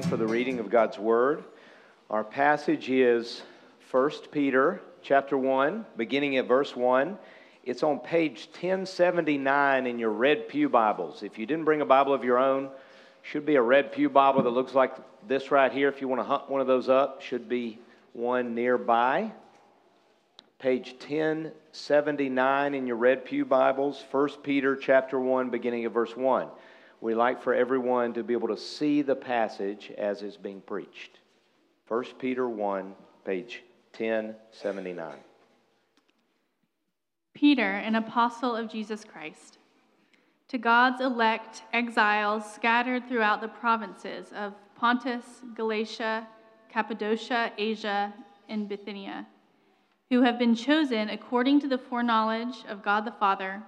stand 0.00 0.10
for 0.10 0.16
the 0.16 0.26
reading 0.26 0.58
of 0.60 0.70
God's 0.70 0.98
Word. 0.98 1.44
Our 2.08 2.24
passage 2.24 2.88
is 2.88 3.42
1 3.90 4.10
Peter 4.30 4.80
chapter 5.02 5.36
1, 5.36 5.84
beginning 5.96 6.38
at 6.38 6.48
verse 6.48 6.74
1. 6.74 7.18
It's 7.64 7.82
on 7.82 7.98
page 7.98 8.48
1079 8.52 9.86
in 9.86 9.98
your 9.98 10.10
Red 10.10 10.48
Pew 10.48 10.70
Bibles. 10.70 11.22
If 11.22 11.38
you 11.38 11.44
didn't 11.44 11.66
bring 11.66 11.82
a 11.82 11.84
Bible 11.84 12.14
of 12.14 12.24
your 12.24 12.38
own, 12.38 12.70
should 13.22 13.44
be 13.44 13.56
a 13.56 13.62
Red 13.62 13.92
Pew 13.92 14.08
Bible 14.08 14.42
that 14.44 14.50
looks 14.50 14.74
like 14.74 14.94
this 15.28 15.50
right 15.50 15.70
here. 15.70 15.88
If 15.88 16.00
you 16.00 16.08
want 16.08 16.20
to 16.20 16.26
hunt 16.26 16.48
one 16.48 16.62
of 16.62 16.66
those 16.66 16.88
up, 16.88 17.20
should 17.20 17.46
be 17.46 17.78
one 18.14 18.54
nearby. 18.54 19.32
Page 20.60 20.94
1079 21.00 22.74
in 22.74 22.86
your 22.86 22.96
Red 22.96 23.26
Pew 23.26 23.44
Bibles, 23.44 24.02
1 24.10 24.28
Peter 24.42 24.76
chapter 24.76 25.20
1, 25.20 25.50
beginning 25.50 25.84
at 25.84 25.92
verse 25.92 26.16
1 26.16 26.48
we 27.00 27.14
like 27.14 27.42
for 27.42 27.54
everyone 27.54 28.12
to 28.12 28.22
be 28.22 28.34
able 28.34 28.48
to 28.48 28.56
see 28.56 29.02
the 29.02 29.16
passage 29.16 29.90
as 29.96 30.22
it's 30.22 30.36
being 30.36 30.60
preached. 30.60 31.18
1 31.88 32.04
Peter 32.18 32.48
1, 32.48 32.94
page 33.24 33.62
1079. 33.96 35.14
Peter, 37.32 37.72
an 37.72 37.94
apostle 37.94 38.54
of 38.54 38.70
Jesus 38.70 39.02
Christ, 39.02 39.58
to 40.48 40.58
God's 40.58 41.00
elect 41.00 41.62
exiles 41.72 42.44
scattered 42.52 43.08
throughout 43.08 43.40
the 43.40 43.48
provinces 43.48 44.32
of 44.34 44.52
Pontus, 44.74 45.24
Galatia, 45.54 46.26
Cappadocia, 46.68 47.52
Asia, 47.56 48.12
and 48.48 48.68
Bithynia, 48.68 49.26
who 50.10 50.22
have 50.22 50.38
been 50.38 50.54
chosen 50.54 51.08
according 51.08 51.60
to 51.60 51.68
the 51.68 51.78
foreknowledge 51.78 52.64
of 52.68 52.82
God 52.82 53.04
the 53.04 53.12
Father 53.12 53.62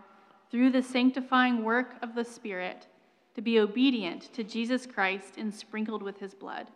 through 0.51 0.70
the 0.70 0.82
sanctifying 0.82 1.64
work 1.64 1.95
of 2.02 2.14
the 2.14 2.24
Spirit 2.24 2.88
to 3.35 3.43
be 3.43 3.59
obedient 3.59 4.33
to 4.35 4.45
Jesus 4.45 4.87
Christ 4.87 5.35
and 5.38 5.55
sprinkled 5.55 6.02
with 6.02 6.19
his 6.19 6.35
blood. 6.35 6.69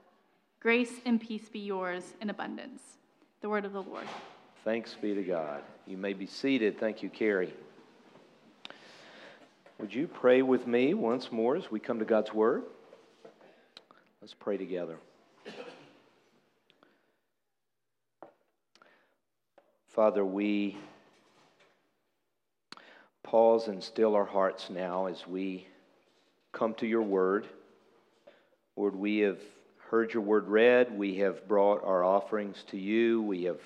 Grace 0.60 1.00
and 1.04 1.20
peace 1.20 1.48
be 1.48 1.58
yours 1.58 2.14
in 2.20 2.30
abundance. 2.30 2.82
The 3.40 3.48
word 3.48 3.64
of 3.64 3.72
the 3.72 3.82
Lord. 3.82 4.06
Thanks 4.64 4.94
be 5.00 5.14
to 5.14 5.22
God. 5.22 5.62
You 5.86 5.96
may 5.96 6.12
be 6.12 6.26
seated. 6.26 6.80
Thank 6.80 7.02
you, 7.02 7.08
Carrie. 7.08 7.54
Would 9.78 9.94
you 9.94 10.08
pray 10.08 10.42
with 10.42 10.66
me 10.66 10.94
once 10.94 11.30
more 11.30 11.54
as 11.54 11.70
we 11.70 11.78
come 11.78 11.98
to 11.98 12.04
God's 12.04 12.32
word? 12.32 12.62
Let's 14.22 14.34
pray 14.34 14.56
together. 14.56 14.96
Father, 19.88 20.24
we 20.24 20.76
pause 23.22 23.68
and 23.68 23.82
still 23.82 24.14
our 24.14 24.24
hearts 24.24 24.68
now 24.68 25.06
as 25.06 25.26
we 25.26 25.66
come 26.56 26.72
to 26.72 26.86
your 26.86 27.02
word. 27.02 27.46
Lord, 28.76 28.96
we 28.96 29.18
have 29.18 29.40
heard 29.90 30.14
your 30.14 30.22
word 30.22 30.48
read. 30.48 30.96
We 30.96 31.16
have 31.16 31.46
brought 31.46 31.84
our 31.84 32.02
offerings 32.02 32.64
to 32.68 32.78
you. 32.78 33.20
We 33.20 33.44
have 33.44 33.60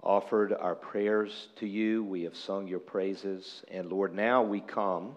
offered 0.00 0.52
our 0.52 0.76
prayers 0.76 1.48
to 1.56 1.66
you. 1.66 2.04
We 2.04 2.22
have 2.22 2.36
sung 2.36 2.68
your 2.68 2.78
praises. 2.78 3.64
And 3.68 3.90
Lord, 3.90 4.14
now 4.14 4.44
we 4.44 4.60
come 4.60 5.16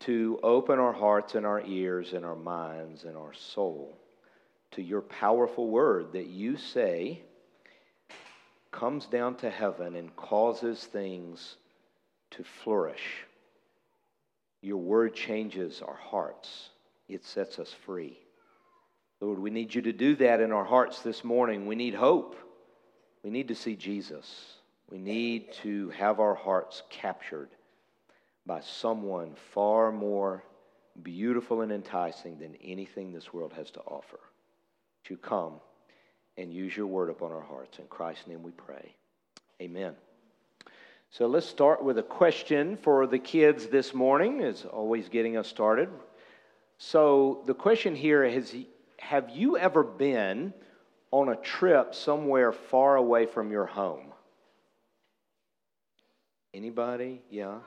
to 0.00 0.38
open 0.42 0.78
our 0.78 0.92
hearts 0.92 1.36
and 1.36 1.46
our 1.46 1.62
ears 1.64 2.12
and 2.12 2.22
our 2.22 2.36
minds 2.36 3.04
and 3.04 3.16
our 3.16 3.32
soul 3.32 3.96
to 4.72 4.82
your 4.82 5.00
powerful 5.00 5.68
word 5.68 6.12
that 6.12 6.26
you 6.26 6.58
say 6.58 7.22
comes 8.72 9.06
down 9.06 9.36
to 9.36 9.48
heaven 9.48 9.96
and 9.96 10.14
causes 10.16 10.84
things 10.84 11.56
to 12.32 12.44
flourish. 12.44 13.24
Your 14.64 14.78
word 14.78 15.14
changes 15.14 15.82
our 15.86 15.98
hearts, 16.10 16.70
it 17.06 17.22
sets 17.22 17.58
us 17.58 17.70
free. 17.84 18.18
Lord, 19.20 19.38
we 19.38 19.50
need 19.50 19.74
you 19.74 19.82
to 19.82 19.92
do 19.92 20.16
that 20.16 20.40
in 20.40 20.52
our 20.52 20.64
hearts 20.64 21.00
this 21.00 21.22
morning. 21.22 21.66
We 21.66 21.74
need 21.74 21.94
hope. 21.94 22.34
We 23.22 23.28
need 23.28 23.48
to 23.48 23.54
see 23.54 23.76
Jesus. 23.76 24.54
We 24.90 24.96
need 24.96 25.52
to 25.62 25.90
have 25.90 26.18
our 26.18 26.34
hearts 26.34 26.82
captured 26.88 27.50
by 28.46 28.60
someone 28.60 29.34
far 29.52 29.92
more 29.92 30.42
beautiful 31.02 31.60
and 31.60 31.70
enticing 31.70 32.38
than 32.38 32.56
anything 32.64 33.12
this 33.12 33.34
world 33.34 33.52
has 33.52 33.70
to 33.72 33.80
offer. 33.80 34.20
To 35.04 35.18
come 35.18 35.60
and 36.38 36.50
use 36.50 36.74
your 36.74 36.86
word 36.86 37.10
upon 37.10 37.32
our 37.32 37.42
hearts. 37.42 37.78
In 37.78 37.86
Christ's 37.88 38.28
name 38.28 38.42
we 38.42 38.52
pray. 38.52 38.94
Amen. 39.60 39.94
So 41.16 41.28
let's 41.28 41.46
start 41.46 41.80
with 41.80 41.96
a 41.98 42.02
question 42.02 42.76
for 42.76 43.06
the 43.06 43.20
kids 43.20 43.68
this 43.68 43.94
morning, 43.94 44.40
is 44.40 44.64
always 44.64 45.08
getting 45.08 45.36
us 45.36 45.46
started. 45.46 45.88
So 46.78 47.44
the 47.46 47.54
question 47.54 47.94
here 47.94 48.24
is 48.24 48.52
Have 48.98 49.30
you 49.30 49.56
ever 49.56 49.84
been 49.84 50.52
on 51.12 51.28
a 51.28 51.36
trip 51.36 51.94
somewhere 51.94 52.50
far 52.50 52.96
away 52.96 53.26
from 53.26 53.52
your 53.52 53.64
home? 53.64 54.06
Anybody? 56.52 57.22
Yeah. 57.30 57.58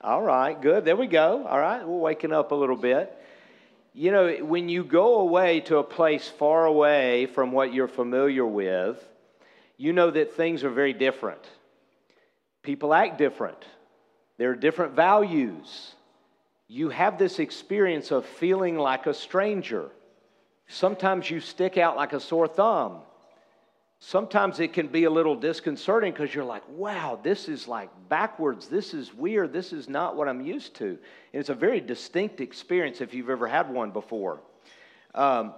All 0.00 0.22
right, 0.22 0.62
good. 0.62 0.84
There 0.84 0.94
we 0.94 1.08
go. 1.08 1.44
All 1.44 1.58
right, 1.58 1.84
we're 1.84 1.98
waking 1.98 2.32
up 2.32 2.52
a 2.52 2.54
little 2.54 2.76
bit. 2.76 3.12
You 3.94 4.12
know, 4.12 4.36
when 4.44 4.68
you 4.68 4.84
go 4.84 5.18
away 5.22 5.58
to 5.62 5.78
a 5.78 5.82
place 5.82 6.28
far 6.28 6.66
away 6.66 7.26
from 7.26 7.50
what 7.50 7.74
you're 7.74 7.88
familiar 7.88 8.46
with, 8.46 9.04
you 9.76 9.92
know 9.92 10.12
that 10.12 10.36
things 10.36 10.62
are 10.62 10.70
very 10.70 10.92
different 10.92 11.44
People 12.62 12.92
act 12.92 13.18
different, 13.18 13.64
there 14.38 14.50
are 14.50 14.56
different 14.56 14.94
values. 14.94 15.94
You 16.68 16.90
have 16.90 17.18
this 17.18 17.40
experience 17.40 18.12
of 18.12 18.24
feeling 18.24 18.78
like 18.78 19.06
a 19.06 19.14
stranger. 19.14 19.90
Sometimes 20.68 21.28
you 21.28 21.40
stick 21.40 21.76
out 21.76 21.96
like 21.96 22.12
a 22.12 22.20
sore 22.20 22.46
thumb. 22.46 22.98
Sometimes 23.98 24.60
it 24.60 24.72
can 24.72 24.86
be 24.86 25.04
a 25.04 25.10
little 25.10 25.34
disconcerting 25.34 26.12
because 26.12 26.34
you're 26.34 26.44
like, 26.44 26.62
wow, 26.70 27.18
this 27.22 27.48
is 27.48 27.66
like 27.68 27.90
backwards. 28.08 28.68
This 28.68 28.94
is 28.94 29.12
weird. 29.12 29.52
This 29.52 29.72
is 29.72 29.88
not 29.88 30.16
what 30.16 30.28
I'm 30.28 30.40
used 30.40 30.74
to. 30.76 30.86
And 30.86 31.40
it's 31.40 31.50
a 31.50 31.54
very 31.54 31.80
distinct 31.80 32.40
experience 32.40 33.00
if 33.00 33.12
you've 33.12 33.28
ever 33.28 33.46
had 33.46 33.68
one 33.68 33.90
before. 33.90 34.40
Um, 35.14 35.54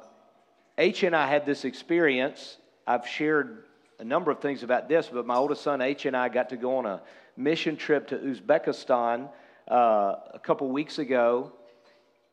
H 0.79 1.03
and 1.03 1.15
I 1.15 1.29
had 1.29 1.47
this 1.47 1.65
experience. 1.65 2.57
I've 2.87 3.07
shared 3.07 3.65
a 4.03 4.05
number 4.05 4.33
of 4.33 4.41
things 4.41 4.65
about 4.65 4.89
this, 4.89 5.09
but 5.13 5.27
my 5.27 5.37
oldest 5.37 5.63
son 5.63 5.81
H 5.81 6.07
and 6.07 6.17
I 6.17 6.29
got 6.29 6.49
to 6.49 6.57
go 6.57 6.79
on 6.79 6.87
a 6.87 7.01
mission 7.37 7.77
trip 7.77 8.09
to 8.09 8.19
Uzbekistan 8.19 9.29
uh, 9.71 10.17
a 10.35 10.41
couple 10.43 10.69
weeks 10.71 10.99
ago, 10.99 11.53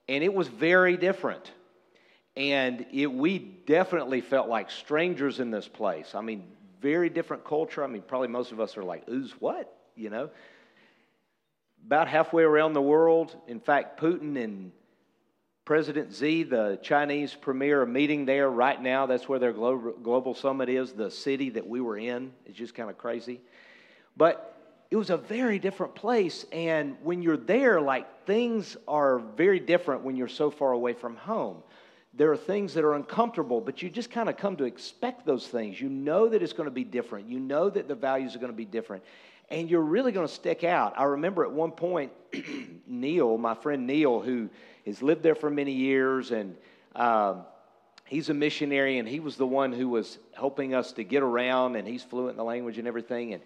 and 0.07 0.24
it 0.24 0.34
was 0.34 0.47
very 0.47 0.97
different. 0.97 1.52
And 2.35 2.88
it, 2.91 3.06
we 3.06 3.38
definitely 3.38 4.19
felt 4.22 4.50
like 4.50 4.72
strangers 4.72 5.40
in 5.40 5.52
this 5.52 5.68
place. 5.68 6.16
I 6.16 6.22
mean, 6.22 6.47
very 6.81 7.07
different 7.07 7.46
culture. 7.46 7.84
I 7.84 7.88
mean, 7.88 8.01
probably 8.01 8.30
most 8.30 8.51
of 8.51 8.59
us 8.59 8.75
are 8.75 8.84
like, 8.84 9.03
Uz, 9.07 9.36
what? 9.38 9.72
You 9.96 10.09
know? 10.09 10.31
About 11.86 12.07
halfway 12.07 12.41
around 12.41 12.74
the 12.74 12.81
world. 12.81 13.36
In 13.47 13.59
fact, 13.59 14.01
Putin 14.01 14.44
and 14.44 14.72
President 15.69 16.12
Xi, 16.12 16.41
the 16.41 16.80
Chinese 16.81 17.35
premier, 17.35 17.85
meeting 17.85 18.25
there 18.25 18.50
right 18.50 18.81
now. 18.81 19.06
That's 19.06 19.30
where 19.30 19.38
their 19.38 19.53
global, 19.53 19.91
global 20.02 20.34
summit 20.34 20.68
is. 20.68 20.94
The 20.94 21.12
city 21.12 21.52
that 21.52 21.68
we 21.68 21.80
were 21.80 21.96
in 21.96 22.31
is 22.47 22.56
just 22.56 22.74
kind 22.74 22.90
of 22.90 22.97
crazy. 22.97 23.40
But 24.18 24.57
it 24.90 24.96
was 24.96 25.12
a 25.12 25.18
very 25.18 25.59
different 25.59 25.94
place. 25.94 26.47
And 26.52 26.97
when 27.03 27.22
you're 27.22 27.38
there, 27.38 27.80
like 27.80 28.25
things 28.25 28.78
are 28.88 29.19
very 29.19 29.59
different 29.59 30.02
when 30.02 30.16
you're 30.16 30.28
so 30.28 30.50
far 30.50 30.72
away 30.72 30.94
from 30.94 31.16
home. 31.16 31.57
There 32.16 32.31
are 32.31 32.38
things 32.38 32.74
that 32.74 32.84
are 32.84 32.96
uncomfortable, 32.96 33.62
but 33.62 33.84
you 33.84 33.91
just 33.91 34.09
kind 34.09 34.28
of 34.28 34.38
come 34.38 34.56
to 34.56 34.63
expect 34.63 35.24
those 35.24 35.47
things. 35.47 35.80
You 35.80 35.90
know 35.90 36.30
that 36.30 36.41
it's 36.41 36.53
going 36.53 36.66
to 36.66 36.72
be 36.72 36.84
different. 36.84 37.30
You 37.30 37.40
know 37.40 37.69
that 37.69 37.88
the 37.88 37.94
values 37.94 38.36
are 38.36 38.39
going 38.39 38.51
to 38.51 38.57
be 38.57 38.65
different. 38.65 39.04
And 39.51 39.69
you're 39.69 39.81
really 39.81 40.12
going 40.12 40.28
to 40.28 40.34
stick 40.34 40.63
out. 40.63 40.94
I 40.98 41.04
remember 41.06 41.44
at 41.44 41.51
one 41.51 41.72
point, 41.72 42.12
Neil, 42.88 43.38
my 43.38 43.56
friend 43.56 43.88
Neil, 43.88 44.19
who 44.19 44.50
has 44.86 45.01
lived 45.01 45.24
there 45.24 45.36
for 45.36 45.50
many 45.50 45.72
years, 45.72 46.31
and 46.31 46.56
um, 46.96 47.44
he's 48.06 48.30
a 48.30 48.34
missionary, 48.34 49.00
and 49.00 49.07
he 49.07 49.19
was 49.19 49.38
the 49.38 49.48
one 49.48 49.74
who 49.74 49.90
was 49.90 50.19
helping 50.34 50.74
us 50.75 50.92
to 50.94 51.04
get 51.04 51.24
around, 51.24 51.75
and 51.75 51.88
he's 51.88 52.04
fluent 52.04 52.31
in 52.31 52.38
the 52.38 52.44
language 52.44 52.78
and 52.78 52.88
everything. 52.88 53.34
And 53.34 53.42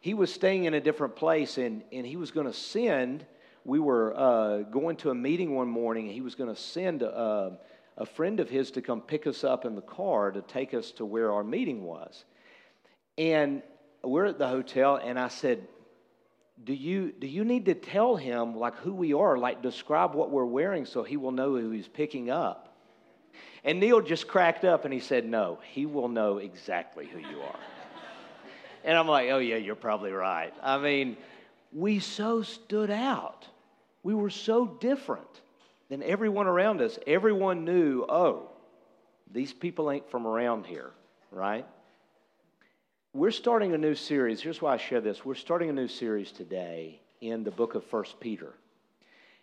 he 0.00 0.12
was 0.12 0.32
staying 0.32 0.64
in 0.64 0.74
a 0.74 0.80
different 0.80 1.16
place, 1.16 1.56
and, 1.56 1.82
and 1.92 2.04
he 2.04 2.16
was 2.16 2.30
going 2.30 2.46
to 2.46 2.52
send. 2.52 3.24
We 3.64 3.78
were 3.78 4.12
uh, 4.16 4.58
going 4.62 4.96
to 4.98 5.10
a 5.10 5.14
meeting 5.14 5.54
one 5.54 5.68
morning, 5.68 6.06
and 6.06 6.14
he 6.14 6.20
was 6.20 6.34
going 6.34 6.52
to 6.52 6.60
send 6.60 7.02
a, 7.02 7.58
a 7.96 8.06
friend 8.06 8.40
of 8.40 8.50
his 8.50 8.72
to 8.72 8.82
come 8.82 9.00
pick 9.00 9.26
us 9.26 9.44
up 9.44 9.64
in 9.64 9.76
the 9.76 9.82
car 9.82 10.32
to 10.32 10.42
take 10.42 10.74
us 10.74 10.90
to 10.92 11.04
where 11.04 11.32
our 11.32 11.44
meeting 11.44 11.84
was. 11.84 12.24
And 13.16 13.62
we're 14.04 14.26
at 14.26 14.38
the 14.38 14.48
hotel, 14.48 14.96
and 14.96 15.18
I 15.18 15.28
said, 15.28 15.66
do 16.62 16.72
you, 16.72 17.12
do 17.12 17.26
you 17.26 17.44
need 17.44 17.66
to 17.66 17.74
tell 17.74 18.16
him 18.16 18.56
like 18.56 18.76
who 18.76 18.94
we 18.94 19.12
are, 19.12 19.36
like 19.36 19.62
describe 19.62 20.14
what 20.14 20.30
we're 20.30 20.44
wearing 20.44 20.86
so 20.86 21.02
he 21.02 21.16
will 21.16 21.32
know 21.32 21.56
who 21.56 21.70
he's 21.70 21.88
picking 21.88 22.30
up? 22.30 22.76
And 23.64 23.80
Neil 23.80 24.00
just 24.00 24.28
cracked 24.28 24.64
up 24.64 24.84
and 24.84 24.92
he 24.92 25.00
said, 25.00 25.24
No, 25.24 25.58
he 25.72 25.86
will 25.86 26.08
know 26.08 26.38
exactly 26.38 27.06
who 27.06 27.18
you 27.18 27.40
are. 27.40 27.58
and 28.84 28.96
I'm 28.96 29.08
like, 29.08 29.30
Oh, 29.30 29.38
yeah, 29.38 29.56
you're 29.56 29.74
probably 29.74 30.12
right. 30.12 30.52
I 30.62 30.78
mean, 30.78 31.16
we 31.72 31.98
so 31.98 32.42
stood 32.42 32.90
out. 32.90 33.48
We 34.02 34.14
were 34.14 34.30
so 34.30 34.66
different. 34.66 35.26
than 35.88 36.02
everyone 36.02 36.46
around 36.46 36.80
us, 36.80 36.98
everyone 37.06 37.64
knew, 37.64 38.04
oh, 38.08 38.50
these 39.30 39.52
people 39.52 39.90
ain't 39.90 40.08
from 40.10 40.26
around 40.26 40.66
here, 40.66 40.92
right? 41.30 41.66
We're 43.16 43.30
starting 43.30 43.74
a 43.74 43.78
new 43.78 43.94
series. 43.94 44.40
Here's 44.40 44.60
why 44.60 44.74
I 44.74 44.76
share 44.76 45.00
this. 45.00 45.24
We're 45.24 45.36
starting 45.36 45.70
a 45.70 45.72
new 45.72 45.86
series 45.86 46.32
today 46.32 47.00
in 47.20 47.44
the 47.44 47.52
book 47.52 47.76
of 47.76 47.84
First 47.84 48.18
Peter. 48.18 48.54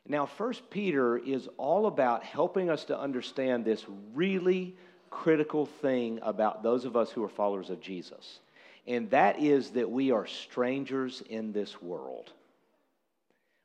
Now, 0.05 0.25
First 0.25 0.69
Peter 0.69 1.17
is 1.17 1.47
all 1.55 1.85
about 1.85 2.21
helping 2.21 2.69
us 2.69 2.83
to 2.85 2.99
understand 2.99 3.63
this 3.63 3.85
really 4.13 4.75
critical 5.09 5.65
thing 5.65 6.19
about 6.21 6.63
those 6.63 6.83
of 6.83 6.97
us 6.97 7.11
who 7.11 7.23
are 7.23 7.29
followers 7.29 7.69
of 7.69 7.79
Jesus. 7.79 8.41
And 8.87 9.09
that 9.11 9.39
is 9.39 9.69
that 9.69 9.89
we 9.89 10.11
are 10.11 10.27
strangers 10.27 11.23
in 11.29 11.53
this 11.53 11.81
world. 11.81 12.33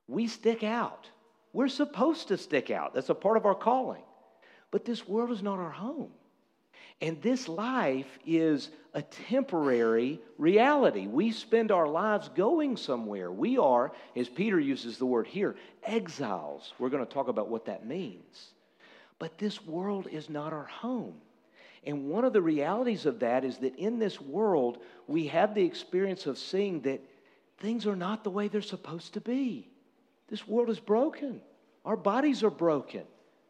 We 0.06 0.29
stick 0.29 0.62
out. 0.62 1.11
We're 1.53 1.67
supposed 1.67 2.29
to 2.29 2.38
stick 2.38 2.70
out. 2.70 2.94
That's 2.94 3.08
a 3.08 3.14
part 3.14 3.38
of 3.38 3.44
our 3.44 3.56
calling. 3.56 4.05
But 4.70 4.85
this 4.85 5.08
world 5.08 5.32
is 5.32 5.43
not 5.43 5.58
our 5.58 5.70
home. 5.73 6.12
And 7.00 7.20
this 7.20 7.46
life 7.46 8.19
is 8.26 8.70
a 8.94 9.02
temporary 9.02 10.19
reality. 10.38 11.06
We 11.06 11.31
spend 11.31 11.70
our 11.70 11.87
lives 11.87 12.31
going 12.34 12.78
somewhere. 12.78 13.31
We 13.31 13.58
are, 13.58 13.93
as 14.16 14.28
Peter 14.28 14.58
uses 14.58 14.96
the 14.96 15.04
word 15.04 15.26
here, 15.26 15.56
exiles. 15.84 16.72
We're 16.78 16.88
going 16.88 17.06
to 17.06 17.12
talk 17.12 17.28
about 17.28 17.48
what 17.48 17.66
that 17.66 17.87
means. 17.87 18.52
But 19.19 19.37
this 19.37 19.64
world 19.64 20.08
is 20.10 20.31
not 20.31 20.54
our 20.54 20.64
home. 20.64 21.14
And 21.84 22.08
one 22.08 22.25
of 22.25 22.32
the 22.32 22.43
realities 22.43 23.04
of 23.04 23.20
that 23.20 23.44
is 23.44 23.58
that 23.58 23.76
in 23.76 23.98
this 23.98 24.20
world, 24.20 24.78
we 25.06 25.26
have 25.28 25.54
the 25.54 25.64
experience 25.64 26.26
of 26.26 26.38
seeing 26.38 26.81
that 26.82 27.00
things 27.58 27.87
are 27.87 27.96
not 27.96 28.25
the 28.25 28.31
way 28.31 28.48
they're 28.48 28.62
supposed 28.62 29.12
to 29.14 29.20
be. 29.20 29.69
This 30.28 30.48
world 30.48 30.70
is 30.70 30.81
broken. 30.81 31.40
Our 31.84 31.96
bodies 31.96 32.43
are 32.43 32.50
broken. 32.50 33.02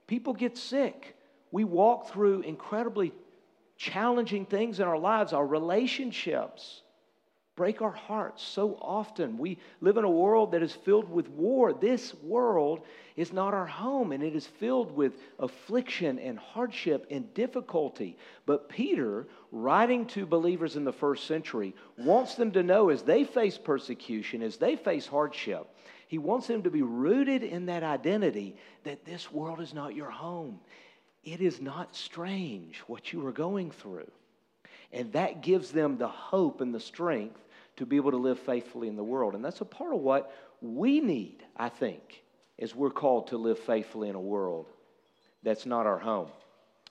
People 0.06 0.34
get 0.34 0.58
sick. 0.58 1.16
We 1.50 1.64
walk 1.64 2.10
through 2.10 2.42
incredibly 2.42 3.12
challenging 3.76 4.46
things 4.46 4.80
in 4.80 4.86
our 4.86 4.98
lives, 4.98 5.32
our 5.32 5.46
relationships 5.46 6.82
break 7.56 7.80
our 7.80 7.90
hearts 7.90 8.42
so 8.42 8.78
often. 8.82 9.38
We 9.38 9.58
live 9.80 9.96
in 9.96 10.04
a 10.04 10.10
world 10.10 10.52
that 10.52 10.62
is 10.62 10.72
filled 10.72 11.10
with 11.10 11.28
war. 11.30 11.72
This 11.72 12.14
world 12.22 12.82
is 13.16 13.32
not 13.32 13.54
our 13.54 13.66
home, 13.66 14.12
and 14.12 14.22
it 14.22 14.36
is 14.36 14.46
filled 14.46 14.94
with 14.94 15.14
affliction 15.38 16.18
and 16.18 16.38
hardship 16.38 17.06
and 17.10 17.32
difficulty. 17.32 18.18
But 18.44 18.68
Peter, 18.68 19.26
writing 19.50 20.04
to 20.08 20.26
believers 20.26 20.76
in 20.76 20.84
the 20.84 20.92
first 20.92 21.26
century, 21.26 21.74
wants 21.96 22.34
them 22.34 22.52
to 22.52 22.62
know 22.62 22.90
as 22.90 23.02
they 23.02 23.24
face 23.24 23.56
persecution, 23.56 24.42
as 24.42 24.58
they 24.58 24.76
face 24.76 25.06
hardship, 25.06 25.66
he 26.08 26.18
wants 26.18 26.46
them 26.46 26.62
to 26.62 26.70
be 26.70 26.82
rooted 26.82 27.42
in 27.42 27.66
that 27.66 27.82
identity 27.82 28.56
that 28.84 29.06
this 29.06 29.32
world 29.32 29.60
is 29.62 29.72
not 29.72 29.94
your 29.94 30.10
home 30.10 30.60
it 31.26 31.40
is 31.40 31.60
not 31.60 31.94
strange 31.94 32.78
what 32.86 33.12
you 33.12 33.26
are 33.26 33.32
going 33.32 33.72
through. 33.72 34.10
And 34.92 35.12
that 35.12 35.42
gives 35.42 35.72
them 35.72 35.98
the 35.98 36.08
hope 36.08 36.60
and 36.60 36.72
the 36.72 36.80
strength 36.80 37.40
to 37.76 37.84
be 37.84 37.96
able 37.96 38.12
to 38.12 38.16
live 38.16 38.38
faithfully 38.38 38.88
in 38.88 38.96
the 38.96 39.04
world. 39.04 39.34
And 39.34 39.44
that's 39.44 39.60
a 39.60 39.66
part 39.66 39.92
of 39.92 40.00
what 40.00 40.32
we 40.62 41.00
need, 41.00 41.42
I 41.56 41.68
think, 41.68 42.22
as 42.58 42.74
we're 42.74 42.90
called 42.90 43.26
to 43.28 43.36
live 43.36 43.58
faithfully 43.58 44.08
in 44.08 44.14
a 44.14 44.20
world 44.20 44.66
that's 45.42 45.66
not 45.66 45.84
our 45.84 45.98
home. 45.98 46.28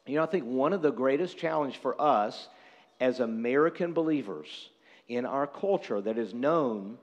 You 0.05 0.15
know, 0.15 0.23
I 0.23 0.27
think 0.27 0.43
one 0.43 0.73
of 0.73 0.81
the 0.81 0.91
greatest 0.91 1.37
challenge 1.37 1.77
for 1.77 1.99
us 1.99 2.49
as 2.99 3.21
American 3.21 3.93
believers 3.93 4.69
in 5.07 5.25
our 5.25 5.47
culture 5.47 6.01
that 6.01 6.17
is 6.17 6.33
known 6.33 6.97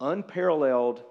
unparalleled 0.00 1.02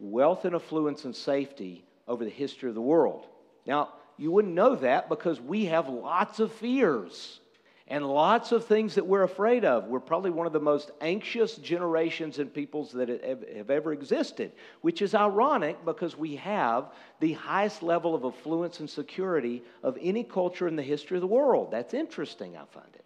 wealth 0.00 0.44
and 0.44 0.54
affluence 0.54 1.04
and 1.04 1.14
safety 1.14 1.84
over 2.06 2.24
the 2.24 2.30
history 2.30 2.68
of 2.68 2.74
the 2.74 2.80
world. 2.80 3.26
Now, 3.66 3.90
you 4.18 4.32
wouldn't 4.32 4.54
know 4.54 4.74
that 4.74 5.08
because 5.08 5.40
we 5.40 5.66
have 5.66 5.88
lots 5.88 6.40
of 6.40 6.52
fears 6.52 7.40
and 7.86 8.06
lots 8.06 8.52
of 8.52 8.66
things 8.66 8.96
that 8.96 9.06
we're 9.06 9.22
afraid 9.22 9.64
of. 9.64 9.86
We're 9.86 10.00
probably 10.00 10.30
one 10.30 10.46
of 10.46 10.52
the 10.52 10.60
most 10.60 10.90
anxious 11.00 11.56
generations 11.56 12.38
and 12.38 12.52
peoples 12.52 12.92
that 12.92 13.08
have 13.08 13.70
ever 13.70 13.92
existed, 13.92 14.52
which 14.82 15.00
is 15.00 15.14
ironic 15.14 15.82
because 15.84 16.16
we 16.16 16.36
have 16.36 16.92
the 17.20 17.32
highest 17.32 17.82
level 17.82 18.14
of 18.14 18.24
affluence 18.24 18.80
and 18.80 18.90
security 18.90 19.62
of 19.82 19.96
any 20.00 20.22
culture 20.22 20.68
in 20.68 20.76
the 20.76 20.82
history 20.82 21.16
of 21.16 21.22
the 21.22 21.26
world. 21.26 21.70
That's 21.70 21.94
interesting, 21.94 22.56
I 22.56 22.64
find 22.66 22.94
it. 22.94 23.04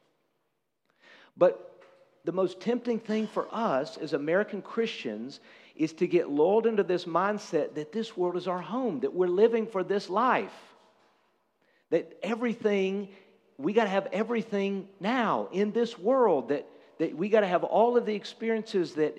But 1.37 1.85
the 2.25 2.33
most 2.33 2.61
tempting 2.61 2.99
thing 2.99 3.27
for 3.29 3.47
us 3.53 3.99
as 3.99 4.15
American 4.15 4.63
Christians 4.63 5.41
is 5.77 5.93
to 5.95 6.07
get 6.07 6.29
lulled 6.29 6.67
into 6.67 6.83
this 6.83 7.05
mindset 7.05 7.75
that 7.75 7.93
this 7.93 8.17
world 8.17 8.37
is 8.37 8.49
our 8.49 8.61
home, 8.61 9.01
that 9.01 9.15
we're 9.15 9.29
living 9.29 9.67
for 9.67 9.85
this 9.85 10.11
life 10.11 10.72
that 11.93 12.19
everything, 12.23 13.09
we 13.59 13.75
got 13.75 13.85
to 13.85 13.91
have 13.91 14.09
everything 14.13 14.89
now 14.99 15.49
in 15.53 15.73
this 15.73 15.99
world, 15.99 16.49
that, 16.49 16.67
that 16.99 17.15
we 17.15 17.29
got 17.29 17.41
to 17.41 17.47
have 17.47 17.65
all 17.65 17.99
of 17.99 18.07
the 18.07 18.15
experiences 18.15 18.95
that 18.95 19.15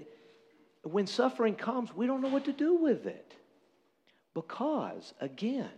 when 0.81 1.05
suffering 1.05 1.53
comes, 1.53 1.95
we 1.95 2.07
don't 2.07 2.19
know 2.19 2.29
what 2.29 2.45
to 2.45 2.51
do 2.51 2.75
with 2.75 3.05
it. 3.05 3.35
Because, 4.33 5.13
again, 5.21 5.69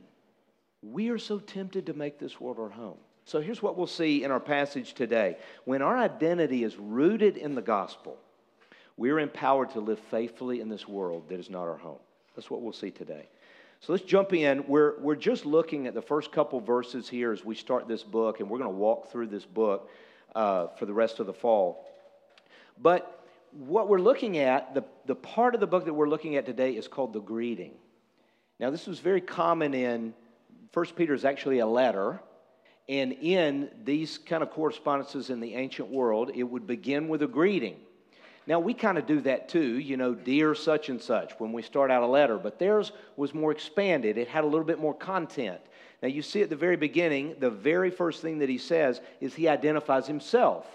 we 0.82 1.10
are 1.10 1.18
so 1.18 1.38
tempted 1.38 1.88
to 1.88 1.94
make 1.94 2.18
this 2.18 2.40
world 2.40 2.60
our 2.60 2.70
home. 2.70 2.98
So 3.26 3.42
here's 3.42 3.62
what 3.62 3.76
we'll 3.76 3.88
see 3.88 4.24
in 4.24 4.32
our 4.32 4.40
passage 4.40 4.94
today. 4.94 5.36
When 5.66 5.82
our 5.82 5.98
identity 5.98 6.64
is 6.64 6.78
rooted 6.78 7.36
in 7.36 7.56
the 7.56 7.62
gospel, 7.62 8.18
we're 8.96 9.20
empowered 9.20 9.72
to 9.72 9.82
live 9.82 10.00
faithfully 10.00 10.62
in 10.62 10.70
this 10.70 10.88
world 10.88 11.28
that 11.28 11.42
is 11.42 11.50
not 11.50 11.64
our 11.64 11.78
home. 11.78 12.00
That's 12.38 12.50
what 12.50 12.62
we'll 12.62 12.72
see 12.72 12.92
today. 12.92 13.28
So 13.82 13.94
let's 13.94 14.04
jump 14.04 14.34
in. 14.34 14.66
We're, 14.68 15.00
we're 15.00 15.16
just 15.16 15.46
looking 15.46 15.88
at 15.88 15.94
the 15.94 16.02
first 16.02 16.32
couple 16.32 16.60
verses 16.60 17.08
here 17.08 17.32
as 17.32 17.46
we 17.46 17.56
start 17.56 17.88
this 17.88 18.04
book, 18.04 18.40
and 18.40 18.50
we're 18.50 18.58
going 18.58 18.70
to 18.70 18.76
walk 18.76 19.12
through 19.12 19.28
this 19.28 19.46
book 19.46 19.90
uh, 20.36 20.68
for 20.78 20.86
the 20.86 20.94
rest 20.94 21.20
of 21.20 21.28
the 21.28 21.34
fall. 21.34 21.86
But 22.82 23.26
what 23.52 23.88
we're 23.88 24.00
looking 24.00 24.38
at, 24.38 24.74
the, 24.74 24.84
the 25.06 25.16
part 25.16 25.54
of 25.54 25.62
the 25.62 25.68
book 25.68 25.86
that 25.86 25.94
we're 25.94 26.10
looking 26.10 26.36
at 26.36 26.46
today 26.46 26.72
is 26.76 26.88
called 26.88 27.14
the 27.14 27.22
greeting. 27.22 27.74
Now, 28.60 28.70
this 28.70 28.88
was 28.88 29.00
very 29.00 29.22
common 29.22 29.74
in 29.74 30.14
First 30.76 30.98
Peter 30.98 31.14
is 31.14 31.24
actually 31.24 31.60
a 31.60 31.66
letter. 31.66 32.20
And 32.90 33.14
in 33.14 33.70
these 33.86 34.18
kind 34.18 34.44
of 34.44 34.52
correspondences 34.52 35.30
in 35.30 35.40
the 35.40 35.56
ancient 35.56 35.88
world, 35.88 36.32
it 36.36 36.44
would 36.44 36.68
begin 36.68 37.08
with 37.08 37.22
a 37.24 37.28
greeting. 37.28 37.78
Now, 38.48 38.60
we 38.60 38.76
kind 38.76 38.98
of 38.98 39.08
do 39.08 39.22
that 39.22 39.50
too, 39.50 39.80
you 39.80 39.98
know, 39.98 40.14
dear 40.14 40.54
such 40.54 40.90
and 40.90 41.02
such 41.02 41.34
when 41.40 41.52
we 41.52 41.64
start 41.64 41.90
out 41.90 42.04
a 42.04 42.08
letter, 42.08 42.38
but 42.38 42.60
theirs 42.60 42.92
was 43.18 43.34
more 43.34 43.52
expanded. 43.52 44.18
It 44.18 44.28
had 44.28 44.44
a 44.44 44.48
little 44.48 44.66
bit 44.66 44.80
more 44.80 44.94
content. 44.94 45.62
Now, 46.04 46.10
you 46.10 46.22
see 46.22 46.44
at 46.44 46.52
the 46.52 46.56
very 46.56 46.76
beginning, 46.76 47.36
the 47.40 47.50
very 47.50 47.90
first 47.90 48.22
thing 48.22 48.40
that 48.40 48.50
he 48.50 48.60
says 48.60 49.02
is 49.20 49.34
he 49.34 49.48
identifies 49.48 50.06
himself 50.06 50.66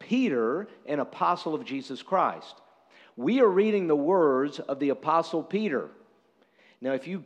Peter, 0.00 0.66
an 0.86 0.98
apostle 0.98 1.54
of 1.54 1.64
Jesus 1.64 2.02
Christ. 2.02 2.54
We 3.16 3.40
are 3.40 3.48
reading 3.48 3.86
the 3.86 3.94
words 3.94 4.58
of 4.58 4.80
the 4.80 4.88
apostle 4.88 5.42
Peter. 5.42 5.90
Now, 6.80 6.94
if 6.94 7.06
you've 7.06 7.24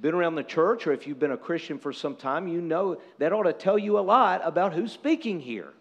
been 0.00 0.14
around 0.14 0.34
the 0.34 0.42
church 0.42 0.86
or 0.86 0.92
if 0.92 1.06
you've 1.06 1.18
been 1.18 1.32
a 1.32 1.36
Christian 1.36 1.78
for 1.78 1.92
some 1.92 2.16
time, 2.16 2.48
you 2.48 2.60
know 2.60 2.96
that 3.18 3.32
ought 3.32 3.44
to 3.44 3.52
tell 3.52 3.78
you 3.78 3.98
a 3.98 4.00
lot 4.00 4.40
about 4.44 4.72
who's 4.72 4.92
speaking 4.92 5.38
here 5.38 5.72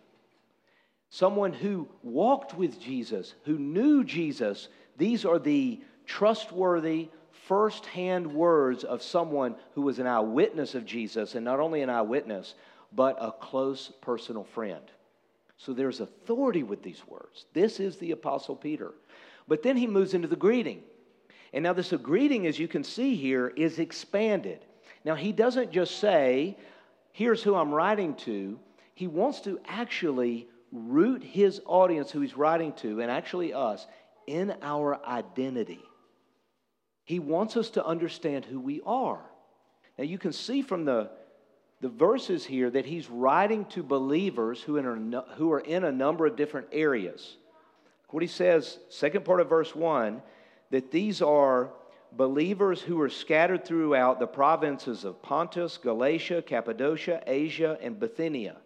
someone 1.15 1.53
who 1.53 1.88
walked 2.03 2.53
with 2.55 2.77
Jesus, 2.77 3.36
who 3.45 3.57
knew 3.57 4.03
Jesus. 4.03 4.67
These 4.98 5.24
are 5.24 5.39
the 5.39 5.79
trustworthy, 6.05 7.07
firsthand 7.48 8.27
words 8.27 8.84
of 8.84 9.01
someone 9.01 9.55
who 9.75 9.81
was 9.84 10.00
an 10.00 10.07
eyewitness 10.07 10.75
of 10.75 10.86
Jesus, 10.86 11.36
and 11.36 11.45
not 11.45 11.62
only 11.62 11.81
an 11.81 11.89
eyewitness, 11.89 12.55
but 12.91 13.15
a 13.22 13.31
close 13.31 13.93
personal 14.01 14.43
friend. 14.43 14.81
So 15.55 15.72
there's 15.72 16.01
authority 16.01 16.63
with 16.63 16.84
these 16.84 17.01
words. 17.07 17.45
This 17.53 17.79
is 17.79 17.95
the 17.95 18.12
Apostle 18.12 18.57
Peter. 18.57 18.91
But 19.48 19.63
then 19.63 19.77
he 19.77 19.88
moves 19.88 20.13
into 20.13 20.27
the 20.27 20.36
greeting. 20.36 20.84
And 21.53 21.63
now, 21.63 21.72
this 21.72 21.93
greeting, 21.93 22.45
as 22.45 22.60
you 22.60 22.67
can 22.67 22.84
see 22.84 23.15
here, 23.15 23.53
is 23.55 23.79
expanded. 23.79 24.65
Now, 25.05 25.15
he 25.15 25.31
doesn't 25.31 25.72
just 25.72 25.98
say, 26.00 26.57
Here's 27.13 27.41
who 27.41 27.55
I'm 27.55 27.74
writing 27.74 28.15
to. 28.25 28.60
He 28.95 29.07
wants 29.07 29.39
to 29.41 29.62
actually 29.65 30.50
root 30.75 31.24
his 31.24 31.62
audience, 31.65 32.12
who 32.12 32.22
he's 32.22 32.38
writing 32.38 32.74
to, 32.74 33.01
and 33.01 33.10
actually 33.10 33.53
us, 33.53 33.86
in 34.27 34.55
our 34.62 35.03
identity. 35.05 35.82
He 37.03 37.20
wants 37.20 37.55
us 37.55 37.70
to 37.72 37.86
understand 37.86 38.46
who 38.46 38.60
we 38.60 38.82
are. 38.86 39.22
Now, 39.98 40.03
you 40.03 40.17
can 40.17 40.34
see 40.34 40.62
from 40.62 40.86
the, 40.86 41.12
the 41.82 41.89
verses 41.89 42.46
here 42.46 42.70
that 42.70 42.86
he's 42.86 43.10
writing 43.10 43.65
to 43.65 43.84
believers 43.84 44.62
who, 44.62 44.77
in 44.77 45.15
who 45.36 45.51
are 45.51 45.60
in 45.60 45.84
a 45.84 45.91
number 45.91 46.25
of 46.25 46.36
different 46.36 46.67
areas. 46.72 47.38
What 48.10 48.24
he 48.24 48.27
says, 48.27 48.79
second 48.89 49.25
part 49.25 49.41
of 49.41 49.50
verse 49.50 49.75
1, 49.75 50.22
that 50.72 50.91
these 50.91 51.22
are 51.22 51.70
believers 52.12 52.82
who 52.82 53.00
are 53.01 53.10
scattered 53.10 53.65
throughout 53.65 54.20
the 54.20 54.27
provinces 54.27 55.03
of 55.03 55.22
Pontus, 55.22 55.77
Galatia, 55.77 56.41
Cappadocia, 56.41 57.22
Asia, 57.27 57.77
and 57.82 58.00
Bithynia. 58.00 58.58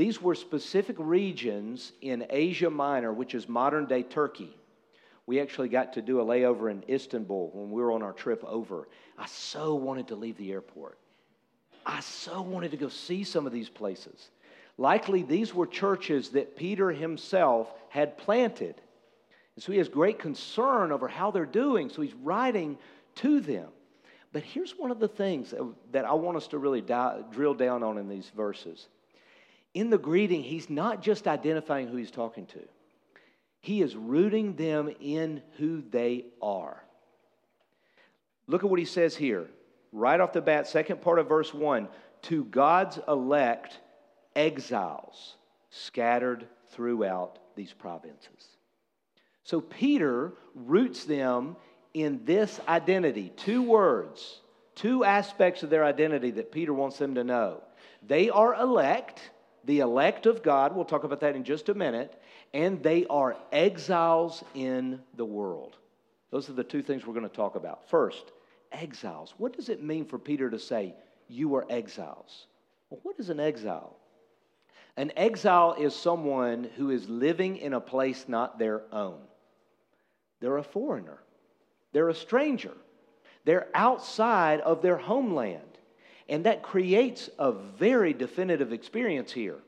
These 0.00 0.22
were 0.22 0.34
specific 0.34 0.96
regions 0.98 1.92
in 2.00 2.24
Asia 2.30 2.70
Minor, 2.70 3.12
which 3.12 3.34
is 3.34 3.46
modern 3.50 3.84
day 3.84 4.02
Turkey. 4.02 4.56
We 5.26 5.40
actually 5.40 5.68
got 5.68 5.92
to 5.92 6.00
do 6.00 6.22
a 6.22 6.24
layover 6.24 6.70
in 6.70 6.82
Istanbul 6.88 7.50
when 7.52 7.70
we 7.70 7.82
were 7.82 7.92
on 7.92 8.02
our 8.02 8.14
trip 8.14 8.42
over. 8.46 8.88
I 9.18 9.26
so 9.26 9.74
wanted 9.74 10.08
to 10.08 10.16
leave 10.16 10.38
the 10.38 10.52
airport. 10.52 10.96
I 11.84 12.00
so 12.00 12.40
wanted 12.40 12.70
to 12.70 12.78
go 12.78 12.88
see 12.88 13.24
some 13.24 13.46
of 13.46 13.52
these 13.52 13.68
places. 13.68 14.30
Likely, 14.78 15.22
these 15.22 15.52
were 15.52 15.66
churches 15.66 16.30
that 16.30 16.56
Peter 16.56 16.90
himself 16.90 17.70
had 17.90 18.16
planted. 18.16 18.80
And 19.54 19.62
so 19.62 19.70
he 19.70 19.76
has 19.76 19.90
great 19.90 20.18
concern 20.18 20.92
over 20.92 21.08
how 21.08 21.30
they're 21.30 21.44
doing. 21.44 21.90
So 21.90 22.00
he's 22.00 22.14
writing 22.14 22.78
to 23.16 23.40
them. 23.40 23.68
But 24.32 24.44
here's 24.44 24.72
one 24.78 24.92
of 24.92 24.98
the 24.98 25.08
things 25.08 25.52
that 25.92 26.06
I 26.06 26.14
want 26.14 26.38
us 26.38 26.46
to 26.46 26.58
really 26.58 26.80
drill 26.80 27.52
down 27.52 27.82
on 27.82 27.98
in 27.98 28.08
these 28.08 28.30
verses. 28.34 28.88
In 29.74 29.90
the 29.90 29.98
greeting, 29.98 30.42
he's 30.42 30.68
not 30.68 31.02
just 31.02 31.28
identifying 31.28 31.88
who 31.88 31.96
he's 31.96 32.10
talking 32.10 32.46
to, 32.46 32.60
he 33.60 33.82
is 33.82 33.94
rooting 33.94 34.56
them 34.56 34.90
in 35.00 35.42
who 35.58 35.82
they 35.90 36.24
are. 36.40 36.82
Look 38.46 38.64
at 38.64 38.70
what 38.70 38.80
he 38.80 38.84
says 38.84 39.14
here, 39.14 39.46
right 39.92 40.18
off 40.18 40.32
the 40.32 40.40
bat, 40.40 40.66
second 40.66 41.02
part 41.02 41.18
of 41.18 41.28
verse 41.28 41.54
1 41.54 41.88
to 42.22 42.44
God's 42.44 42.98
elect 43.06 43.78
exiles 44.34 45.36
scattered 45.70 46.46
throughout 46.70 47.38
these 47.54 47.72
provinces. 47.72 48.56
So 49.44 49.60
Peter 49.60 50.32
roots 50.54 51.04
them 51.04 51.56
in 51.94 52.24
this 52.24 52.60
identity 52.68 53.32
two 53.36 53.62
words, 53.62 54.40
two 54.74 55.04
aspects 55.04 55.62
of 55.62 55.70
their 55.70 55.84
identity 55.84 56.30
that 56.32 56.52
Peter 56.52 56.72
wants 56.72 56.98
them 56.98 57.14
to 57.16 57.24
know. 57.24 57.62
They 58.06 58.30
are 58.30 58.54
elect, 58.54 59.30
the 59.70 59.78
elect 59.78 60.26
of 60.26 60.42
God. 60.42 60.74
We'll 60.74 60.84
talk 60.84 61.04
about 61.04 61.20
that 61.20 61.36
in 61.36 61.44
just 61.44 61.68
a 61.68 61.74
minute. 61.74 62.20
And 62.52 62.82
they 62.82 63.06
are 63.06 63.36
exiles 63.52 64.42
in 64.52 65.00
the 65.16 65.24
world. 65.24 65.76
Those 66.32 66.50
are 66.50 66.54
the 66.54 66.64
two 66.64 66.82
things 66.82 67.06
we're 67.06 67.14
going 67.14 67.28
to 67.28 67.34
talk 67.36 67.54
about. 67.54 67.88
First, 67.88 68.32
exiles. 68.72 69.32
What 69.38 69.56
does 69.56 69.68
it 69.68 69.80
mean 69.80 70.06
for 70.06 70.18
Peter 70.18 70.50
to 70.50 70.58
say, 70.58 70.96
You 71.28 71.54
are 71.54 71.66
exiles? 71.70 72.46
Well, 72.90 72.98
what 73.04 73.20
is 73.20 73.30
an 73.30 73.38
exile? 73.38 73.96
An 74.96 75.12
exile 75.16 75.76
is 75.78 75.94
someone 75.94 76.68
who 76.76 76.90
is 76.90 77.08
living 77.08 77.56
in 77.56 77.72
a 77.72 77.80
place 77.80 78.24
not 78.26 78.58
their 78.58 78.82
own. 78.92 79.20
They're 80.40 80.56
a 80.56 80.64
foreigner, 80.64 81.22
they're 81.92 82.08
a 82.08 82.14
stranger, 82.14 82.76
they're 83.44 83.68
outside 83.72 84.60
of 84.62 84.82
their 84.82 84.96
homeland. 84.96 85.69
And 86.30 86.44
that 86.44 86.62
creates 86.62 87.28
a 87.38 87.50
very 87.50 88.14
definitive 88.14 88.72
experience 88.72 89.32
here 89.32 89.58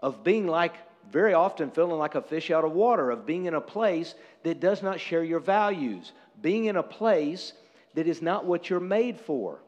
of 0.00 0.24
being 0.24 0.46
like, 0.46 0.74
very 1.10 1.34
often 1.34 1.70
feeling 1.70 1.98
like 1.98 2.16
a 2.16 2.22
fish 2.22 2.50
out 2.50 2.64
of 2.64 2.72
water, 2.72 3.10
of 3.10 3.24
being 3.24 3.46
in 3.46 3.54
a 3.54 3.60
place 3.60 4.14
that 4.42 4.60
does 4.60 4.82
not 4.82 5.00
share 5.00 5.24
your 5.24 5.40
values, 5.40 6.12
being 6.42 6.66
in 6.66 6.76
a 6.76 6.82
place 6.82 7.52
that 7.94 8.06
is 8.06 8.20
not 8.20 8.44
what 8.44 8.68
you're 8.68 8.80
made 8.80 9.18
for. 9.20 9.60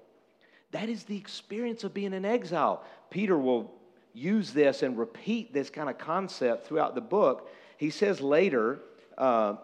That 0.72 0.88
is 0.88 1.04
the 1.04 1.16
experience 1.16 1.84
of 1.84 1.94
being 1.94 2.12
in 2.12 2.24
exile. 2.24 2.84
Peter 3.10 3.38
will 3.38 3.72
use 4.12 4.52
this 4.52 4.82
and 4.82 4.98
repeat 4.98 5.52
this 5.52 5.70
kind 5.70 5.88
of 5.88 5.98
concept 5.98 6.66
throughout 6.66 6.94
the 6.94 7.00
book. 7.00 7.50
He 7.76 7.90
says 7.90 8.20
later, 8.20 8.80
uh, 9.16 9.56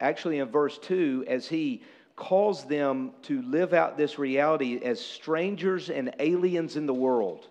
actually 0.00 0.38
in 0.38 0.48
verse 0.48 0.78
2, 0.78 1.24
as 1.28 1.48
he 1.48 1.82
calls 2.16 2.64
them 2.64 3.12
to 3.22 3.42
live 3.42 3.72
out 3.72 3.96
this 3.96 4.18
reality 4.18 4.80
as 4.82 5.00
strangers 5.00 5.90
and 5.90 6.14
aliens 6.18 6.76
in 6.76 6.86
the 6.86 6.94
world. 6.94 7.48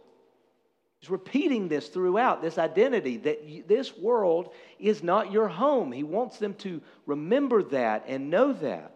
He's 1.00 1.10
repeating 1.10 1.68
this 1.68 1.90
throughout, 1.90 2.42
this 2.42 2.58
identity 2.58 3.18
that 3.18 3.68
this 3.68 3.98
world 3.98 4.54
is 4.80 5.04
not 5.04 5.34
your 5.34 5.50
home. 5.50 5.92
He 5.92 6.04
wants 6.04 6.40
them 6.40 6.54
to 6.56 6.82
remember 7.06 7.62
that 7.64 8.06
and 8.08 8.30
know 8.30 8.54
that. 8.54 8.96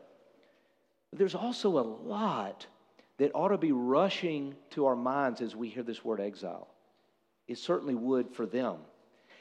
But 1.09 1.19
there's 1.19 1.35
also 1.35 1.77
a 1.77 1.81
lot 1.81 2.65
that 3.17 3.31
ought 3.33 3.49
to 3.49 3.57
be 3.57 3.73
rushing 3.73 4.55
to 4.69 4.85
our 4.85 4.95
minds 4.95 5.41
as 5.41 5.55
we 5.55 5.67
hear 5.67 5.83
this 5.83 6.05
word 6.05 6.21
exile. 6.21 6.69
It 7.47 7.57
certainly 7.57 7.95
would 7.95 8.31
for 8.31 8.45
them. 8.45 8.77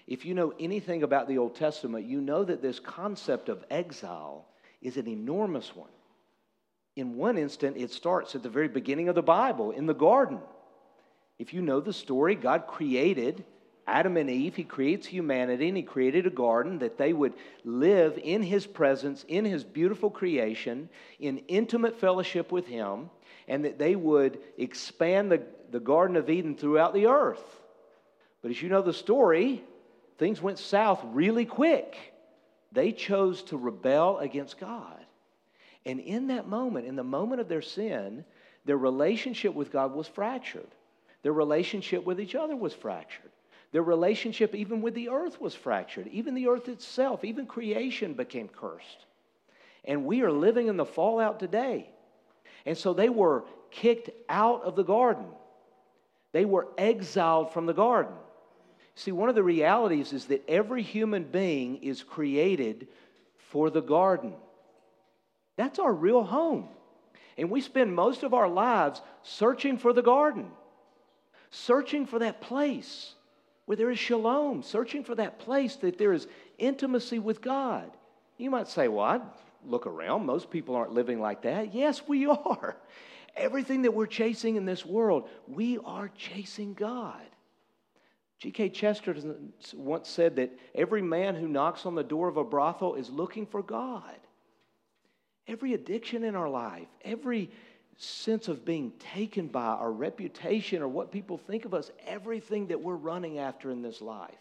If 0.06 0.24
you 0.24 0.34
know 0.34 0.52
anything 0.58 1.02
about 1.02 1.28
the 1.28 1.38
Old 1.38 1.54
Testament, 1.54 2.06
you 2.06 2.20
know 2.20 2.42
that 2.42 2.62
this 2.62 2.80
concept 2.80 3.48
of 3.48 3.64
exile 3.70 4.46
is 4.80 4.96
an 4.96 5.08
enormous 5.08 5.74
one. 5.74 5.90
In 6.96 7.16
one 7.16 7.36
instant, 7.36 7.76
it 7.76 7.92
starts 7.92 8.34
at 8.34 8.42
the 8.42 8.48
very 8.48 8.68
beginning 8.68 9.08
of 9.08 9.14
the 9.14 9.22
Bible 9.22 9.70
in 9.70 9.86
the 9.86 9.94
garden. 9.94 10.40
If 11.38 11.52
you 11.52 11.60
know 11.60 11.80
the 11.80 11.92
story, 11.92 12.34
God 12.34 12.66
created 12.66 13.44
Adam 13.86 14.16
and 14.16 14.28
Eve, 14.28 14.56
He 14.56 14.64
creates 14.64 15.06
humanity, 15.06 15.68
and 15.68 15.76
He 15.76 15.82
created 15.82 16.26
a 16.26 16.30
garden 16.30 16.80
that 16.80 16.98
they 16.98 17.12
would 17.12 17.34
live 17.64 18.18
in 18.20 18.42
His 18.42 18.66
presence, 18.66 19.24
in 19.28 19.44
His 19.44 19.62
beautiful 19.62 20.10
creation, 20.10 20.88
in 21.20 21.38
intimate 21.46 22.00
fellowship 22.00 22.50
with 22.50 22.66
Him, 22.66 23.10
and 23.46 23.64
that 23.64 23.78
they 23.78 23.94
would 23.94 24.40
expand 24.58 25.30
the, 25.30 25.42
the 25.70 25.78
Garden 25.78 26.16
of 26.16 26.28
Eden 26.28 26.56
throughout 26.56 26.94
the 26.94 27.06
earth. 27.06 27.44
But 28.42 28.50
as 28.50 28.60
you 28.60 28.68
know 28.68 28.82
the 28.82 28.92
story, 28.92 29.62
things 30.18 30.42
went 30.42 30.58
south 30.58 31.00
really 31.04 31.44
quick. 31.44 31.96
They 32.72 32.90
chose 32.90 33.42
to 33.44 33.56
rebel 33.56 34.18
against 34.18 34.58
God. 34.58 35.05
And 35.86 36.00
in 36.00 36.26
that 36.26 36.48
moment, 36.48 36.86
in 36.86 36.96
the 36.96 37.04
moment 37.04 37.40
of 37.40 37.48
their 37.48 37.62
sin, 37.62 38.24
their 38.66 38.76
relationship 38.76 39.54
with 39.54 39.72
God 39.72 39.94
was 39.94 40.08
fractured. 40.08 40.66
Their 41.22 41.32
relationship 41.32 42.04
with 42.04 42.20
each 42.20 42.34
other 42.34 42.56
was 42.56 42.74
fractured. 42.74 43.30
Their 43.72 43.82
relationship, 43.82 44.54
even 44.54 44.82
with 44.82 44.94
the 44.94 45.08
earth, 45.08 45.40
was 45.40 45.54
fractured. 45.54 46.08
Even 46.08 46.34
the 46.34 46.48
earth 46.48 46.68
itself, 46.68 47.24
even 47.24 47.46
creation 47.46 48.14
became 48.14 48.48
cursed. 48.48 49.06
And 49.84 50.04
we 50.04 50.22
are 50.22 50.32
living 50.32 50.66
in 50.66 50.76
the 50.76 50.84
fallout 50.84 51.38
today. 51.38 51.88
And 52.64 52.76
so 52.76 52.92
they 52.92 53.08
were 53.08 53.44
kicked 53.70 54.10
out 54.28 54.62
of 54.64 54.74
the 54.74 54.82
garden, 54.82 55.26
they 56.32 56.44
were 56.44 56.68
exiled 56.76 57.52
from 57.52 57.66
the 57.66 57.72
garden. 57.72 58.12
See, 58.96 59.12
one 59.12 59.28
of 59.28 59.34
the 59.34 59.42
realities 59.42 60.12
is 60.12 60.24
that 60.26 60.48
every 60.48 60.82
human 60.82 61.24
being 61.24 61.76
is 61.76 62.02
created 62.02 62.88
for 63.50 63.68
the 63.68 63.82
garden. 63.82 64.32
That's 65.56 65.78
our 65.78 65.92
real 65.92 66.22
home. 66.22 66.68
And 67.38 67.50
we 67.50 67.60
spend 67.60 67.94
most 67.94 68.22
of 68.22 68.34
our 68.34 68.48
lives 68.48 69.02
searching 69.22 69.78
for 69.78 69.92
the 69.92 70.02
garden, 70.02 70.50
searching 71.50 72.06
for 72.06 72.18
that 72.20 72.40
place 72.40 73.14
where 73.66 73.76
there 73.76 73.90
is 73.90 73.98
shalom, 73.98 74.62
searching 74.62 75.04
for 75.04 75.14
that 75.16 75.38
place 75.38 75.76
that 75.76 75.98
there 75.98 76.12
is 76.12 76.26
intimacy 76.58 77.18
with 77.18 77.42
God. 77.42 77.90
You 78.38 78.50
might 78.50 78.68
say, 78.68 78.88
well, 78.88 79.04
I 79.04 79.20
look 79.64 79.86
around. 79.86 80.24
Most 80.24 80.50
people 80.50 80.76
aren't 80.76 80.92
living 80.92 81.20
like 81.20 81.42
that. 81.42 81.74
Yes, 81.74 82.02
we 82.06 82.26
are. 82.26 82.76
Everything 83.36 83.82
that 83.82 83.92
we're 83.92 84.06
chasing 84.06 84.56
in 84.56 84.64
this 84.64 84.86
world, 84.86 85.28
we 85.46 85.78
are 85.84 86.10
chasing 86.16 86.72
God. 86.72 87.20
G.K. 88.38 88.70
Chesterton 88.70 89.52
once 89.74 90.08
said 90.08 90.36
that 90.36 90.58
every 90.74 91.02
man 91.02 91.34
who 91.34 91.48
knocks 91.48 91.86
on 91.86 91.94
the 91.94 92.04
door 92.04 92.28
of 92.28 92.36
a 92.36 92.44
brothel 92.44 92.94
is 92.94 93.10
looking 93.10 93.46
for 93.46 93.62
God. 93.62 94.16
Every 95.48 95.74
addiction 95.74 96.24
in 96.24 96.34
our 96.34 96.48
life, 96.48 96.88
every 97.04 97.50
sense 97.96 98.48
of 98.48 98.64
being 98.64 98.92
taken 98.98 99.46
by 99.46 99.64
our 99.64 99.92
reputation 99.92 100.82
or 100.82 100.88
what 100.88 101.12
people 101.12 101.38
think 101.38 101.64
of 101.64 101.72
us, 101.72 101.90
everything 102.06 102.66
that 102.68 102.80
we're 102.80 102.96
running 102.96 103.38
after 103.38 103.70
in 103.70 103.82
this 103.82 104.00
life 104.00 104.34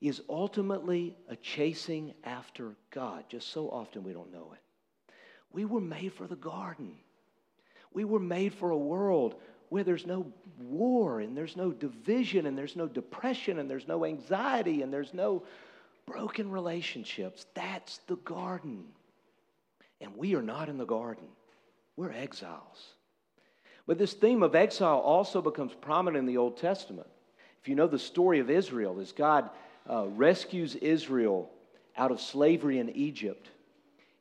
is 0.00 0.20
ultimately 0.28 1.16
a 1.28 1.36
chasing 1.36 2.12
after 2.24 2.74
God. 2.90 3.24
Just 3.28 3.52
so 3.52 3.70
often 3.70 4.02
we 4.02 4.12
don't 4.12 4.32
know 4.32 4.52
it. 4.52 5.14
We 5.52 5.64
were 5.64 5.80
made 5.80 6.12
for 6.12 6.26
the 6.26 6.36
garden. 6.36 6.96
We 7.92 8.04
were 8.04 8.18
made 8.18 8.54
for 8.54 8.70
a 8.70 8.76
world 8.76 9.36
where 9.68 9.84
there's 9.84 10.06
no 10.06 10.26
war 10.58 11.20
and 11.20 11.36
there's 11.36 11.56
no 11.56 11.70
division 11.70 12.46
and 12.46 12.58
there's 12.58 12.76
no 12.76 12.88
depression 12.88 13.58
and 13.58 13.70
there's 13.70 13.88
no 13.88 14.04
anxiety 14.04 14.82
and 14.82 14.92
there's 14.92 15.14
no 15.14 15.44
broken 16.04 16.50
relationships. 16.50 17.46
That's 17.54 17.98
the 18.08 18.16
garden. 18.16 18.84
And 20.02 20.16
we 20.16 20.34
are 20.34 20.42
not 20.42 20.68
in 20.68 20.76
the 20.76 20.84
garden, 20.84 21.24
we're 21.96 22.12
exiles. 22.12 22.94
But 23.86 23.98
this 23.98 24.12
theme 24.12 24.42
of 24.42 24.54
exile 24.54 24.98
also 24.98 25.40
becomes 25.40 25.72
prominent 25.74 26.20
in 26.20 26.26
the 26.26 26.36
Old 26.36 26.56
Testament. 26.56 27.08
If 27.62 27.68
you 27.68 27.74
know 27.74 27.86
the 27.86 27.98
story 27.98 28.40
of 28.40 28.50
Israel, 28.50 29.00
as 29.00 29.12
God 29.12 29.50
uh, 29.88 30.06
rescues 30.08 30.74
Israel 30.74 31.50
out 31.96 32.10
of 32.10 32.20
slavery 32.20 32.78
in 32.78 32.90
Egypt, 32.90 33.48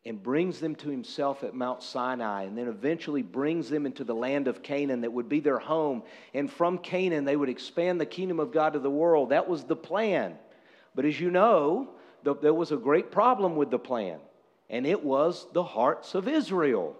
and 0.06 0.22
brings 0.22 0.60
them 0.60 0.74
to 0.74 0.90
himself 0.90 1.44
at 1.44 1.54
Mount 1.54 1.84
Sinai, 1.84 2.44
and 2.44 2.58
then 2.58 2.68
eventually 2.68 3.22
brings 3.22 3.70
them 3.70 3.86
into 3.86 4.04
the 4.04 4.16
land 4.16 4.48
of 4.48 4.64
Canaan 4.64 5.02
that 5.02 5.14
would 5.14 5.30
be 5.30 5.40
their 5.40 5.60
home. 5.60 6.02
And 6.34 6.52
from 6.52 6.80
Canaan, 6.80 7.24
they 7.24 7.36
would 7.36 7.50
expand 7.50 8.02
the 8.02 8.06
kingdom 8.08 8.40
of 8.40 8.52
God 8.52 8.74
to 8.74 8.80
the 8.80 8.90
world. 8.90 9.30
That 9.30 9.48
was 9.48 9.64
the 9.64 9.76
plan. 9.76 10.40
But 10.96 11.06
as 11.06 11.20
you 11.20 11.30
know, 11.30 11.90
the, 12.24 12.36
there 12.36 12.54
was 12.54 12.72
a 12.72 12.78
great 12.78 13.12
problem 13.12 13.56
with 13.56 13.70
the 13.70 13.78
plan, 13.78 14.20
and 14.72 14.88
it 14.88 15.04
was 15.04 15.46
the 15.51 15.63
hearts 15.63 16.16
of 16.16 16.28
Israel. 16.28 16.96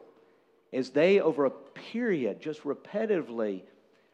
As 0.74 0.92
they, 0.92 1.20
over 1.20 1.46
a 1.46 1.50
period, 1.50 2.42
just 2.42 2.63
repetitively 2.63 3.63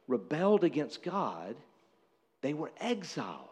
rebelled 0.08 0.64
against 0.64 1.04
God, 1.04 1.56
they 2.42 2.54
were 2.54 2.72
exiled. 2.80 3.44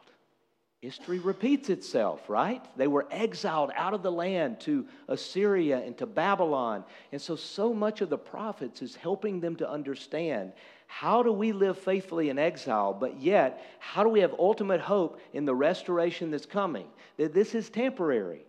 History 0.82 1.18
repeats 1.18 1.72
itself, 1.72 2.30
right? 2.30 2.64
They 2.78 2.88
were 2.88 3.08
exiled 3.10 3.72
out 3.76 3.96
of 3.96 4.04
the 4.04 4.12
land 4.12 4.60
to 4.62 4.86
Assyria 5.08 5.80
and 5.80 5.98
to 5.98 6.06
Babylon. 6.06 6.84
And 7.12 7.20
so, 7.20 7.36
so 7.36 7.74
much 7.74 8.02
of 8.02 8.10
the 8.10 8.18
prophets 8.18 8.84
is 8.84 8.96
helping 8.96 9.40
them 9.40 9.56
to 9.58 9.70
understand 9.70 10.54
How 10.88 11.24
do 11.24 11.32
we 11.32 11.52
live 11.52 11.80
faithfully 11.80 12.30
in 12.30 12.38
exile, 12.38 12.94
but 12.94 13.20
yet, 13.20 13.66
how 13.80 14.04
do 14.04 14.10
we 14.10 14.20
have 14.20 14.36
ultimate 14.38 14.82
hope 14.82 15.20
in 15.34 15.46
the 15.46 15.56
restoration 15.56 16.30
that's 16.30 16.46
coming? 16.46 16.86
That 17.18 17.34
this 17.34 17.56
is 17.56 17.72
temporary. 17.72 18.46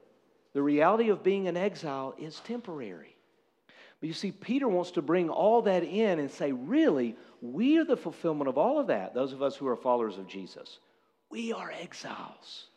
The 0.56 0.62
reality 0.62 1.10
of 1.10 1.22
being 1.22 1.44
in 1.44 1.56
exile 1.58 2.14
is 2.16 2.40
temporary. 2.40 3.14
But 4.00 4.06
you 4.06 4.14
see, 4.14 4.32
Peter 4.32 4.66
wants 4.66 4.92
to 4.92 5.02
bring 5.02 5.28
all 5.28 5.60
that 5.60 5.84
in 5.84 6.18
and 6.18 6.30
say, 6.30 6.50
really, 6.50 7.14
we 7.42 7.76
are 7.76 7.84
the 7.84 7.94
fulfillment 7.94 8.48
of 8.48 8.56
all 8.56 8.78
of 8.78 8.86
that, 8.86 9.12
those 9.12 9.34
of 9.34 9.42
us 9.42 9.54
who 9.54 9.66
are 9.66 9.76
followers 9.76 10.16
of 10.16 10.26
Jesus. 10.26 10.78
We 11.28 11.52
are 11.52 11.70
exiles. 11.78 12.68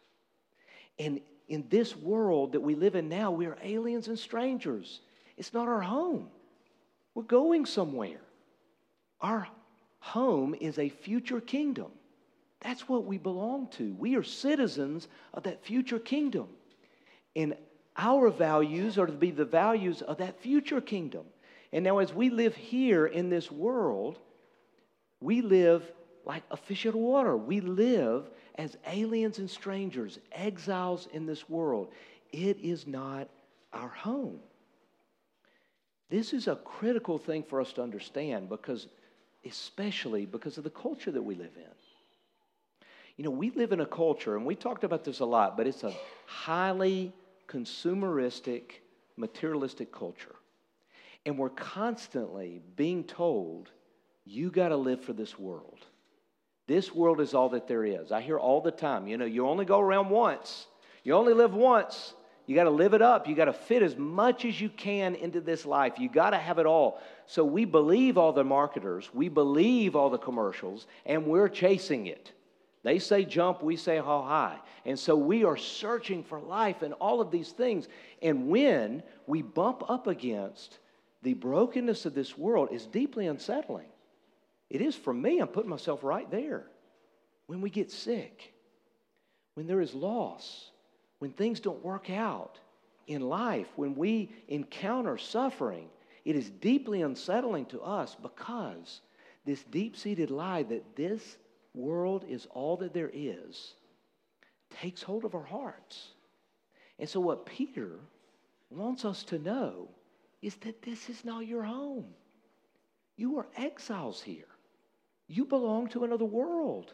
And 1.00 1.22
in 1.48 1.68
this 1.70 1.96
world 1.96 2.52
that 2.52 2.60
we 2.60 2.76
live 2.76 2.96
in 2.96 3.08
now, 3.08 3.32
we 3.32 3.46
are 3.46 3.58
aliens 3.64 4.10
and 4.10 4.20
strangers. 4.20 5.00
It's 5.38 5.54
not 5.54 5.70
our 5.70 5.80
home. 5.80 6.28
We're 7.16 7.24
going 7.24 7.66
somewhere. 7.66 8.20
Our 9.22 9.48
home 10.00 10.54
is 10.54 10.80
a 10.80 10.90
future 10.90 11.40
kingdom. 11.40 11.94
That's 12.60 12.90
what 12.90 13.06
we 13.06 13.18
belong 13.18 13.70
to. 13.78 13.96
We 13.98 14.18
are 14.18 14.24
citizens 14.24 15.08
of 15.34 15.44
that 15.44 15.64
future 15.64 16.00
kingdom. 16.00 16.50
And 17.38 17.56
our 18.00 18.30
values 18.30 18.98
are 18.98 19.06
to 19.06 19.12
be 19.12 19.30
the 19.30 19.46
values 19.46 20.02
of 20.02 20.18
that 20.18 20.42
future 20.42 20.80
kingdom. 20.80 21.26
And 21.74 21.84
now, 21.84 22.00
as 22.00 22.14
we 22.14 22.30
live 22.30 22.56
here 22.56 23.06
in 23.06 23.30
this 23.30 23.52
world, 23.52 24.18
we 25.20 25.42
live 25.42 25.84
like 26.26 26.44
a 26.50 26.58
fish 26.58 26.86
out 26.86 26.96
of 26.96 27.02
water. 27.02 27.36
We 27.36 27.60
live 27.60 28.30
as 28.56 28.78
aliens 28.88 29.38
and 29.40 29.50
strangers, 29.50 30.18
exiles 30.32 31.10
in 31.12 31.26
this 31.26 31.50
world. 31.50 31.90
It 32.32 32.58
is 32.62 32.88
not 32.88 33.28
our 33.74 33.90
home. 33.90 34.40
This 36.10 36.34
is 36.34 36.48
a 36.48 36.56
critical 36.56 37.18
thing 37.18 37.44
for 37.44 37.60
us 37.60 37.74
to 37.74 37.84
understand 37.84 38.48
because, 38.50 38.88
especially 39.46 40.26
because 40.26 40.58
of 40.58 40.64
the 40.64 40.70
culture 40.70 41.12
that 41.12 41.22
we 41.22 41.36
live 41.36 41.56
in. 41.56 41.64
You 43.18 43.26
know, 43.26 43.32
we 43.32 43.50
live 43.50 43.74
in 43.74 43.82
a 43.82 43.86
culture, 43.86 44.38
and 44.38 44.46
we 44.46 44.56
talked 44.56 44.86
about 44.86 45.04
this 45.04 45.20
a 45.20 45.26
lot, 45.26 45.58
but 45.58 45.68
it's 45.68 45.84
a 45.84 45.94
highly 46.26 47.12
consumeristic, 47.50 48.64
materialistic 49.18 49.92
culture. 49.92 50.36
And 51.26 51.38
we're 51.38 51.50
constantly 51.50 52.62
being 52.76 53.04
told, 53.04 53.70
you 54.26 54.52
got 54.52 54.70
to 54.70 54.78
live 54.78 55.04
for 55.04 55.14
this 55.14 55.38
world. 55.38 55.80
This 56.68 56.94
world 56.94 57.20
is 57.20 57.34
all 57.34 57.50
that 57.50 57.68
there 57.68 57.84
is. 57.84 58.12
I 58.12 58.22
hear 58.22 58.38
all 58.38 58.62
the 58.62 58.72
time, 58.72 59.08
you 59.08 59.18
know, 59.18 59.26
you 59.26 59.48
only 59.48 59.66
go 59.66 59.80
around 59.80 60.10
once, 60.10 60.68
you 61.04 61.14
only 61.14 61.34
live 61.34 61.54
once. 61.54 62.14
You 62.46 62.56
got 62.56 62.64
to 62.64 62.72
live 62.72 62.96
it 62.96 63.02
up. 63.04 63.28
You 63.28 63.36
got 63.36 63.46
to 63.46 63.54
fit 63.54 63.84
as 63.84 63.96
much 63.96 64.44
as 64.44 64.60
you 64.60 64.70
can 64.70 65.14
into 65.14 65.40
this 65.40 65.68
life. 65.68 66.00
You 66.00 66.10
got 66.10 66.32
to 66.32 66.38
have 66.38 66.58
it 66.58 66.66
all. 66.66 67.00
So 67.28 67.46
we 67.46 67.64
believe 67.64 68.18
all 68.18 68.34
the 68.34 68.44
marketers, 68.44 69.08
we 69.14 69.30
believe 69.30 69.96
all 69.96 70.10
the 70.10 70.18
commercials, 70.18 70.88
and 71.06 71.28
we're 71.28 71.48
chasing 71.48 72.08
it. 72.08 72.32
They 72.84 73.00
say 73.00 73.26
jump, 73.26 73.62
we 73.62 73.76
say 73.76 73.98
how 73.98 74.22
high. 74.22 74.60
And 74.86 74.98
so 74.98 75.16
we 75.16 75.44
are 75.44 75.58
searching 75.58 76.24
for 76.24 76.40
life 76.40 76.82
and 76.82 76.94
all 76.94 77.20
of 77.20 77.32
these 77.32 77.52
things. 77.52 77.88
And 78.22 78.48
when 78.48 79.04
we 79.28 79.42
bump 79.42 79.90
up 79.90 80.08
against 80.08 80.80
the 81.22 81.34
brokenness 81.34 82.06
of 82.06 82.14
this 82.14 82.38
world, 82.38 82.70
is 82.72 82.86
deeply 82.86 83.28
unsettling. 83.28 83.90
It 84.70 84.82
is 84.82 84.96
for 84.96 85.14
me. 85.14 85.40
I'm 85.40 85.50
putting 85.50 85.70
myself 85.70 86.04
right 86.04 86.30
there. 86.32 86.68
When 87.48 87.60
we 87.60 87.70
get 87.70 87.92
sick, 87.92 88.54
when 89.56 89.68
there 89.68 89.82
is 89.82 89.94
loss, 89.94 90.72
when 91.18 91.32
things 91.32 91.60
don't 91.60 91.84
work 91.84 92.10
out 92.10 92.60
in 93.08 93.22
life, 93.22 93.68
when 93.76 93.96
we 93.96 94.30
encounter 94.48 95.18
suffering, 95.18 95.90
it 96.24 96.36
is 96.36 96.50
deeply 96.50 97.02
unsettling 97.02 97.66
to 97.66 97.82
us 97.82 98.16
because 98.22 99.02
this 99.46 99.64
deep 99.64 99.98
seated 99.98 100.32
lie 100.32 100.64
that 100.64 100.96
this 100.96 101.38
world 101.74 102.26
is 102.28 102.48
all 102.52 102.78
that 102.78 102.94
there 102.94 103.12
is 103.14 103.74
takes 104.82 105.02
hold 105.02 105.26
of 105.26 105.36
our 105.36 105.44
hearts. 105.44 106.10
And 107.00 107.08
so, 107.08 107.20
what 107.20 107.46
Peter 107.46 108.00
wants 108.70 109.06
us 109.06 109.24
to 109.26 109.40
know 109.40 109.90
is 110.42 110.56
that 110.58 110.82
this 110.82 111.10
is 111.10 111.26
not 111.26 111.48
your 111.48 111.64
home. 111.64 112.06
You 113.18 113.40
are 113.40 113.48
exiles 113.58 114.22
here, 114.22 114.48
you 115.28 115.46
belong 115.46 115.90
to 115.90 116.04
another 116.04 116.26
world. 116.26 116.94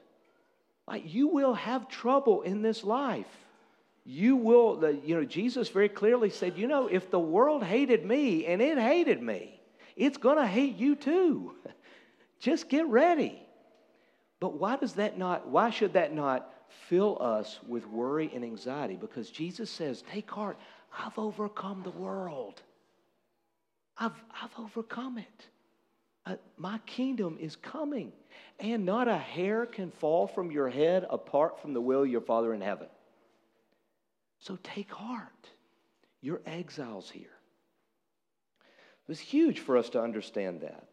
Like, 0.88 1.12
you 1.12 1.30
will 1.30 1.56
have 1.56 1.88
trouble 1.88 2.44
in 2.44 2.62
this 2.62 2.84
life 2.84 3.26
you 4.06 4.36
will, 4.36 4.98
you 5.04 5.16
know, 5.16 5.26
Jesus 5.26 5.68
very 5.70 5.90
clearly 5.90 6.30
said, 6.30 6.58
you 6.58 6.68
know, 6.68 6.88
if 6.88 7.10
the 7.10 7.20
world 7.20 7.64
hated 7.64 8.06
me 8.06 8.46
and 8.46 8.62
it 8.62 8.78
hated 8.78 9.22
me, 9.22 9.60
it's 9.96 10.18
going 10.18 10.38
to 10.38 10.46
hate 10.46 10.78
you 10.78 10.96
too. 10.96 11.54
Just 12.40 12.70
get 12.70 12.86
ready. 12.86 13.42
But 14.46 14.60
why 14.60 14.76
does 14.76 14.94
that 14.94 15.18
not, 15.18 15.48
why 15.48 15.72
should 15.72 15.94
that 15.94 16.14
not 16.14 16.54
fill 16.88 17.18
us 17.20 17.60
with 17.68 17.88
worry 17.88 18.30
and 18.32 18.44
anxiety? 18.44 18.96
Because 18.96 19.32
Jesus 19.32 19.72
says, 19.72 20.04
take 20.12 20.30
heart, 20.30 20.56
I've 20.96 21.18
overcome 21.18 21.82
the 21.82 21.90
world. 21.90 22.62
I've, 23.98 24.14
I've 24.40 24.52
overcome 24.60 25.18
it. 25.18 25.48
Uh, 26.28 26.36
my 26.58 26.78
kingdom 26.86 27.40
is 27.42 27.56
coming. 27.56 28.12
And 28.60 28.86
not 28.86 29.08
a 29.08 29.18
hair 29.18 29.66
can 29.66 29.90
fall 29.90 30.28
from 30.28 30.52
your 30.52 30.70
head 30.70 31.08
apart 31.10 31.60
from 31.60 31.74
the 31.74 31.82
will 31.82 32.04
of 32.04 32.10
your 32.10 32.22
Father 32.22 32.54
in 32.54 32.62
heaven. 32.62 32.90
So 34.38 34.60
take 34.62 34.92
heart. 34.92 35.50
You're 36.22 36.42
exiles 36.46 37.10
here. 37.10 37.24
It 38.60 39.08
was 39.08 39.20
huge 39.20 39.62
for 39.62 39.76
us 39.76 39.90
to 39.90 40.04
understand 40.04 40.62
that. 40.62 40.88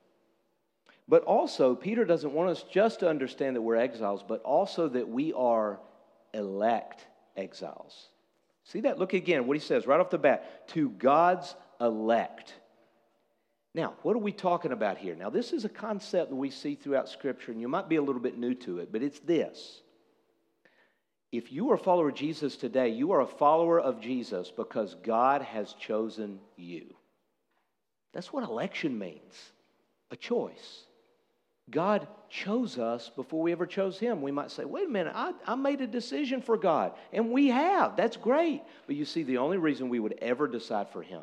But 1.09 1.25
also, 1.25 1.75
Peter 1.75 2.05
doesn't 2.05 2.33
want 2.33 2.51
us 2.51 2.65
just 2.71 3.01
to 3.01 3.09
understand 3.09 3.57
that 3.57 3.63
we're 3.63 3.77
exiles, 3.77 4.25
but 4.27 4.43
also 4.43 4.89
that 4.89 5.09
we 5.09 5.33
are 5.33 5.81
elect 6.33 7.07
exiles. 7.37 8.09
See 8.65 8.81
that? 8.83 8.99
Look 8.99 9.13
again 9.13 9.47
what 9.47 9.57
he 9.57 9.61
says 9.61 9.87
right 9.87 10.01
off 10.01 10.11
the 10.11 10.19
bat 10.19 10.69
to 10.69 10.91
God's 10.91 11.55
elect. 11.81 12.55
Now, 13.75 13.95
what 14.03 14.15
are 14.15 14.21
we 14.21 14.33
talking 14.33 14.73
about 14.73 14.99
here? 14.99 15.15
Now, 15.15 15.31
this 15.31 15.53
is 15.53 15.65
a 15.65 15.69
concept 15.69 16.31
that 16.31 16.37
we 16.37 16.51
see 16.51 16.75
throughout 16.75 17.09
Scripture, 17.09 17.53
and 17.53 17.61
you 17.61 17.69
might 17.69 17.89
be 17.89 17.97
a 17.97 18.03
little 18.03 18.21
bit 18.21 18.39
new 18.39 18.55
to 18.55 18.79
it, 18.79 18.93
but 18.93 19.03
it's 19.03 19.19
this 19.21 19.83
if 21.33 21.51
you 21.51 21.71
are 21.71 21.75
a 21.75 21.79
follower 21.79 22.11
of 22.11 22.15
Jesus 22.15 22.57
today, 22.57 22.91
you 22.91 23.13
are 23.13 23.23
a 23.23 23.27
follower 23.27 23.81
of 23.81 24.01
Jesus 24.01 24.53
because 24.55 24.95
God 25.03 25.41
has 25.41 25.73
chosen 25.73 26.39
you. 26.57 26.95
That's 28.13 28.33
what 28.33 28.45
election 28.45 28.99
means 28.99 29.35
a 30.11 30.17
choice. 30.17 30.85
God 31.73 32.07
chose 32.29 32.79
us 32.79 33.11
before 33.17 33.43
we 33.43 33.51
ever 33.51 33.67
chose 33.67 33.99
Him. 33.99 34.23
We 34.23 34.31
might 34.31 34.51
say, 34.51 34.65
wait 34.65 34.87
a 34.87 34.91
minute, 34.91 35.15
I, 35.17 35.33
I 35.47 35.55
made 35.55 35.81
a 35.81 35.87
decision 35.87 36.43
for 36.43 36.57
God. 36.57 36.93
And 37.13 37.31
we 37.31 37.49
have. 37.49 37.97
That's 37.97 38.17
great. 38.17 38.63
But 38.87 38.95
you 38.97 39.05
see, 39.05 39.23
the 39.23 39.39
only 39.39 39.57
reason 39.57 39.89
we 39.89 39.99
would 39.99 40.19
ever 40.23 40.47
decide 40.47 40.91
for 40.91 41.03
Him 41.03 41.23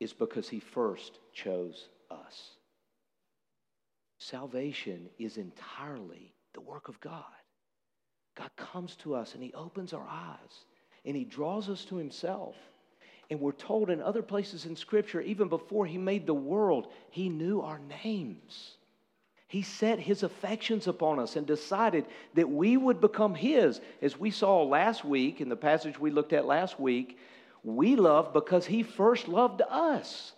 is 0.00 0.12
because 0.12 0.48
He 0.48 0.60
first 0.60 1.18
chose 1.32 1.88
us. 2.10 2.50
Salvation 4.18 5.08
is 5.18 5.36
entirely 5.36 6.32
the 6.54 6.60
work 6.60 6.88
of 6.88 7.00
God. 7.00 7.24
God 8.36 8.50
comes 8.56 8.96
to 8.96 9.14
us 9.14 9.34
and 9.34 9.42
He 9.42 9.52
opens 9.54 9.92
our 9.92 10.06
eyes 10.08 10.64
and 11.04 11.16
He 11.16 11.24
draws 11.24 11.68
us 11.68 11.84
to 11.86 11.96
Himself. 11.96 12.54
And 13.30 13.40
we're 13.40 13.52
told 13.52 13.90
in 13.90 14.00
other 14.00 14.22
places 14.22 14.66
in 14.66 14.76
Scripture, 14.76 15.20
even 15.20 15.48
before 15.48 15.84
He 15.84 15.98
made 15.98 16.26
the 16.26 16.34
world, 16.34 16.88
He 17.10 17.28
knew 17.28 17.60
our 17.60 17.80
names. 18.04 18.76
He 19.54 19.62
set 19.62 20.00
His 20.00 20.24
affections 20.24 20.88
upon 20.88 21.20
us 21.20 21.36
and 21.36 21.46
decided 21.46 22.06
that 22.34 22.50
we 22.50 22.76
would 22.76 23.00
become 23.00 23.36
His. 23.36 23.80
As 24.02 24.18
we 24.18 24.32
saw 24.32 24.64
last 24.64 25.04
week 25.04 25.40
in 25.40 25.48
the 25.48 25.54
passage 25.54 25.96
we 25.96 26.10
looked 26.10 26.32
at 26.32 26.44
last 26.44 26.80
week, 26.80 27.20
we 27.62 27.94
love 27.94 28.32
because 28.32 28.66
He 28.66 28.82
first 28.82 29.28
loved 29.28 29.62
us. 29.70 30.32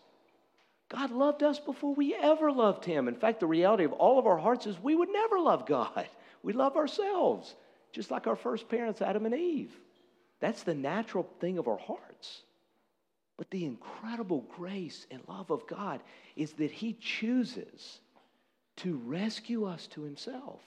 God 0.91 1.13
loved 1.13 1.43
us 1.43 1.59
before 1.59 1.95
we 1.95 2.15
ever 2.15 2.53
loved 2.53 2.85
Him. 2.85 3.09
In 3.09 3.15
fact, 3.15 3.41
the 3.41 3.47
reality 3.47 3.85
of 3.85 3.95
all 3.95 4.19
of 4.19 4.27
our 4.27 4.37
hearts 4.37 4.67
is 4.67 4.79
we 4.83 4.95
would 4.95 5.09
never 5.11 5.41
love 5.41 5.65
God, 5.65 6.07
we 6.43 6.53
love 6.53 6.77
ourselves 6.77 7.55
just 7.93 8.11
like 8.11 8.27
our 8.27 8.37
first 8.37 8.69
parents, 8.69 9.01
Adam 9.01 9.25
and 9.25 9.35
Eve. 9.35 9.75
That's 10.41 10.63
the 10.63 10.75
natural 10.75 11.27
thing 11.41 11.57
of 11.57 11.69
our 11.69 11.79
hearts. 11.79 12.43
But 13.39 13.51
the 13.51 13.65
incredible 13.65 14.45
grace 14.55 15.07
and 15.11 15.23
love 15.27 15.51
of 15.51 15.67
God 15.67 16.03
is 16.37 16.53
that 16.53 16.71
He 16.71 16.93
chooses 17.01 18.01
to 18.77 18.97
rescue 19.05 19.65
us 19.65 19.87
to 19.89 20.03
Himself. 20.03 20.61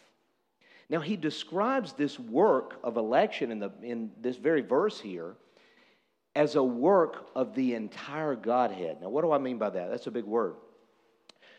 Now, 0.89 0.99
He 0.99 1.15
describes 1.15 1.93
this 1.93 2.19
work 2.19 2.79
of 2.83 2.97
election 2.97 3.51
in, 3.51 3.59
the, 3.59 3.71
in 3.81 4.11
this 4.21 4.37
very 4.37 4.61
verse 4.61 4.99
here 4.99 5.35
as 6.35 6.55
a 6.55 6.63
work 6.63 7.27
of 7.35 7.55
the 7.55 7.73
entire 7.73 8.35
Godhead. 8.35 9.01
Now, 9.01 9.09
what 9.09 9.23
do 9.23 9.31
I 9.31 9.37
mean 9.37 9.57
by 9.57 9.69
that? 9.69 9.89
That's 9.89 10.07
a 10.07 10.11
big 10.11 10.25
word. 10.25 10.55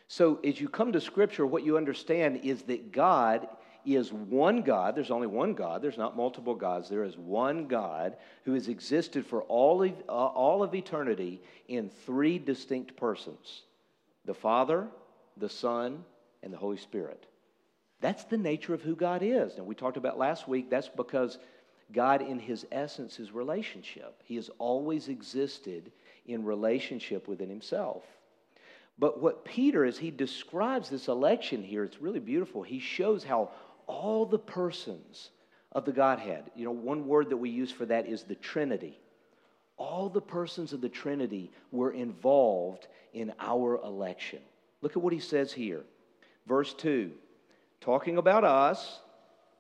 So, 0.09 0.41
as 0.45 0.61
you 0.61 0.69
come 0.69 0.93
to 0.93 1.01
Scripture, 1.01 1.47
what 1.47 1.65
you 1.65 1.77
understand 1.77 2.41
is 2.43 2.63
that 2.63 2.93
God 2.93 3.49
is 3.87 4.13
one 4.13 4.63
God. 4.63 4.95
There's 4.95 5.11
only 5.11 5.27
one 5.27 5.55
God. 5.55 5.83
There's 5.83 5.99
not 5.99 6.17
multiple 6.17 6.55
gods. 6.55 6.89
There 6.89 7.05
is 7.05 7.17
one 7.17 7.67
God 7.67 8.17
who 8.45 8.55
has 8.55 8.69
existed 8.69 9.25
for 9.25 9.43
all 9.43 9.83
of, 9.83 9.93
uh, 10.09 10.13
all 10.13 10.63
of 10.63 10.75
eternity 10.75 11.41
in 11.69 11.91
three 12.07 12.39
distinct 12.39 12.97
persons 12.97 13.63
the 14.27 14.35
Father, 14.35 14.87
the 15.39 15.49
Son, 15.49 16.05
and 16.43 16.53
the 16.53 16.59
Holy 16.59 16.77
Spirit. 16.77 17.27
That's 18.01 18.25
the 18.25 18.39
nature 18.39 18.75
of 18.75 18.83
who 18.83 18.97
God 18.97 19.23
is. 19.23 19.57
And 19.57 19.67
we 19.67 19.75
talked 19.75 19.97
about 19.97 20.19
last 20.19 20.49
week, 20.49 20.71
that's 20.71 20.89
because 20.89 21.39
God, 21.93 22.23
in 22.23 22.39
his 22.39 22.67
essence, 22.73 23.19
is 23.19 23.33
relationship. 23.33 24.23
He 24.25 24.37
has 24.37 24.51
always 24.59 25.09
existed 25.09 25.93
in 26.27 26.45
relationship 26.45 27.29
within 27.29 27.51
himself. 27.51 28.05
But 28.99 29.21
what 29.21 29.45
Peter, 29.45 29.85
as 29.85 29.99
he 29.99 30.11
describes 30.11 30.89
this 30.89 31.09
election 31.09 31.63
here, 31.63 31.85
it's 31.85 32.01
really 32.01 32.21
beautiful. 32.21 32.63
He 32.63 32.79
shows 32.79 33.25
how 33.25 33.51
all 33.87 34.27
the 34.27 34.39
persons 34.39 35.31
of 35.73 35.85
the 35.85 35.93
Godhead, 35.93 36.51
you 36.55 36.65
know, 36.65 36.71
one 36.71 37.07
word 37.07 37.31
that 37.31 37.37
we 37.37 37.51
use 37.51 37.73
for 37.73 37.87
that 37.87 38.07
is 38.07 38.23
the 38.23 38.35
Trinity. 38.35 38.99
All 39.77 40.09
the 40.09 40.21
persons 40.21 40.73
of 40.73 40.81
the 40.81 40.89
Trinity 40.89 41.51
were 41.71 41.93
involved 41.93 42.89
in 43.15 43.33
our 43.41 43.81
election. 43.83 44.41
Look 44.83 44.93
at 44.93 45.03
what 45.03 45.13
he 45.13 45.19
says 45.19 45.53
here. 45.53 45.83
Verse 46.47 46.75
2 46.75 47.13
talking 47.81 48.19
about 48.19 48.45
us 48.45 49.01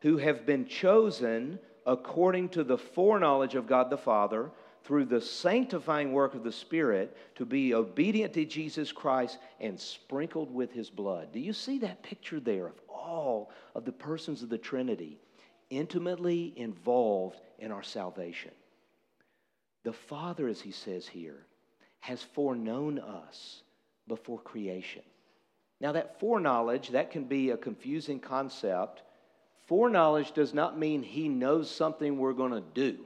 who 0.02 0.18
have 0.18 0.44
been 0.44 0.66
chosen 0.66 1.58
according 1.86 2.48
to 2.50 2.62
the 2.62 2.76
foreknowledge 2.76 3.54
of 3.54 3.66
God 3.66 3.90
the 3.90 3.96
Father 3.96 4.50
through 4.84 5.04
the 5.04 5.20
sanctifying 5.20 6.12
work 6.12 6.34
of 6.34 6.42
the 6.42 6.52
Spirit 6.52 7.16
to 7.36 7.44
be 7.44 7.74
obedient 7.74 8.32
to 8.34 8.44
Jesus 8.44 8.92
Christ 8.92 9.38
and 9.60 9.78
sprinkled 9.78 10.52
with 10.52 10.72
his 10.72 10.90
blood. 10.90 11.32
Do 11.32 11.40
you 11.40 11.52
see 11.52 11.78
that 11.78 12.02
picture 12.02 12.40
there 12.40 12.66
of 12.66 12.80
all 12.88 13.50
of 13.74 13.84
the 13.84 13.92
persons 13.92 14.42
of 14.42 14.48
the 14.48 14.58
Trinity 14.58 15.18
intimately 15.68 16.52
involved 16.56 17.40
in 17.58 17.72
our 17.72 17.82
salvation? 17.82 18.52
The 19.84 19.92
Father, 19.92 20.48
as 20.48 20.60
he 20.60 20.72
says 20.72 21.06
here, 21.06 21.46
has 22.00 22.22
foreknown 22.22 22.98
us 22.98 23.62
before 24.08 24.38
creation. 24.38 25.02
Now, 25.80 25.92
that 25.92 26.20
foreknowledge, 26.20 26.90
that 26.90 27.10
can 27.10 27.24
be 27.24 27.50
a 27.50 27.56
confusing 27.56 28.20
concept. 28.20 29.02
Foreknowledge 29.66 30.32
does 30.32 30.52
not 30.52 30.78
mean 30.78 31.02
he 31.02 31.28
knows 31.28 31.70
something 31.70 32.18
we're 32.18 32.32
going 32.32 32.52
to 32.52 32.64
do, 32.74 32.98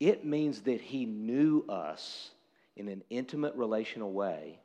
it 0.00 0.24
means 0.24 0.62
that 0.62 0.80
he 0.80 1.06
knew 1.06 1.64
us 1.68 2.30
in 2.76 2.88
an 2.88 3.02
intimate 3.08 3.54
relational 3.54 4.12
way 4.12 4.58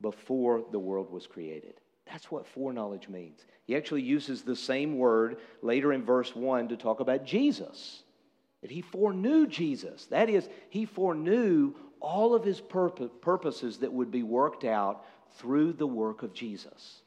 before 0.00 0.64
the 0.72 0.78
world 0.78 1.10
was 1.10 1.26
created. 1.26 1.74
That's 2.06 2.30
what 2.30 2.46
foreknowledge 2.46 3.08
means. 3.08 3.46
He 3.66 3.76
actually 3.76 4.02
uses 4.02 4.42
the 4.42 4.56
same 4.56 4.98
word 4.98 5.38
later 5.62 5.92
in 5.92 6.04
verse 6.04 6.34
1 6.34 6.68
to 6.68 6.76
talk 6.76 7.00
about 7.00 7.24
Jesus. 7.24 8.02
That 8.60 8.70
he 8.70 8.82
foreknew 8.82 9.46
Jesus. 9.46 10.06
That 10.06 10.28
is, 10.28 10.48
he 10.68 10.84
foreknew 10.84 11.72
all 12.00 12.34
of 12.34 12.44
his 12.44 12.60
purposes 12.60 13.78
that 13.78 13.92
would 13.92 14.10
be 14.10 14.22
worked 14.22 14.64
out 14.64 15.06
through 15.36 15.72
the 15.72 15.86
work 15.86 16.22
of 16.22 16.32
Jesus. 16.32 17.00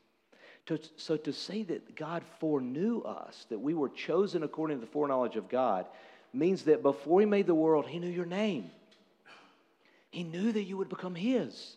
So 0.97 1.15
to 1.15 1.31
say 1.31 1.63
that 1.63 1.95
God 1.95 2.23
foreknew 2.39 3.01
us, 3.01 3.45
that 3.49 3.59
we 3.59 3.73
were 3.73 3.89
chosen 3.89 4.43
according 4.43 4.79
to 4.79 4.85
the 4.85 4.91
foreknowledge 4.91 5.37
of 5.37 5.47
God, 5.47 5.85
means 6.33 6.63
that 6.63 6.83
before 6.83 7.21
He 7.21 7.25
made 7.25 7.47
the 7.47 7.55
world, 7.55 7.87
He 7.87 7.99
knew 7.99 8.09
your 8.09 8.25
name. 8.25 8.69
He 10.11 10.23
knew 10.23 10.51
that 10.51 10.63
you 10.63 10.77
would 10.77 10.89
become 10.89 11.15
His. 11.15 11.75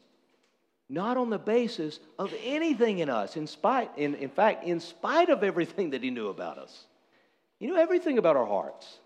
Not 0.88 1.16
on 1.16 1.30
the 1.30 1.38
basis 1.38 2.00
of 2.18 2.34
anything 2.42 2.98
in 2.98 3.08
us, 3.08 3.36
in 3.36 3.46
spite, 3.46 3.90
in, 3.96 4.16
in 4.16 4.28
fact, 4.28 4.64
in 4.64 4.80
spite 4.80 5.28
of 5.28 5.44
everything 5.44 5.90
that 5.90 6.02
He 6.02 6.10
knew 6.10 6.26
about 6.28 6.58
us. 6.58 6.86
He 7.60 7.66
knew 7.66 7.76
everything 7.76 8.18
about 8.18 8.36
our 8.36 8.46
hearts. 8.46 8.98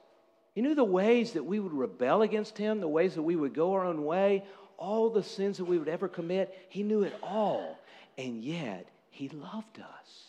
He 0.54 0.62
knew 0.62 0.74
the 0.74 0.84
ways 0.84 1.32
that 1.32 1.44
we 1.44 1.60
would 1.60 1.74
rebel 1.74 2.22
against 2.22 2.56
Him, 2.56 2.80
the 2.80 2.88
ways 2.88 3.16
that 3.16 3.22
we 3.22 3.36
would 3.36 3.52
go 3.52 3.74
our 3.74 3.84
own 3.84 4.04
way, 4.04 4.44
all 4.78 5.10
the 5.10 5.22
sins 5.22 5.58
that 5.58 5.64
we 5.64 5.78
would 5.78 5.88
ever 5.88 6.08
commit. 6.08 6.54
He 6.68 6.82
knew 6.82 7.02
it 7.02 7.14
all. 7.22 7.78
And 8.18 8.42
yet, 8.42 8.88
He 9.10 9.28
loved 9.28 9.78
us. 9.78 10.24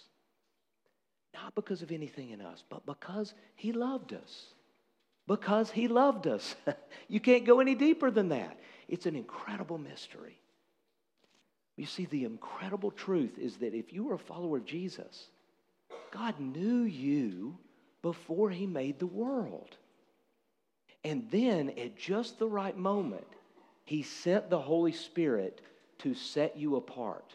Not 1.34 1.53
because 1.55 1.81
of 1.81 1.91
anything 1.91 2.31
in 2.31 2.41
us, 2.41 2.63
but 2.69 2.86
because 2.86 3.34
He 3.55 3.71
loved 3.71 4.13
us. 4.13 4.45
Because 5.27 5.69
He 5.69 5.88
loved 5.88 6.27
us. 6.27 6.55
you 7.08 7.19
can't 7.19 7.45
go 7.45 7.60
any 7.60 7.75
deeper 7.75 8.10
than 8.10 8.29
that. 8.29 8.60
It's 8.88 9.05
an 9.05 9.15
incredible 9.15 9.77
mystery. 9.77 10.39
You 11.75 11.86
see, 11.86 12.05
the 12.05 12.23
incredible 12.23 12.91
truth 12.91 13.38
is 13.38 13.58
that 13.58 13.73
if 13.73 13.91
you 13.91 14.05
were 14.05 14.13
a 14.15 14.19
follower 14.19 14.58
of 14.58 14.65
Jesus, 14.65 15.27
God 16.12 16.39
knew 16.39 16.84
you 16.84 17.58
before 18.01 18.49
He 18.49 18.65
made 18.65 18.99
the 18.99 19.08
world. 19.08 19.75
And 21.03 21.29
then, 21.29 21.69
at 21.77 21.97
just 21.97 22.39
the 22.39 22.47
right 22.47 22.75
moment, 22.75 23.27
he 23.86 24.02
sent 24.02 24.50
the 24.50 24.60
Holy 24.60 24.91
Spirit 24.91 25.62
to 26.00 26.13
set 26.13 26.58
you 26.58 26.76
apart. 26.76 27.34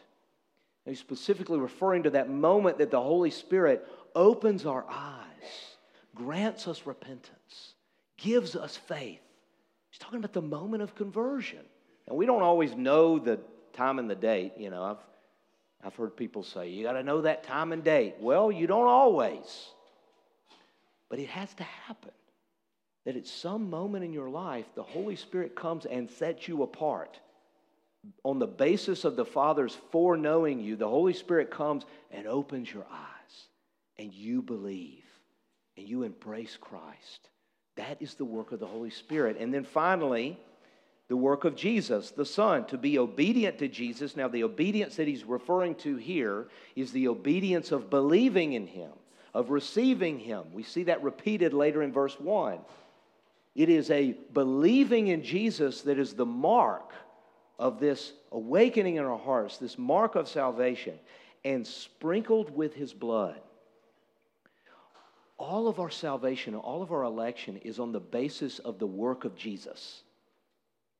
he's 0.85 0.99
specifically 0.99 1.57
referring 1.57 2.03
to 2.03 2.11
that 2.11 2.29
moment 2.29 2.77
that 2.77 2.91
the 2.91 3.01
Holy 3.01 3.31
Spirit 3.31 3.87
opens 4.13 4.65
our 4.65 4.85
eyes, 4.89 5.75
grants 6.13 6.67
us 6.67 6.85
repentance, 6.85 7.73
gives 8.17 8.55
us 8.55 8.75
faith. 8.75 9.21
He's 9.89 9.99
talking 9.99 10.19
about 10.19 10.33
the 10.33 10.41
moment 10.41 10.83
of 10.83 10.93
conversion. 10.93 11.61
And 12.07 12.17
we 12.17 12.25
don't 12.25 12.41
always 12.41 12.75
know 12.75 13.17
the 13.17 13.39
time 13.73 13.99
and 13.99 14.09
the 14.09 14.15
date. 14.15 14.53
You 14.57 14.69
know, 14.69 14.83
I've, 14.83 15.85
I've 15.85 15.95
heard 15.95 16.15
people 16.15 16.43
say, 16.43 16.69
you 16.69 16.83
got 16.83 16.93
to 16.93 17.03
know 17.03 17.21
that 17.21 17.43
time 17.43 17.71
and 17.71 17.83
date. 17.83 18.15
Well, 18.19 18.51
you 18.51 18.67
don't 18.67 18.87
always, 18.87 19.67
but 21.09 21.19
it 21.19 21.29
has 21.29 21.53
to 21.55 21.63
happen 21.63 22.11
that 23.05 23.15
at 23.15 23.27
some 23.27 23.69
moment 23.69 24.03
in 24.03 24.13
your 24.13 24.29
life, 24.29 24.65
the 24.75 24.83
Holy 24.83 25.15
Spirit 25.15 25.55
comes 25.55 25.85
and 25.85 26.09
sets 26.09 26.47
you 26.47 26.63
apart. 26.63 27.19
On 28.23 28.39
the 28.39 28.47
basis 28.47 29.05
of 29.05 29.15
the 29.15 29.25
Father's 29.25 29.77
foreknowing 29.91 30.59
you, 30.59 30.75
the 30.75 30.87
Holy 30.87 31.13
Spirit 31.13 31.51
comes 31.51 31.85
and 32.11 32.27
opens 32.27 32.71
your 32.71 32.85
eyes, 32.91 33.47
and 33.97 34.13
you 34.13 34.41
believe, 34.41 35.03
and 35.77 35.87
you 35.87 36.03
embrace 36.03 36.57
Christ. 36.59 37.29
That 37.77 38.01
is 38.01 38.15
the 38.15 38.25
work 38.25 38.51
of 38.51 38.59
the 38.59 38.67
Holy 38.67 38.89
Spirit. 38.89 39.37
And 39.39 39.53
then 39.53 39.63
finally, 39.63 40.37
the 41.07 41.17
work 41.17 41.43
of 41.43 41.55
Jesus, 41.55 42.11
the 42.11 42.25
Son, 42.25 42.65
to 42.67 42.77
be 42.77 42.97
obedient 42.97 43.59
to 43.59 43.67
Jesus. 43.67 44.15
Now, 44.15 44.27
the 44.27 44.43
obedience 44.43 44.95
that 44.95 45.07
he's 45.07 45.23
referring 45.23 45.75
to 45.75 45.95
here 45.97 46.47
is 46.75 46.91
the 46.91 47.07
obedience 47.07 47.71
of 47.71 47.89
believing 47.89 48.53
in 48.53 48.65
him, 48.65 48.91
of 49.33 49.49
receiving 49.49 50.19
him. 50.19 50.43
We 50.53 50.63
see 50.63 50.83
that 50.83 51.03
repeated 51.03 51.53
later 51.53 51.83
in 51.83 51.91
verse 51.91 52.19
1. 52.19 52.59
It 53.55 53.69
is 53.69 53.89
a 53.91 54.15
believing 54.33 55.07
in 55.07 55.23
Jesus 55.23 55.81
that 55.81 55.99
is 55.99 56.13
the 56.13 56.25
mark 56.25 56.93
of 57.59 57.79
this 57.79 58.13
awakening 58.31 58.95
in 58.95 59.05
our 59.05 59.17
hearts, 59.17 59.57
this 59.57 59.77
mark 59.77 60.15
of 60.15 60.27
salvation, 60.27 60.97
and 61.43 61.65
sprinkled 61.65 62.55
with 62.55 62.73
his 62.73 62.93
blood. 62.93 63.39
All 65.37 65.67
of 65.67 65.79
our 65.79 65.89
salvation, 65.89 66.55
all 66.55 66.81
of 66.81 66.91
our 66.91 67.03
election 67.03 67.57
is 67.57 67.79
on 67.79 67.91
the 67.91 67.99
basis 67.99 68.59
of 68.59 68.79
the 68.79 68.87
work 68.87 69.25
of 69.25 69.35
Jesus. 69.35 70.03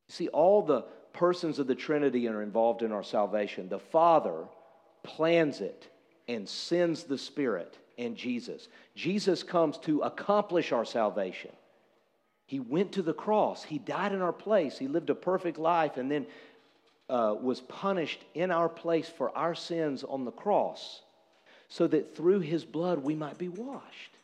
See, 0.09 0.27
all 0.29 0.61
the 0.61 0.81
persons 1.13 1.59
of 1.59 1.67
the 1.67 1.75
Trinity 1.75 2.27
are 2.27 2.41
involved 2.41 2.81
in 2.81 2.91
our 2.91 3.03
salvation. 3.03 3.69
The 3.69 3.79
Father 3.79 4.45
plans 5.03 5.61
it 5.61 5.89
and 6.27 6.47
sends 6.47 7.03
the 7.03 7.17
Spirit 7.17 7.77
and 7.97 8.15
Jesus. 8.15 8.67
Jesus 8.95 9.43
comes 9.43 9.77
to 9.79 10.01
accomplish 10.01 10.71
our 10.71 10.85
salvation. 10.85 11.51
He 12.51 12.59
went 12.59 12.91
to 12.91 13.01
the 13.01 13.13
cross. 13.13 13.63
He 13.63 13.77
died 13.77 14.11
in 14.11 14.21
our 14.21 14.33
place. 14.33 14.77
He 14.77 14.89
lived 14.89 15.09
a 15.09 15.15
perfect 15.15 15.57
life 15.57 15.95
and 15.95 16.11
then 16.11 16.25
uh, 17.09 17.33
was 17.41 17.61
punished 17.61 18.19
in 18.33 18.51
our 18.51 18.67
place 18.67 19.07
for 19.07 19.31
our 19.37 19.55
sins 19.55 20.03
on 20.03 20.25
the 20.25 20.33
cross 20.33 21.01
so 21.69 21.87
that 21.87 22.13
through 22.13 22.41
his 22.41 22.65
blood 22.65 23.05
we 23.05 23.15
might 23.15 23.37
be 23.37 23.47
washed. 23.47 24.17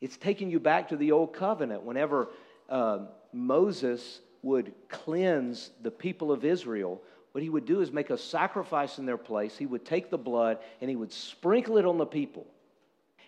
It's 0.00 0.16
taking 0.16 0.52
you 0.52 0.60
back 0.60 0.90
to 0.90 0.96
the 0.96 1.10
old 1.10 1.32
covenant 1.32 1.82
whenever 1.82 2.28
uh, 2.68 3.00
Moses 3.32 4.20
would 4.42 4.72
cleanse 4.88 5.72
the 5.82 5.90
people 5.90 6.30
of 6.30 6.44
Israel. 6.44 7.02
What 7.32 7.42
he 7.42 7.50
would 7.50 7.66
do 7.66 7.80
is 7.80 7.90
make 7.90 8.10
a 8.10 8.18
sacrifice 8.18 8.98
in 8.98 9.04
their 9.04 9.16
place. 9.16 9.56
He 9.56 9.66
would 9.66 9.84
take 9.84 10.10
the 10.10 10.16
blood 10.16 10.58
and 10.80 10.88
he 10.88 10.94
would 10.94 11.12
sprinkle 11.12 11.76
it 11.76 11.86
on 11.86 11.98
the 11.98 12.06
people. 12.06 12.46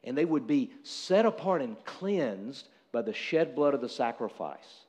And 0.05 0.17
they 0.17 0.25
would 0.25 0.47
be 0.47 0.71
set 0.85 1.27
apart 1.27 1.63
and 1.63 1.85
cleansed 1.85 2.69
by 2.93 3.03
the 3.03 3.13
shed 3.13 3.55
blood 3.55 3.75
of 3.75 3.81
the 3.81 3.89
sacrifice. 3.89 4.85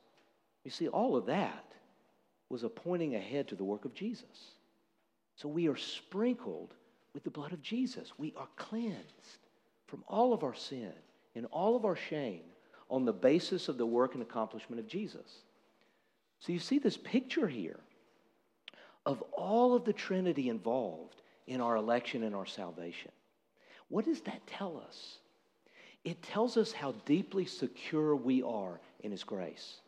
You 0.64 0.70
see, 0.70 0.88
all 0.88 1.16
of 1.16 1.26
that 1.26 1.64
was 2.48 2.64
a 2.64 2.68
pointing 2.68 3.14
ahead 3.14 3.48
to 3.48 3.54
the 3.54 3.64
work 3.64 3.84
of 3.84 3.94
Jesus. 3.94 4.52
So 5.36 5.48
we 5.48 5.68
are 5.68 5.76
sprinkled 5.76 6.74
with 7.14 7.24
the 7.24 7.30
blood 7.30 7.52
of 7.52 7.62
Jesus. 7.62 8.12
We 8.18 8.34
are 8.36 8.48
cleansed 8.56 9.38
from 9.86 10.04
all 10.06 10.32
of 10.32 10.42
our 10.42 10.54
sin 10.54 10.92
and 11.34 11.46
all 11.46 11.76
of 11.76 11.84
our 11.84 11.96
shame 11.96 12.42
on 12.90 13.04
the 13.04 13.12
basis 13.12 13.68
of 13.68 13.78
the 13.78 13.86
work 13.86 14.14
and 14.14 14.22
accomplishment 14.22 14.80
of 14.80 14.86
Jesus. 14.86 15.42
So 16.40 16.52
you 16.52 16.58
see 16.58 16.78
this 16.78 16.96
picture 16.96 17.48
here 17.48 17.80
of 19.06 19.22
all 19.32 19.74
of 19.74 19.84
the 19.84 19.92
Trinity 19.92 20.48
involved 20.48 21.22
in 21.46 21.60
our 21.60 21.76
election 21.76 22.22
and 22.22 22.34
our 22.34 22.46
salvation. 22.46 23.10
What 23.88 24.04
does 24.04 24.20
that 24.22 24.46
tell 24.46 24.82
us? 24.86 25.18
It 26.04 26.22
tells 26.22 26.56
us 26.56 26.72
how 26.72 26.92
deeply 27.06 27.46
secure 27.46 28.16
we 28.16 28.42
are 28.42 28.80
in 29.00 29.10
His 29.10 29.24
grace. 29.24 29.78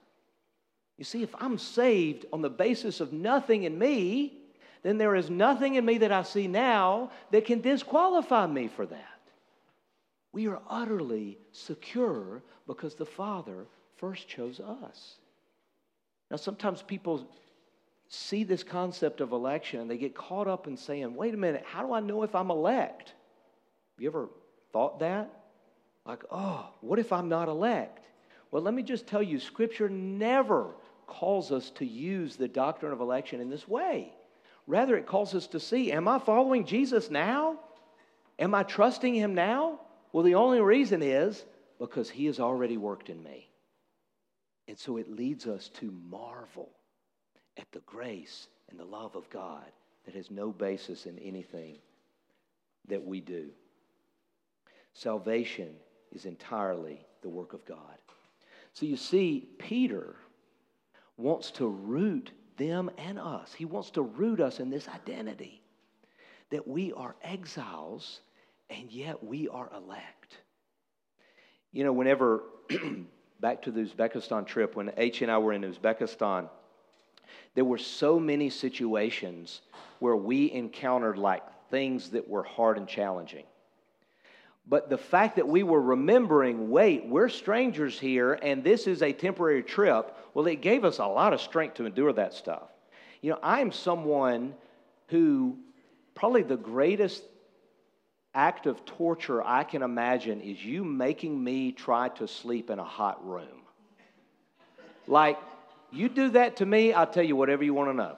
You 0.96 1.05
see, 1.05 1.22
if 1.22 1.35
I'm 1.38 1.59
saved 1.59 2.27
on 2.33 2.40
the 2.40 2.50
basis 2.50 3.00
of 3.00 3.12
nothing 3.12 3.64
in 3.64 3.79
me, 3.79 4.38
then 4.83 4.98
there 4.98 5.16
is 5.16 5.31
nothing 5.31 5.74
in 5.74 5.85
me 5.85 5.98
that 5.98 6.12
I 6.12 6.22
see 6.22 6.46
now 6.46 7.11
that 7.33 7.46
can 7.46 7.61
disqualify 7.61 8.46
me 8.46 8.68
for 8.68 8.87
that. 8.87 9.00
We 10.33 10.46
are 10.46 10.61
utterly 10.68 11.38
secure 11.53 12.42
because 12.66 12.94
the 12.94 13.07
Father 13.07 13.66
first 13.96 14.29
chose 14.29 14.61
us. 14.61 15.16
Now, 16.31 16.37
sometimes 16.37 16.83
people 16.83 17.27
see 18.09 18.44
this 18.44 18.62
concept 18.62 19.20
of 19.20 19.33
election 19.33 19.81
and 19.81 19.90
they 19.90 19.96
get 19.96 20.14
caught 20.14 20.46
up 20.46 20.66
in 20.66 20.77
saying, 20.77 21.14
wait 21.14 21.35
a 21.35 21.37
minute, 21.37 21.64
how 21.66 21.85
do 21.85 21.92
I 21.92 22.00
know 22.00 22.22
if 22.22 22.35
I'm 22.35 22.50
elect? 22.50 23.09
Have 23.09 24.03
you 24.03 24.09
ever 24.09 24.29
thought 24.72 25.00
that? 25.00 25.43
Like, 26.07 26.25
oh, 26.31 26.69
what 26.81 26.99
if 26.99 27.12
I'm 27.12 27.29
not 27.29 27.49
elect? 27.49 28.07
Well, 28.51 28.62
let 28.62 28.75
me 28.75 28.83
just 28.83 29.07
tell 29.07 29.23
you, 29.23 29.40
Scripture 29.40 29.88
never 29.88 30.75
calls 31.07 31.51
us 31.51 31.71
to 31.71 31.87
use 31.87 32.37
the 32.37 32.49
doctrine 32.49 32.93
of 32.93 33.01
election 33.01 33.40
in 33.40 33.51
this 33.51 33.67
way. 33.67 34.12
Rather, 34.67 34.97
it 34.97 35.07
calls 35.07 35.35
us 35.35 35.47
to 35.49 35.61
see, 35.61 35.93
am 35.93 36.09
I 36.09 36.19
following 36.19 36.64
Jesus 36.64 37.11
now? 37.11 37.59
Am 38.38 38.55
I 38.55 38.62
trusting 38.62 39.14
Him 39.14 39.35
now? 39.35 39.81
Well, 40.12 40.25
the 40.25 40.37
only 40.37 40.61
reason 40.61 41.03
is 41.03 41.45
because 41.79 42.09
He 42.09 42.27
has 42.27 42.40
already 42.40 42.77
worked 42.77 43.11
in 43.11 43.23
me. 43.23 43.49
And 44.69 44.79
so 44.79 44.97
it 44.97 45.11
leads 45.11 45.47
us 45.47 45.69
to 45.81 45.93
marvel 46.09 46.71
at 47.59 47.71
the 47.73 47.81
grace 47.81 48.49
and 48.71 48.79
the 48.79 48.85
love 48.85 49.17
of 49.17 49.29
God 49.31 49.64
that 50.05 50.14
has 50.14 50.31
no 50.31 50.51
basis 50.51 51.07
in 51.07 51.19
anything 51.19 51.79
that 52.88 53.05
we 53.05 53.21
do. 53.21 53.51
Salvation 54.95 55.75
is 56.14 56.24
entirely 56.24 57.05
the 57.22 57.29
work 57.29 57.53
of 57.53 57.64
God. 57.64 57.98
So 58.72 58.87
you 58.87 58.96
see, 58.96 59.48
Peter 59.59 60.16
wants 61.16 61.50
to 61.53 61.66
root 61.66 62.31
them 62.57 62.90
and 62.98 63.18
us. 63.18 63.53
He 63.53 63.64
wants 63.64 63.90
to 63.92 64.03
root 64.03 64.40
us 64.40 64.61
in 64.61 64.70
this 64.70 64.88
identity 64.88 65.61
that 66.50 66.66
we 66.66 66.92
are 66.92 67.16
exiles 67.22 68.20
and 68.70 68.90
yet 68.90 69.22
we 69.22 69.48
are 69.48 69.70
elect. 69.77 70.38
You 71.72 71.85
know, 71.85 71.92
whenever, 71.92 72.42
back 73.40 73.62
to 73.62 73.70
the 73.70 73.81
Uzbekistan 73.81 74.46
trip, 74.46 74.77
when 74.77 74.92
H 74.96 75.22
and 75.22 75.31
I 75.31 75.38
were 75.38 75.53
in 75.53 75.62
Uzbekistan, 75.62 76.48
there 77.55 77.64
were 77.64 77.79
so 77.79 78.18
many 78.18 78.50
situations 78.50 79.61
where 79.98 80.16
we 80.16 80.53
encountered 80.53 81.18
like 81.18 81.42
things 81.70 82.11
that 82.11 82.29
were 82.29 82.42
hard 82.42 82.79
and 82.79 82.88
challenging. 82.88 83.44
But 84.66 84.88
the 84.88 84.98
fact 84.98 85.37
that 85.37 85.46
we 85.46 85.62
were 85.62 85.81
remembering, 85.81 86.70
wait, 86.70 87.07
we're 87.07 87.29
strangers 87.29 87.98
here 87.98 88.38
and 88.42 88.64
this 88.64 88.87
is 88.87 89.03
a 89.03 89.12
temporary 89.12 89.62
trip, 89.62 90.16
well, 90.33 90.46
it 90.46 90.62
gave 90.62 90.85
us 90.85 90.98
a 90.98 91.07
lot 91.07 91.35
of 91.35 91.40
strength 91.40 91.74
to 91.74 91.87
endure 91.87 92.12
that 92.14 92.33
stuff. 92.33 92.70
You 93.20 93.33
know, 93.33 93.38
I'm 93.42 93.72
someone 93.72 94.55
who 95.09 95.59
probably 96.14 96.42
the 96.42 96.57
greatest 96.57 97.22
act 98.35 98.66
of 98.66 98.85
torture 98.85 99.42
I 99.42 99.64
can 99.64 99.83
imagine 99.83 100.40
is 100.40 100.64
you 100.64 100.83
making 100.85 101.42
me 101.42 101.72
try 101.72 102.09
to 102.11 102.27
sleep 102.27 102.70
in 102.70 102.79
a 102.79 102.85
hot 102.85 103.24
room. 103.27 103.62
Like, 105.07 105.38
you 105.92 106.09
do 106.09 106.31
that 106.31 106.57
to 106.57 106.66
me, 106.66 106.92
I'll 106.92 107.07
tell 107.07 107.22
you 107.22 107.37
whatever 107.37 107.62
you 107.62 107.74
want 107.74 107.90
to 107.90 107.94
know. 107.94 108.16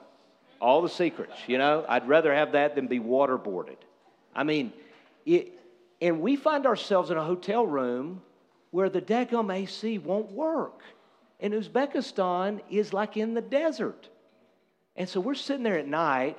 All 0.59 0.81
the 0.81 0.89
secrets, 0.89 1.35
you 1.45 1.57
know? 1.57 1.85
I'd 1.87 2.07
rather 2.07 2.33
have 2.33 2.53
that 2.53 2.73
than 2.75 2.87
be 2.87 2.99
waterboarded. 2.99 3.75
I 4.33 4.43
mean, 4.43 4.73
it, 5.25 5.56
and 6.01 6.21
we 6.21 6.35
find 6.35 6.65
ourselves 6.65 7.11
in 7.11 7.17
a 7.17 7.23
hotel 7.23 7.65
room 7.65 8.21
where 8.71 8.89
the 8.89 9.01
daggum 9.01 9.53
AC 9.53 9.97
won't 9.97 10.31
work. 10.31 10.81
And 11.39 11.53
Uzbekistan 11.53 12.61
is 12.69 12.93
like 12.93 13.17
in 13.17 13.33
the 13.33 13.41
desert. 13.41 14.09
And 14.95 15.07
so 15.07 15.19
we're 15.19 15.35
sitting 15.35 15.63
there 15.63 15.77
at 15.77 15.87
night. 15.87 16.37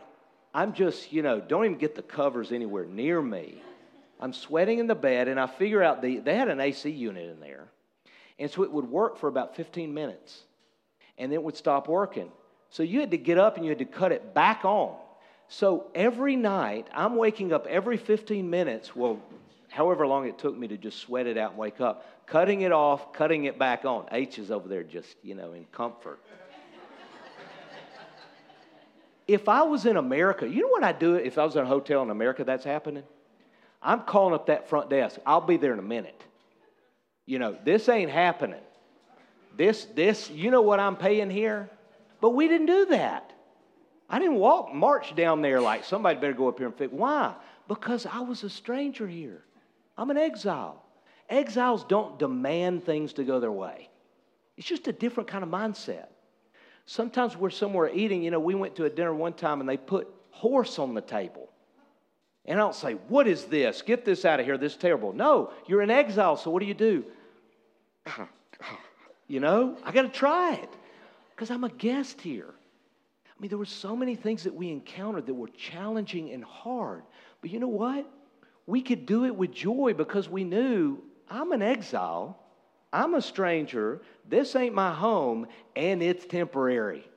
I'm 0.53 0.73
just, 0.73 1.12
you 1.12 1.23
know, 1.23 1.40
don't 1.40 1.64
even 1.64 1.79
get 1.79 1.94
the 1.94 2.03
covers 2.03 2.53
anywhere 2.53 2.85
near 2.85 3.21
me. 3.21 3.62
I'm 4.21 4.33
sweating 4.33 4.81
in 4.81 4.88
the 4.88 4.97
bed, 4.97 5.29
and 5.29 5.38
I 5.38 5.47
figure 5.47 5.83
out 5.83 6.03
the, 6.03 6.18
they 6.18 6.37
had 6.37 6.49
an 6.49 6.61
AC 6.61 6.90
unit 6.90 7.31
in 7.31 7.38
there. 7.38 7.68
And 8.38 8.51
so 8.51 8.64
it 8.64 8.73
would 8.73 8.88
work 8.90 9.18
for 9.18 9.29
about 9.29 9.55
15 9.55 9.94
minutes, 9.94 10.42
and 11.16 11.31
then 11.31 11.38
it 11.38 11.42
would 11.42 11.57
stop 11.57 11.88
working. 11.88 12.31
So 12.71 12.83
you 12.83 13.01
had 13.01 13.12
to 13.12 13.18
get 13.18 13.38
up 13.38 13.57
and 13.57 13.64
you 13.64 13.71
had 13.71 13.79
to 13.79 13.85
cut 13.85 14.12
it 14.12 14.35
back 14.35 14.64
on. 14.64 14.97
So 15.49 15.87
every 15.94 16.37
night, 16.37 16.88
I'm 16.92 17.16
waking 17.16 17.53
up 17.53 17.66
every 17.66 17.97
15 17.97 18.49
minutes, 18.49 18.94
well, 18.94 19.21
however 19.69 20.07
long 20.07 20.27
it 20.27 20.39
took 20.39 20.57
me 20.57 20.69
to 20.69 20.77
just 20.77 20.99
sweat 20.99 21.27
it 21.27 21.39
out 21.39 21.51
and 21.51 21.59
wake 21.59 21.81
up, 21.81 22.27
cutting 22.27 22.63
it 22.63 22.73
off, 22.73 23.13
cutting 23.13 23.45
it 23.45 23.59
back 23.59 23.85
on. 23.85 24.07
H 24.11 24.39
is 24.39 24.51
over 24.51 24.69
there 24.69 24.83
just, 24.83 25.17
you 25.23 25.35
know, 25.35 25.53
in 25.53 25.65
comfort. 25.73 26.21
if 29.27 29.49
I 29.49 29.63
was 29.63 29.87
in 29.87 29.97
America, 29.97 30.49
you 30.49 30.63
know 30.63 30.69
what 30.69 30.85
I'd 30.85 30.99
do 30.99 31.15
if 31.15 31.39
I 31.39 31.45
was 31.45 31.57
in 31.57 31.63
a 31.63 31.67
hotel 31.67 32.03
in 32.03 32.11
America 32.11 32.45
that's 32.45 32.65
happening? 32.65 33.05
I'm 33.83 34.01
calling 34.03 34.35
up 34.35 34.47
that 34.47 34.69
front 34.69 34.91
desk. 34.91 35.21
I'll 35.25 35.41
be 35.41 35.57
there 35.57 35.73
in 35.73 35.79
a 35.79 35.83
minute. 35.83 36.21
You 37.27 37.39
know, 37.39 37.57
this 37.65 37.89
ain't 37.89 38.11
happening. 38.11 38.61
This, 39.57 39.85
this, 39.95 40.31
you 40.31 40.51
know 40.51 40.63
what 40.63 40.81
I'm 40.81 40.97
paying 40.97 41.31
here? 41.31 41.69
But 42.21 42.31
we 42.31 42.49
didn't 42.49 42.67
do 42.67 42.87
that. 42.87 43.33
I 44.09 44.19
didn't 44.19 44.37
walk, 44.37 44.73
march 44.73 45.15
down 45.15 45.43
there 45.43 45.61
like 45.61 45.85
somebody 45.85 46.19
better 46.19 46.33
go 46.33 46.49
up 46.49 46.59
here 46.59 46.67
and 46.67 46.77
fix. 46.77 46.93
Why? 46.93 47.35
Because 47.69 48.07
I 48.07 48.21
was 48.21 48.43
a 48.43 48.51
stranger 48.51 49.07
here. 49.07 49.43
I'm 49.99 50.11
an 50.11 50.17
exile. 50.17 50.83
Exiles 51.29 51.85
don't 51.85 52.19
demand 52.19 52.85
things 52.85 53.13
to 53.15 53.25
go 53.25 53.41
their 53.41 53.53
way. 53.53 53.91
It's 54.57 54.67
just 54.67 54.89
a 54.89 54.93
different 54.93 55.29
kind 55.29 55.45
of 55.45 55.51
mindset. 55.51 56.07
Sometimes 56.87 57.37
we're 57.37 57.51
somewhere 57.51 57.91
eating. 57.93 58.23
You 58.23 58.31
know, 58.31 58.41
we 58.41 58.55
went 58.55 58.77
to 58.77 58.87
a 58.87 58.91
dinner 58.91 59.13
one 59.13 59.35
time 59.35 59.61
and 59.61 59.69
they 59.69 59.77
put 59.77 60.09
horse 60.31 60.79
on 60.79 60.95
the 60.95 61.03
table. 61.03 61.51
And 62.47 62.59
I 62.59 62.63
don't 62.63 62.75
say, 62.75 62.95
What 63.09 63.29
is 63.29 63.45
this? 63.45 63.83
Get 63.83 64.07
this 64.07 64.25
out 64.25 64.41
of 64.41 64.47
here. 64.47 64.57
This 64.57 64.73
is 64.73 64.79
terrible. 64.79 65.13
No, 65.13 65.53
you're 65.67 65.83
in 65.83 65.91
exile, 65.91 66.37
so 66.37 66.51
what 66.51 66.61
do 66.61 66.67
you 66.67 66.75
do? 66.75 67.05
You 69.29 69.41
know, 69.41 69.77
I 69.85 69.93
got 69.93 70.03
to 70.03 70.09
try 70.09 70.55
it 70.55 70.71
because 71.37 71.51
I'm 71.51 71.63
a 71.63 71.69
guest 71.69 72.21
here. 72.21 72.49
I 72.49 73.41
mean, 73.41 73.51
there 73.51 73.59
were 73.59 73.67
so 73.67 73.95
many 73.95 74.17
things 74.17 74.43
that 74.45 74.55
we 74.55 74.71
encountered 74.71 75.27
that 75.27 75.35
were 75.35 75.49
challenging 75.49 76.33
and 76.33 76.43
hard. 76.43 77.03
But 77.43 77.51
you 77.51 77.61
know 77.61 77.69
what? 77.69 78.11
We 78.69 78.83
could 78.83 79.07
do 79.07 79.25
it 79.25 79.35
with 79.35 79.51
joy 79.51 79.95
because 79.97 80.29
we 80.29 80.45
knew 80.45 80.99
I'm 81.29 81.53
an 81.53 81.63
exile, 81.63 82.39
I'm 82.93 83.15
a 83.15 83.23
stranger, 83.23 84.03
this 84.29 84.55
ain't 84.55 84.75
my 84.75 84.93
home, 84.93 85.47
and 85.75 86.03
it's 86.03 86.27
temporary. 86.27 87.09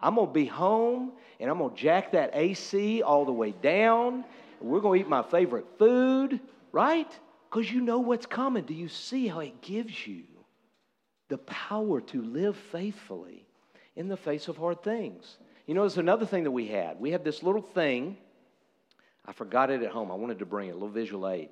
I'm 0.00 0.16
to 0.16 0.26
be 0.26 0.46
home 0.46 1.12
and 1.38 1.50
I'm 1.50 1.58
to 1.58 1.70
jack 1.76 2.12
that 2.12 2.30
AC 2.32 3.02
all 3.02 3.24
the 3.24 3.32
way 3.32 3.52
down 3.62 4.24
we're 4.60 4.80
to 4.80 4.94
eat 4.94 5.08
my 5.08 5.22
favorite 5.22 5.66
food, 5.78 6.40
right? 6.72 7.10
Because 7.50 7.70
you 7.70 7.80
know 7.80 7.98
what's 8.00 8.26
coming. 8.26 8.64
Do 8.64 8.74
you 8.74 8.88
see 8.88 9.28
how 9.28 9.40
it 9.40 9.60
gives 9.60 10.06
you 10.06 10.24
the 11.28 11.38
power 11.38 12.00
to 12.00 12.22
live 12.22 12.56
faithfully 12.56 13.46
in 13.96 14.08
the 14.08 14.16
face 14.16 14.48
of 14.48 14.56
hard 14.56 14.82
things? 14.82 15.38
You 15.66 15.74
know, 15.74 15.82
there's 15.82 15.98
another 15.98 16.26
thing 16.26 16.44
that 16.44 16.50
we 16.50 16.66
had. 16.66 16.98
We 16.98 17.10
had 17.10 17.24
this 17.24 17.42
little 17.42 17.62
thing. 17.62 18.16
I 19.28 19.32
forgot 19.32 19.70
it 19.70 19.82
at 19.82 19.90
home. 19.90 20.10
I 20.10 20.14
wanted 20.14 20.38
to 20.38 20.46
bring 20.46 20.70
it, 20.70 20.72
a 20.72 20.74
little 20.74 20.88
visual 20.88 21.28
aid. 21.28 21.50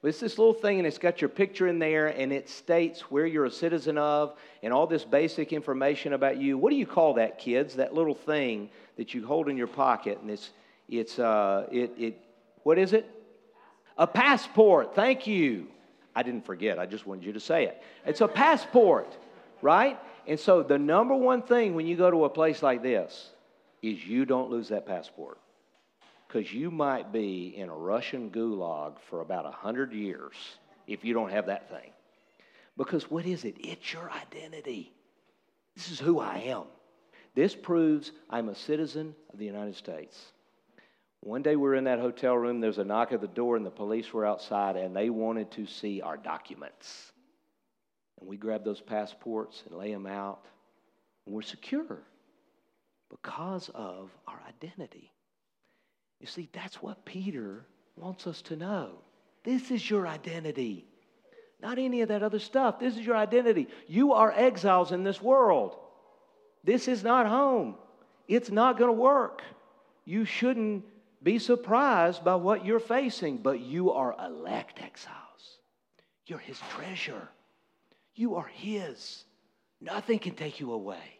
But 0.00 0.08
it's 0.08 0.20
this 0.20 0.38
little 0.38 0.54
thing, 0.54 0.78
and 0.78 0.86
it's 0.86 0.96
got 0.96 1.20
your 1.20 1.28
picture 1.28 1.68
in 1.68 1.78
there, 1.78 2.06
and 2.06 2.32
it 2.32 2.48
states 2.48 3.02
where 3.10 3.26
you're 3.26 3.44
a 3.44 3.50
citizen 3.50 3.98
of, 3.98 4.34
and 4.62 4.72
all 4.72 4.86
this 4.86 5.04
basic 5.04 5.52
information 5.52 6.14
about 6.14 6.38
you. 6.38 6.56
What 6.56 6.70
do 6.70 6.76
you 6.76 6.86
call 6.86 7.14
that, 7.14 7.38
kids? 7.38 7.74
That 7.74 7.92
little 7.92 8.14
thing 8.14 8.70
that 8.96 9.12
you 9.12 9.26
hold 9.26 9.50
in 9.50 9.58
your 9.58 9.66
pocket, 9.66 10.18
and 10.22 10.30
it's 10.30 10.50
it's 10.88 11.18
uh, 11.18 11.66
it 11.70 11.92
it 11.98 12.18
what 12.62 12.78
is 12.78 12.94
it? 12.94 13.10
A 13.98 14.06
passport. 14.06 14.94
Thank 14.94 15.26
you. 15.26 15.66
I 16.16 16.22
didn't 16.22 16.46
forget. 16.46 16.78
I 16.78 16.86
just 16.86 17.06
wanted 17.06 17.24
you 17.24 17.34
to 17.34 17.40
say 17.40 17.64
it. 17.64 17.82
It's 18.06 18.22
a 18.22 18.28
passport, 18.28 19.18
right? 19.60 19.98
And 20.26 20.40
so 20.40 20.62
the 20.62 20.78
number 20.78 21.14
one 21.14 21.42
thing 21.42 21.74
when 21.74 21.86
you 21.86 21.96
go 21.96 22.10
to 22.10 22.24
a 22.24 22.30
place 22.30 22.62
like 22.62 22.82
this 22.82 23.30
is 23.82 24.02
you 24.06 24.24
don't 24.24 24.50
lose 24.50 24.68
that 24.68 24.86
passport. 24.86 25.38
Because 26.28 26.52
you 26.52 26.70
might 26.70 27.10
be 27.10 27.54
in 27.56 27.70
a 27.70 27.76
Russian 27.76 28.30
gulag 28.30 28.98
for 29.08 29.22
about 29.22 29.44
100 29.44 29.92
years 29.92 30.34
if 30.86 31.04
you 31.04 31.14
don't 31.14 31.30
have 31.30 31.46
that 31.46 31.70
thing. 31.70 31.90
Because 32.76 33.10
what 33.10 33.24
is 33.26 33.44
it? 33.44 33.56
It's 33.58 33.92
your 33.92 34.10
identity. 34.10 34.92
This 35.74 35.90
is 35.90 35.98
who 35.98 36.20
I 36.20 36.38
am. 36.46 36.64
This 37.34 37.54
proves 37.54 38.12
I'm 38.28 38.50
a 38.50 38.54
citizen 38.54 39.14
of 39.32 39.38
the 39.38 39.46
United 39.46 39.76
States. 39.76 40.32
One 41.20 41.42
day 41.42 41.56
we 41.56 41.62
were 41.62 41.74
in 41.74 41.84
that 41.84 41.98
hotel 41.98 42.36
room, 42.36 42.60
there 42.60 42.68
was 42.68 42.78
a 42.78 42.84
knock 42.84 43.12
at 43.12 43.20
the 43.20 43.26
door, 43.26 43.56
and 43.56 43.66
the 43.66 43.70
police 43.70 44.12
were 44.12 44.24
outside, 44.24 44.76
and 44.76 44.94
they 44.94 45.10
wanted 45.10 45.50
to 45.52 45.66
see 45.66 46.00
our 46.00 46.16
documents. 46.16 47.12
And 48.20 48.28
we 48.28 48.36
grabbed 48.36 48.64
those 48.64 48.80
passports 48.80 49.62
and 49.66 49.76
lay 49.76 49.92
them 49.92 50.06
out, 50.06 50.44
and 51.26 51.34
we're 51.34 51.42
secure 51.42 52.02
because 53.10 53.68
of 53.74 54.10
our 54.26 54.40
identity. 54.48 55.10
You 56.20 56.26
see, 56.26 56.48
that's 56.52 56.82
what 56.82 57.04
Peter 57.04 57.64
wants 57.96 58.26
us 58.26 58.42
to 58.42 58.56
know. 58.56 58.98
This 59.44 59.70
is 59.70 59.88
your 59.88 60.06
identity, 60.06 60.86
not 61.60 61.78
any 61.78 62.02
of 62.02 62.08
that 62.08 62.22
other 62.22 62.38
stuff. 62.38 62.78
This 62.78 62.96
is 62.96 63.06
your 63.06 63.16
identity. 63.16 63.68
You 63.86 64.12
are 64.12 64.32
exiles 64.32 64.92
in 64.92 65.04
this 65.04 65.22
world. 65.22 65.76
This 66.64 66.88
is 66.88 67.02
not 67.02 67.26
home, 67.26 67.76
it's 68.26 68.50
not 68.50 68.78
going 68.78 68.88
to 68.88 69.00
work. 69.00 69.42
you 70.04 70.24
shouldn't 70.24 70.84
be 71.22 71.38
surprised 71.38 72.24
by 72.24 72.34
what 72.34 72.64
you're 72.64 72.80
facing, 72.80 73.38
but 73.38 73.60
you 73.60 73.92
are 73.92 74.14
elect 74.24 74.80
exiles. 74.80 75.58
You're 76.26 76.38
his 76.38 76.60
treasure. 76.70 77.28
You 78.14 78.36
are 78.36 78.46
his. 78.46 79.24
Nothing 79.80 80.18
can 80.18 80.34
take 80.34 80.60
you 80.60 80.72
away. 80.72 81.18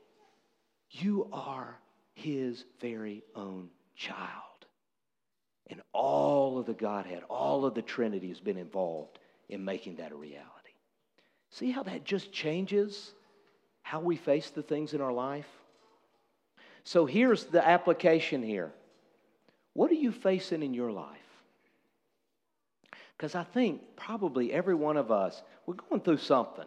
You 0.90 1.28
are 1.32 1.78
his 2.14 2.64
very 2.80 3.22
own 3.34 3.68
child. 3.96 4.47
And 5.70 5.82
all 5.92 6.58
of 6.58 6.66
the 6.66 6.74
Godhead, 6.74 7.22
all 7.28 7.64
of 7.64 7.74
the 7.74 7.82
Trinity 7.82 8.28
has 8.28 8.40
been 8.40 8.56
involved 8.56 9.18
in 9.48 9.64
making 9.64 9.96
that 9.96 10.12
a 10.12 10.16
reality. 10.16 10.46
See 11.50 11.70
how 11.70 11.82
that 11.84 12.04
just 12.04 12.32
changes 12.32 13.12
how 13.82 14.00
we 14.00 14.16
face 14.16 14.50
the 14.50 14.62
things 14.62 14.92
in 14.92 15.00
our 15.00 15.12
life? 15.12 15.48
So 16.84 17.06
here's 17.06 17.44
the 17.44 17.66
application 17.66 18.42
here. 18.42 18.70
What 19.72 19.90
are 19.90 19.94
you 19.94 20.12
facing 20.12 20.62
in 20.62 20.74
your 20.74 20.92
life? 20.92 21.16
Because 23.16 23.34
I 23.34 23.44
think 23.44 23.82
probably 23.96 24.52
every 24.52 24.74
one 24.74 24.96
of 24.96 25.10
us, 25.10 25.42
we're 25.66 25.74
going 25.74 26.00
through 26.02 26.18
something. 26.18 26.66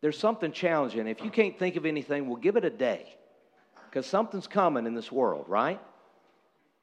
There's 0.00 0.18
something 0.18 0.52
challenging. 0.52 1.06
If 1.06 1.22
you 1.22 1.30
can't 1.30 1.58
think 1.58 1.76
of 1.76 1.84
anything, 1.86 2.26
we'll 2.26 2.36
give 2.36 2.56
it 2.56 2.64
a 2.64 2.70
day. 2.70 3.14
Because 3.88 4.06
something's 4.06 4.46
coming 4.46 4.86
in 4.86 4.94
this 4.94 5.12
world, 5.12 5.44
right? 5.48 5.80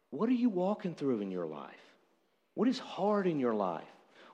What 0.10 0.30
are 0.30 0.34
you 0.34 0.50
walking 0.50 0.96
through 0.96 1.22
in 1.22 1.32
your 1.32 1.46
life? 1.46 1.74
What 2.54 2.68
is 2.68 2.80
hard 2.80 3.28
in 3.28 3.40
your 3.40 3.54
life? 3.54 3.84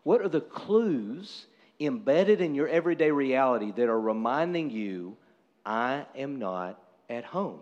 What 0.03 0.21
are 0.21 0.29
the 0.29 0.41
clues 0.41 1.47
embedded 1.79 2.41
in 2.41 2.55
your 2.55 2.67
everyday 2.67 3.11
reality 3.11 3.71
that 3.71 3.89
are 3.89 3.99
reminding 3.99 4.69
you, 4.69 5.17
I 5.65 6.05
am 6.15 6.39
not 6.39 6.81
at 7.09 7.25
home? 7.25 7.59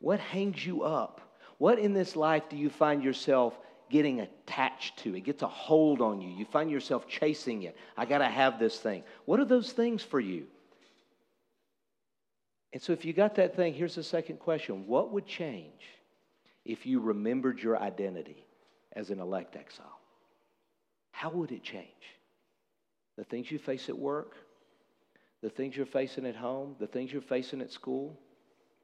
What 0.00 0.20
hangs 0.20 0.64
you 0.64 0.82
up? 0.82 1.20
What 1.58 1.78
in 1.78 1.94
this 1.94 2.16
life 2.16 2.48
do 2.50 2.56
you 2.56 2.68
find 2.68 3.02
yourself 3.02 3.58
getting 3.88 4.20
attached 4.20 4.98
to? 4.98 5.16
It 5.16 5.24
gets 5.24 5.42
a 5.42 5.48
hold 5.48 6.02
on 6.02 6.20
you. 6.20 6.28
You 6.28 6.44
find 6.44 6.70
yourself 6.70 7.08
chasing 7.08 7.62
it. 7.62 7.76
I 7.96 8.04
got 8.04 8.18
to 8.18 8.26
have 8.26 8.58
this 8.58 8.78
thing. 8.78 9.02
What 9.24 9.40
are 9.40 9.44
those 9.44 9.72
things 9.72 10.02
for 10.02 10.20
you? 10.20 10.46
And 12.72 12.82
so, 12.82 12.92
if 12.92 13.06
you 13.06 13.14
got 13.14 13.36
that 13.36 13.56
thing, 13.56 13.72
here's 13.72 13.94
the 13.94 14.02
second 14.02 14.38
question 14.38 14.86
What 14.86 15.12
would 15.12 15.26
change 15.26 15.95
if 16.66 16.84
you 16.84 17.00
remembered 17.00 17.60
your 17.60 17.80
identity 17.80 18.44
as 18.92 19.10
an 19.10 19.20
elect 19.20 19.56
exile? 19.56 20.00
How 21.12 21.30
would 21.30 21.52
it 21.52 21.62
change? 21.62 21.86
The 23.16 23.24
things 23.24 23.50
you 23.50 23.58
face 23.58 23.88
at 23.88 23.96
work, 23.96 24.34
the 25.42 25.48
things 25.48 25.76
you're 25.76 25.86
facing 25.86 26.26
at 26.26 26.36
home, 26.36 26.76
the 26.78 26.86
things 26.86 27.12
you're 27.12 27.22
facing 27.22 27.60
at 27.60 27.72
school, 27.72 28.18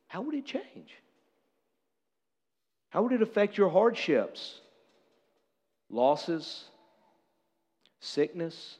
how 0.06 0.22
would 0.22 0.34
it 0.34 0.46
change? 0.46 0.94
How 2.90 3.02
would 3.02 3.12
it 3.12 3.22
affect 3.22 3.58
your 3.58 3.68
hardships? 3.68 4.60
Losses, 5.90 6.64
sickness, 8.00 8.76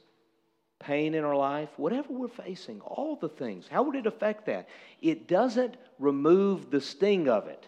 pain 0.79 1.13
in 1.13 1.23
our 1.23 1.35
life, 1.35 1.69
whatever 1.77 2.13
we're 2.13 2.27
facing, 2.27 2.81
all 2.81 3.15
the 3.15 3.29
things. 3.29 3.67
How 3.69 3.83
would 3.83 3.95
it 3.95 4.05
affect 4.05 4.45
that? 4.47 4.67
It 5.01 5.27
doesn't 5.27 5.75
remove 5.99 6.71
the 6.71 6.81
sting 6.81 7.27
of 7.27 7.47
it. 7.47 7.67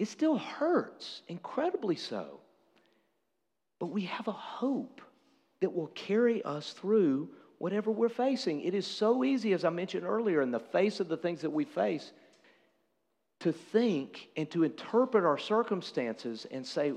It 0.00 0.08
still 0.08 0.38
hurts, 0.38 1.20
incredibly 1.28 1.94
so. 1.94 2.40
But 3.78 3.88
we 3.88 4.06
have 4.06 4.28
a 4.28 4.32
hope 4.32 5.02
that 5.60 5.74
will 5.74 5.88
carry 5.88 6.42
us 6.42 6.72
through 6.72 7.28
whatever 7.58 7.90
we're 7.90 8.08
facing. 8.08 8.62
It 8.62 8.74
is 8.74 8.86
so 8.86 9.24
easy, 9.24 9.52
as 9.52 9.62
I 9.62 9.68
mentioned 9.68 10.06
earlier, 10.06 10.40
in 10.40 10.52
the 10.52 10.58
face 10.58 11.00
of 11.00 11.08
the 11.08 11.18
things 11.18 11.42
that 11.42 11.50
we 11.50 11.66
face, 11.66 12.12
to 13.40 13.52
think 13.52 14.30
and 14.38 14.50
to 14.52 14.64
interpret 14.64 15.22
our 15.22 15.36
circumstances 15.36 16.46
and 16.50 16.66
say, 16.66 16.94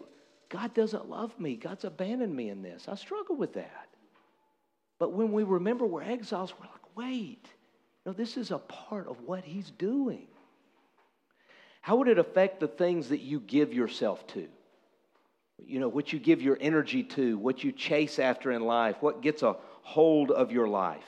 God 0.47 0.73
doesn't 0.73 1.09
love 1.09 1.37
me. 1.37 1.57
God's 1.57 1.83
abandoned 1.83 2.33
me 2.33 2.47
in 2.47 2.61
this. 2.61 2.87
I 2.87 2.95
struggle 2.95 3.35
with 3.35 3.55
that. 3.55 3.89
But 4.97 5.11
when 5.11 5.33
we 5.33 5.43
remember 5.43 5.85
we're 5.85 6.03
exiles, 6.03 6.53
we're 6.57 6.67
like, 6.67 6.95
wait, 6.95 7.49
no, 8.05 8.13
this 8.13 8.37
is 8.37 8.51
a 8.51 8.59
part 8.59 9.09
of 9.09 9.19
what 9.23 9.43
He's 9.43 9.71
doing. 9.71 10.27
How 11.83 11.97
would 11.97 12.07
it 12.07 12.17
affect 12.17 12.61
the 12.61 12.69
things 12.69 13.09
that 13.09 13.19
you 13.19 13.41
give 13.41 13.73
yourself 13.73 14.25
to? 14.27 14.47
You 15.59 15.81
know, 15.81 15.89
what 15.89 16.13
you 16.13 16.17
give 16.17 16.41
your 16.41 16.57
energy 16.61 17.03
to, 17.03 17.37
what 17.37 17.61
you 17.61 17.73
chase 17.73 18.19
after 18.19 18.53
in 18.53 18.61
life, 18.61 18.95
what 19.01 19.21
gets 19.21 19.43
a 19.43 19.57
hold 19.81 20.31
of 20.31 20.49
your 20.49 20.69
life. 20.69 21.03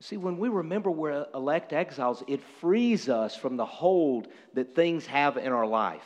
See, 0.00 0.16
when 0.16 0.38
we 0.38 0.48
remember 0.48 0.90
we're 0.90 1.26
elect 1.32 1.72
exiles, 1.72 2.24
it 2.26 2.42
frees 2.60 3.08
us 3.08 3.36
from 3.36 3.56
the 3.56 3.64
hold 3.64 4.26
that 4.54 4.74
things 4.74 5.06
have 5.06 5.36
in 5.36 5.52
our 5.52 5.68
life. 5.68 6.02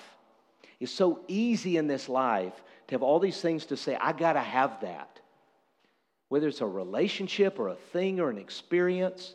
It's 0.79 0.93
so 0.93 1.21
easy 1.27 1.79
in 1.79 1.87
this 1.87 2.07
life 2.07 2.53
to 2.89 2.95
have 2.95 3.03
all 3.03 3.19
these 3.19 3.41
things 3.41 3.65
to 3.67 3.79
say, 3.79 3.97
I 3.99 4.13
got 4.13 4.35
to 4.35 4.43
have 4.43 4.79
that. 4.83 5.21
Whether 6.29 6.49
it's 6.49 6.61
a 6.61 6.67
relationship 6.67 7.59
or 7.59 7.69
a 7.69 7.77
thing 7.95 8.21
or 8.21 8.29
an 8.29 8.37
experience 8.37 9.33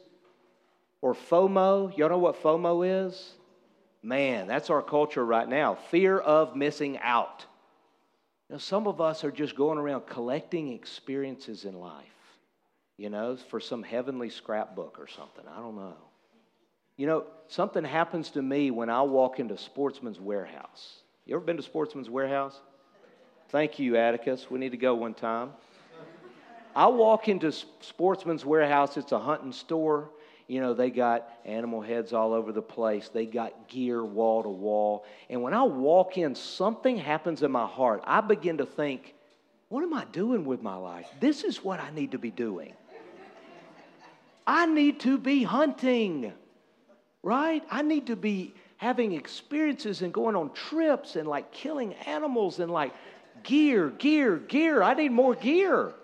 or 1.02 1.16
FOMO. 1.16 1.98
Y'all 1.98 2.10
know 2.10 2.20
what 2.20 2.40
FOMO 2.44 3.08
is? 3.08 3.34
Man, 4.04 4.48
that's 4.48 4.70
our 4.70 4.82
culture 4.82 5.26
right 5.26 5.48
now 5.48 5.76
fear 5.76 6.20
of 6.20 6.56
missing 6.56 7.00
out. 7.00 7.46
Now, 8.50 8.58
some 8.58 8.86
of 8.88 9.02
us 9.02 9.24
are 9.24 9.32
just 9.32 9.56
going 9.56 9.80
around 9.80 10.06
collecting 10.06 10.74
experiences 10.74 11.66
in 11.66 11.80
life 11.80 12.06
you 12.98 13.10
know, 13.10 13.36
for 13.50 13.60
some 13.60 13.84
heavenly 13.84 14.30
scrapbook 14.30 15.00
or 15.00 15.08
something. 15.08 15.44
I 15.48 15.60
don't 15.60 15.76
know. 15.76 15.96
You 16.98 17.08
know, 17.08 17.26
something 17.48 17.84
happens 17.84 18.30
to 18.32 18.42
me 18.42 18.70
when 18.72 18.90
I 18.90 19.02
walk 19.02 19.40
into 19.40 19.58
Sportsman's 19.58 20.20
Warehouse. 20.20 21.00
You 21.26 21.36
ever 21.36 21.44
been 21.44 21.58
to 21.58 21.64
Sportsman's 21.64 22.10
Warehouse? 22.10 22.60
Thank 23.50 23.80
you, 23.80 23.98
Atticus. 23.98 24.50
We 24.50 24.60
need 24.60 24.72
to 24.72 24.78
go 24.78 24.94
one 24.96 25.14
time. 25.14 25.52
I 26.76 26.88
walk 26.88 27.28
into 27.28 27.52
Sportsman's 27.52 28.46
Warehouse, 28.46 28.98
it's 28.98 29.12
a 29.12 29.20
hunting 29.20 29.52
store. 29.52 30.10
You 30.54 30.62
know, 30.62 30.76
they 30.76 30.92
got 30.92 31.28
animal 31.46 31.82
heads 31.82 32.14
all 32.14 32.32
over 32.32 32.52
the 32.52 32.62
place. 32.62 33.10
They 33.12 33.26
got 33.26 33.68
gear 33.68 34.06
wall 34.06 34.44
to 34.44 34.50
wall. 34.50 35.04
And 35.28 35.42
when 35.42 35.52
I 35.52 35.64
walk 35.64 36.20
in, 36.20 36.36
something 36.36 36.96
happens 36.96 37.42
in 37.42 37.52
my 37.52 37.66
heart. 37.66 38.04
I 38.06 38.22
begin 38.22 38.60
to 38.60 38.66
think, 38.68 39.16
what 39.70 39.82
am 39.82 39.96
I 39.96 40.06
doing 40.06 40.46
with 40.46 40.62
my 40.62 40.76
life? 40.76 41.08
This 41.20 41.44
is 41.44 41.64
what 41.64 41.80
I 41.80 41.90
need 41.90 42.12
to 42.12 42.20
be 42.20 42.30
doing. 42.30 42.74
I 44.46 44.68
need 44.68 45.00
to 45.00 45.18
be 45.18 45.42
hunting, 45.42 46.32
right? 47.24 47.64
I 47.72 47.82
need 47.82 48.06
to 48.06 48.16
be 48.16 48.54
having 48.78 49.14
experiences 49.14 50.04
and 50.04 50.14
going 50.14 50.36
on 50.36 50.54
trips 50.54 51.16
and 51.16 51.28
like 51.28 51.52
killing 51.52 51.96
animals 52.06 52.60
and 52.60 52.70
like 52.70 52.94
gear, 53.42 53.90
gear, 53.90 54.38
gear. 54.38 54.84
I 54.84 54.94
need 54.94 55.14
more 55.14 55.34
gear. 55.34 55.96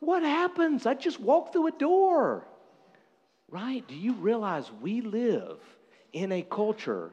What 0.00 0.24
happens? 0.24 0.84
I 0.84 0.94
just 0.94 1.20
walk 1.20 1.52
through 1.52 1.68
a 1.68 1.70
door, 1.78 2.44
right? 3.48 3.86
Do 3.86 3.94
you 3.94 4.14
realize 4.14 4.70
we 4.80 5.00
live 5.00 5.58
in 6.12 6.32
a 6.32 6.42
culture 6.42 7.10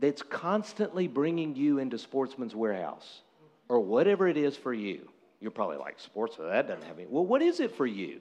that's 0.00 0.22
constantly 0.22 1.08
bringing 1.08 1.56
you 1.56 1.78
into 1.78 1.98
Sportsman's 1.98 2.54
Warehouse 2.54 3.22
or 3.68 3.80
whatever 3.80 4.28
it 4.28 4.36
is 4.36 4.56
for 4.56 4.72
you? 4.72 5.08
You're 5.40 5.50
probably 5.50 5.76
like, 5.76 6.00
Sportsman, 6.00 6.48
that 6.48 6.68
doesn't 6.68 6.84
have 6.84 6.98
any. 6.98 7.06
Well, 7.06 7.26
what 7.26 7.42
is 7.42 7.60
it 7.60 7.76
for 7.76 7.86
you? 7.86 8.20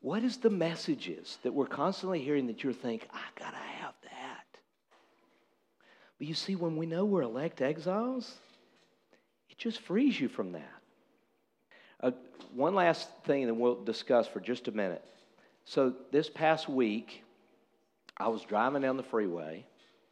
What 0.00 0.22
is 0.22 0.36
the 0.36 0.50
messages 0.50 1.38
that 1.42 1.52
we're 1.52 1.66
constantly 1.66 2.20
hearing 2.20 2.46
that 2.48 2.62
you're 2.62 2.72
thinking, 2.72 3.08
I 3.12 3.22
gotta 3.38 3.56
have 3.56 3.94
that? 4.02 4.46
But 6.18 6.26
you 6.26 6.34
see, 6.34 6.56
when 6.56 6.76
we 6.76 6.86
know 6.86 7.04
we're 7.04 7.22
elect 7.22 7.60
exiles, 7.62 8.34
it 9.50 9.58
just 9.58 9.80
frees 9.80 10.18
you 10.18 10.28
from 10.28 10.52
that. 10.52 10.72
Uh, 12.00 12.10
one 12.52 12.74
last 12.74 13.08
thing 13.24 13.46
that 13.46 13.54
we'll 13.54 13.82
discuss 13.82 14.28
for 14.28 14.40
just 14.40 14.68
a 14.68 14.72
minute. 14.72 15.02
So, 15.64 15.94
this 16.12 16.28
past 16.28 16.68
week, 16.68 17.22
I 18.16 18.28
was 18.28 18.42
driving 18.42 18.82
down 18.82 18.96
the 18.96 19.02
freeway 19.02 19.66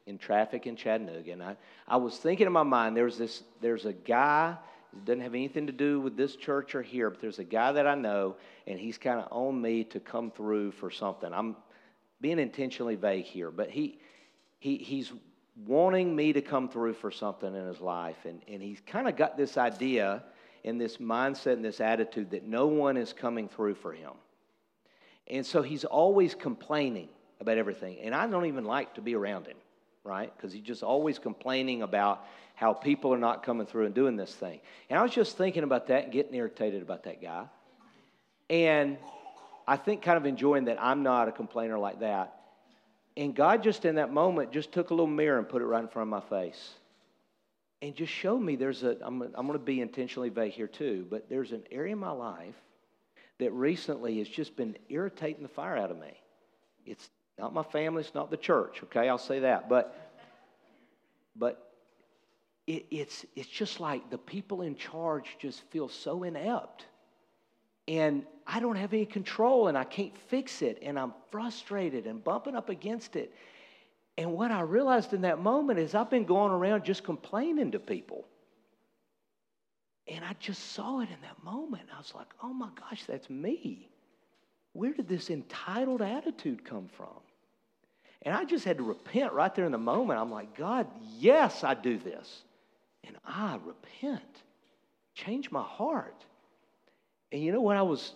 in 0.06 0.18
traffic 0.18 0.66
in 0.66 0.76
Chattanooga, 0.76 1.32
and 1.32 1.42
I, 1.42 1.56
I 1.86 1.96
was 1.96 2.16
thinking 2.16 2.46
in 2.46 2.52
my 2.52 2.62
mind, 2.62 2.96
there's 2.96 3.18
this, 3.18 3.42
there's 3.60 3.84
a 3.84 3.92
guy 3.92 4.56
it 4.92 5.04
doesn't 5.06 5.22
have 5.22 5.34
anything 5.34 5.66
to 5.66 5.72
do 5.72 6.00
with 6.00 6.16
this 6.16 6.36
church 6.36 6.74
or 6.74 6.82
here, 6.82 7.08
but 7.08 7.20
there's 7.20 7.38
a 7.38 7.44
guy 7.44 7.72
that 7.72 7.86
I 7.86 7.94
know, 7.94 8.36
and 8.66 8.78
he's 8.78 8.98
kind 8.98 9.20
of 9.20 9.28
on 9.30 9.60
me 9.60 9.84
to 9.84 10.00
come 10.00 10.30
through 10.30 10.72
for 10.72 10.90
something. 10.90 11.32
I'm 11.32 11.56
being 12.20 12.38
intentionally 12.38 12.96
vague 12.96 13.24
here, 13.24 13.50
but 13.50 13.70
he, 13.70 13.98
he, 14.58 14.76
he's 14.76 15.12
wanting 15.66 16.14
me 16.14 16.32
to 16.34 16.42
come 16.42 16.68
through 16.68 16.94
for 16.94 17.10
something 17.10 17.54
in 17.54 17.66
his 17.66 17.80
life. 17.80 18.24
And, 18.24 18.42
and 18.46 18.62
he's 18.62 18.80
kind 18.86 19.08
of 19.08 19.16
got 19.16 19.36
this 19.36 19.56
idea 19.56 20.22
and 20.64 20.80
this 20.80 20.98
mindset 20.98 21.54
and 21.54 21.64
this 21.64 21.80
attitude 21.80 22.30
that 22.30 22.46
no 22.46 22.66
one 22.66 22.96
is 22.96 23.12
coming 23.12 23.48
through 23.48 23.74
for 23.74 23.92
him. 23.92 24.12
And 25.28 25.46
so 25.46 25.62
he's 25.62 25.84
always 25.84 26.34
complaining 26.34 27.08
about 27.40 27.58
everything. 27.58 27.98
And 28.02 28.14
I 28.14 28.26
don't 28.26 28.46
even 28.46 28.64
like 28.64 28.94
to 28.94 29.00
be 29.00 29.14
around 29.14 29.46
him, 29.46 29.56
right? 30.04 30.32
Because 30.34 30.52
he's 30.52 30.62
just 30.62 30.82
always 30.82 31.18
complaining 31.18 31.82
about 31.82 32.24
how 32.54 32.72
people 32.72 33.12
are 33.12 33.18
not 33.18 33.42
coming 33.42 33.66
through 33.66 33.86
and 33.86 33.94
doing 33.94 34.16
this 34.16 34.34
thing. 34.34 34.60
And 34.88 34.98
I 34.98 35.02
was 35.02 35.12
just 35.12 35.36
thinking 35.36 35.64
about 35.64 35.88
that 35.88 36.04
and 36.04 36.12
getting 36.12 36.34
irritated 36.34 36.82
about 36.82 37.04
that 37.04 37.20
guy. 37.20 37.46
And 38.50 38.98
I 39.66 39.76
think 39.76 40.02
kind 40.02 40.16
of 40.16 40.26
enjoying 40.26 40.66
that 40.66 40.82
I'm 40.82 41.02
not 41.02 41.28
a 41.28 41.32
complainer 41.32 41.78
like 41.78 42.00
that. 42.00 42.34
And 43.16 43.34
God 43.34 43.62
just 43.62 43.84
in 43.84 43.96
that 43.96 44.12
moment 44.12 44.52
just 44.52 44.72
took 44.72 44.90
a 44.90 44.94
little 44.94 45.06
mirror 45.06 45.38
and 45.38 45.48
put 45.48 45.62
it 45.62 45.66
right 45.66 45.82
in 45.82 45.88
front 45.88 46.12
of 46.12 46.22
my 46.22 46.38
face. 46.40 46.74
And 47.80 47.94
just 47.94 48.12
showed 48.12 48.40
me 48.40 48.56
there's 48.56 48.84
a, 48.84 48.96
I'm, 49.02 49.22
I'm 49.22 49.46
going 49.46 49.58
to 49.58 49.64
be 49.64 49.80
intentionally 49.80 50.28
vague 50.28 50.52
here 50.52 50.68
too, 50.68 51.06
but 51.10 51.28
there's 51.28 51.52
an 51.52 51.64
area 51.70 51.92
in 51.92 51.98
my 51.98 52.12
life 52.12 52.54
that 53.42 53.52
recently 53.52 54.18
has 54.18 54.28
just 54.28 54.56
been 54.56 54.76
irritating 54.88 55.42
the 55.42 55.48
fire 55.48 55.76
out 55.76 55.90
of 55.90 55.98
me. 55.98 56.20
It's 56.86 57.10
not 57.38 57.52
my 57.52 57.62
family, 57.62 58.02
it's 58.02 58.14
not 58.14 58.30
the 58.30 58.36
church, 58.36 58.80
okay? 58.84 59.08
I'll 59.08 59.18
say 59.18 59.40
that. 59.40 59.68
But, 59.68 59.96
but 61.36 61.72
it, 62.66 62.86
it's, 62.90 63.26
it's 63.34 63.48
just 63.48 63.80
like 63.80 64.10
the 64.10 64.18
people 64.18 64.62
in 64.62 64.76
charge 64.76 65.36
just 65.38 65.62
feel 65.70 65.88
so 65.88 66.22
inept. 66.22 66.86
And 67.88 68.24
I 68.46 68.60
don't 68.60 68.76
have 68.76 68.92
any 68.92 69.06
control 69.06 69.68
and 69.68 69.76
I 69.76 69.84
can't 69.84 70.16
fix 70.28 70.62
it. 70.62 70.78
And 70.82 70.98
I'm 70.98 71.14
frustrated 71.30 72.06
and 72.06 72.22
bumping 72.22 72.54
up 72.54 72.68
against 72.68 73.16
it. 73.16 73.34
And 74.16 74.34
what 74.34 74.50
I 74.50 74.60
realized 74.60 75.14
in 75.14 75.22
that 75.22 75.40
moment 75.40 75.78
is 75.78 75.94
I've 75.94 76.10
been 76.10 76.24
going 76.24 76.52
around 76.52 76.84
just 76.84 77.02
complaining 77.02 77.72
to 77.72 77.80
people. 77.80 78.24
And 80.12 80.22
I 80.22 80.34
just 80.38 80.72
saw 80.72 81.00
it 81.00 81.08
in 81.08 81.16
that 81.22 81.42
moment. 81.42 81.84
I 81.92 81.96
was 81.96 82.12
like, 82.14 82.26
oh 82.42 82.52
my 82.52 82.68
gosh, 82.78 83.02
that's 83.06 83.30
me. 83.30 83.88
Where 84.74 84.92
did 84.92 85.08
this 85.08 85.30
entitled 85.30 86.02
attitude 86.02 86.66
come 86.66 86.88
from? 86.96 87.08
And 88.20 88.34
I 88.34 88.44
just 88.44 88.66
had 88.66 88.76
to 88.76 88.82
repent 88.82 89.32
right 89.32 89.52
there 89.54 89.64
in 89.64 89.72
the 89.72 89.78
moment. 89.78 90.20
I'm 90.20 90.30
like, 90.30 90.54
God, 90.56 90.86
yes, 91.18 91.64
I 91.64 91.72
do 91.72 91.96
this. 91.96 92.42
And 93.04 93.16
I 93.24 93.58
repent. 93.64 94.42
Change 95.14 95.50
my 95.50 95.62
heart. 95.62 96.24
And 97.32 97.42
you 97.42 97.50
know 97.50 97.62
what 97.62 97.78
I 97.78 97.82
was 97.82 98.12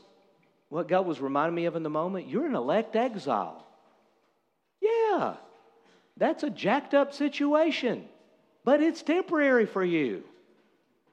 what 0.68 0.88
God 0.88 1.06
was 1.06 1.20
reminding 1.20 1.54
me 1.54 1.64
of 1.64 1.76
in 1.76 1.82
the 1.82 1.90
moment? 1.90 2.28
You're 2.28 2.46
an 2.46 2.56
elect 2.56 2.94
exile. 2.94 3.64
Yeah. 4.82 5.36
That's 6.18 6.42
a 6.42 6.50
jacked 6.50 6.92
up 6.92 7.14
situation. 7.14 8.04
But 8.64 8.82
it's 8.82 9.02
temporary 9.02 9.64
for 9.64 9.84
you. 9.84 10.24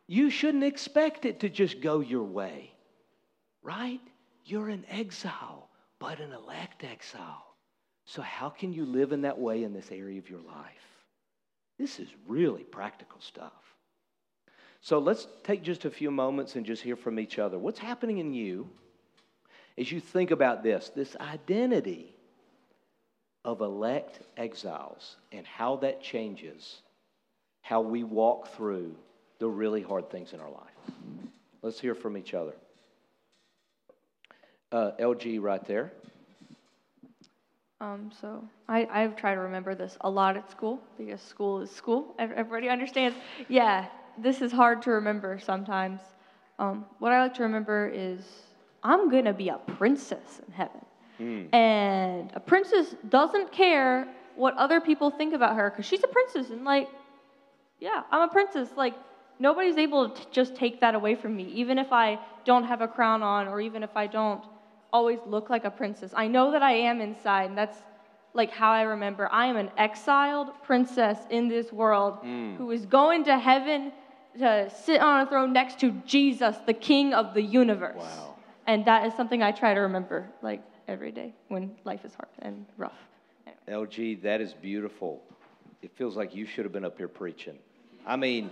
You 0.07 0.29
shouldn't 0.29 0.63
expect 0.63 1.25
it 1.25 1.39
to 1.41 1.49
just 1.49 1.81
go 1.81 1.99
your 1.99 2.23
way. 2.23 2.71
Right? 3.61 4.01
You're 4.45 4.69
an 4.69 4.85
exile, 4.89 5.69
but 5.99 6.19
an 6.19 6.33
elect 6.33 6.83
exile. 6.83 7.45
So, 8.05 8.21
how 8.21 8.49
can 8.49 8.73
you 8.73 8.85
live 8.85 9.13
in 9.13 9.21
that 9.21 9.39
way 9.39 9.63
in 9.63 9.73
this 9.73 9.89
area 9.91 10.19
of 10.19 10.29
your 10.29 10.41
life? 10.41 10.87
This 11.79 11.99
is 11.99 12.09
really 12.27 12.63
practical 12.63 13.21
stuff. 13.21 13.53
So, 14.81 14.99
let's 14.99 15.27
take 15.43 15.63
just 15.63 15.85
a 15.85 15.89
few 15.89 16.11
moments 16.11 16.57
and 16.57 16.65
just 16.65 16.83
hear 16.83 16.97
from 16.97 17.17
each 17.19 17.39
other. 17.39 17.57
What's 17.57 17.79
happening 17.79 18.17
in 18.17 18.33
you 18.33 18.69
as 19.77 19.91
you 19.91 19.99
think 19.99 20.31
about 20.31 20.63
this, 20.63 20.91
this 20.95 21.15
identity 21.15 22.13
of 23.45 23.61
elect 23.61 24.19
exiles 24.37 25.17
and 25.31 25.45
how 25.45 25.77
that 25.77 26.01
changes 26.01 26.81
how 27.61 27.81
we 27.81 28.03
walk 28.03 28.49
through 28.55 28.95
the 29.39 29.47
really 29.47 29.81
hard 29.81 30.09
things 30.09 30.33
in 30.33 30.39
our 30.39 30.51
life? 30.51 30.95
Let's 31.61 31.79
hear 31.79 31.95
from 31.95 32.17
each 32.17 32.33
other. 32.33 32.53
Uh, 34.71 34.91
LG 34.99 35.41
right 35.41 35.63
there. 35.65 35.93
Um, 37.79 38.11
so 38.21 38.43
I, 38.69 38.87
I've 38.91 39.15
tried 39.15 39.35
to 39.35 39.41
remember 39.41 39.75
this 39.75 39.97
a 40.01 40.09
lot 40.09 40.37
at 40.37 40.49
school 40.49 40.79
because 40.97 41.21
school 41.21 41.61
is 41.61 41.69
school. 41.69 42.15
Everybody 42.19 42.69
understands. 42.69 43.17
Yeah, 43.49 43.87
this 44.17 44.41
is 44.41 44.51
hard 44.51 44.81
to 44.83 44.91
remember 44.91 45.37
sometimes. 45.37 45.99
Um, 46.59 46.85
what 46.99 47.11
I 47.11 47.21
like 47.23 47.33
to 47.35 47.43
remember 47.43 47.91
is 47.93 48.23
I'm 48.83 49.09
going 49.09 49.25
to 49.25 49.33
be 49.33 49.49
a 49.49 49.57
princess 49.57 50.41
in 50.47 50.53
heaven. 50.53 50.85
Mm. 51.19 51.53
And 51.53 52.31
a 52.33 52.39
princess 52.39 52.95
doesn't 53.09 53.51
care 53.51 54.07
what 54.35 54.55
other 54.57 54.81
people 54.81 55.11
think 55.11 55.33
about 55.33 55.55
her 55.55 55.69
because 55.69 55.85
she's 55.85 56.03
a 56.03 56.07
princess. 56.07 56.49
And, 56.49 56.63
like, 56.63 56.89
yeah, 57.79 58.03
I'm 58.11 58.29
a 58.29 58.31
princess. 58.31 58.69
Like, 58.75 58.95
nobody's 59.39 59.77
able 59.77 60.09
to 60.09 60.21
just 60.31 60.55
take 60.55 60.79
that 60.81 60.95
away 60.95 61.15
from 61.15 61.35
me, 61.35 61.45
even 61.45 61.77
if 61.77 61.91
I 61.91 62.19
don't 62.45 62.63
have 62.63 62.81
a 62.81 62.87
crown 62.87 63.23
on 63.23 63.47
or 63.47 63.61
even 63.61 63.83
if 63.83 63.95
I 63.95 64.07
don't 64.07 64.43
always 64.91 65.19
look 65.25 65.49
like 65.49 65.65
a 65.65 65.71
princess. 65.71 66.11
I 66.15 66.27
know 66.27 66.51
that 66.51 66.61
I 66.61 66.73
am 66.73 67.01
inside, 67.01 67.49
and 67.49 67.57
that's 67.57 67.77
like 68.33 68.51
how 68.51 68.71
I 68.71 68.83
remember. 68.83 69.27
I 69.31 69.47
am 69.47 69.57
an 69.57 69.71
exiled 69.77 70.49
princess 70.63 71.17
in 71.29 71.47
this 71.47 71.71
world 71.71 72.23
mm. 72.23 72.57
who 72.57 72.71
is 72.71 72.85
going 72.85 73.23
to 73.25 73.37
heaven 73.37 73.91
to 74.39 74.71
sit 74.83 75.01
on 75.01 75.21
a 75.21 75.29
throne 75.29 75.53
next 75.53 75.79
to 75.79 75.91
Jesus, 76.05 76.55
the 76.65 76.73
King 76.73 77.13
of 77.13 77.33
the 77.33 77.41
universe. 77.41 77.95
Wow. 77.97 78.35
And 78.65 78.85
that 78.85 79.05
is 79.05 79.13
something 79.13 79.43
I 79.43 79.51
try 79.51 79.73
to 79.73 79.81
remember 79.81 80.29
like 80.41 80.61
every 80.87 81.11
day 81.11 81.33
when 81.49 81.75
life 81.83 82.05
is 82.05 82.13
hard 82.15 82.29
and 82.39 82.65
rough. 82.77 82.93
Anyway. 83.45 83.87
LG, 83.87 84.21
that 84.23 84.41
is 84.41 84.53
beautiful. 84.53 85.21
It 85.81 85.91
feels 85.95 86.15
like 86.15 86.33
you 86.33 86.45
should 86.45 86.65
have 86.65 86.71
been 86.71 86.85
up 86.85 86.97
here 86.97 87.07
preaching. 87.07 87.57
I 88.05 88.15
mean, 88.15 88.49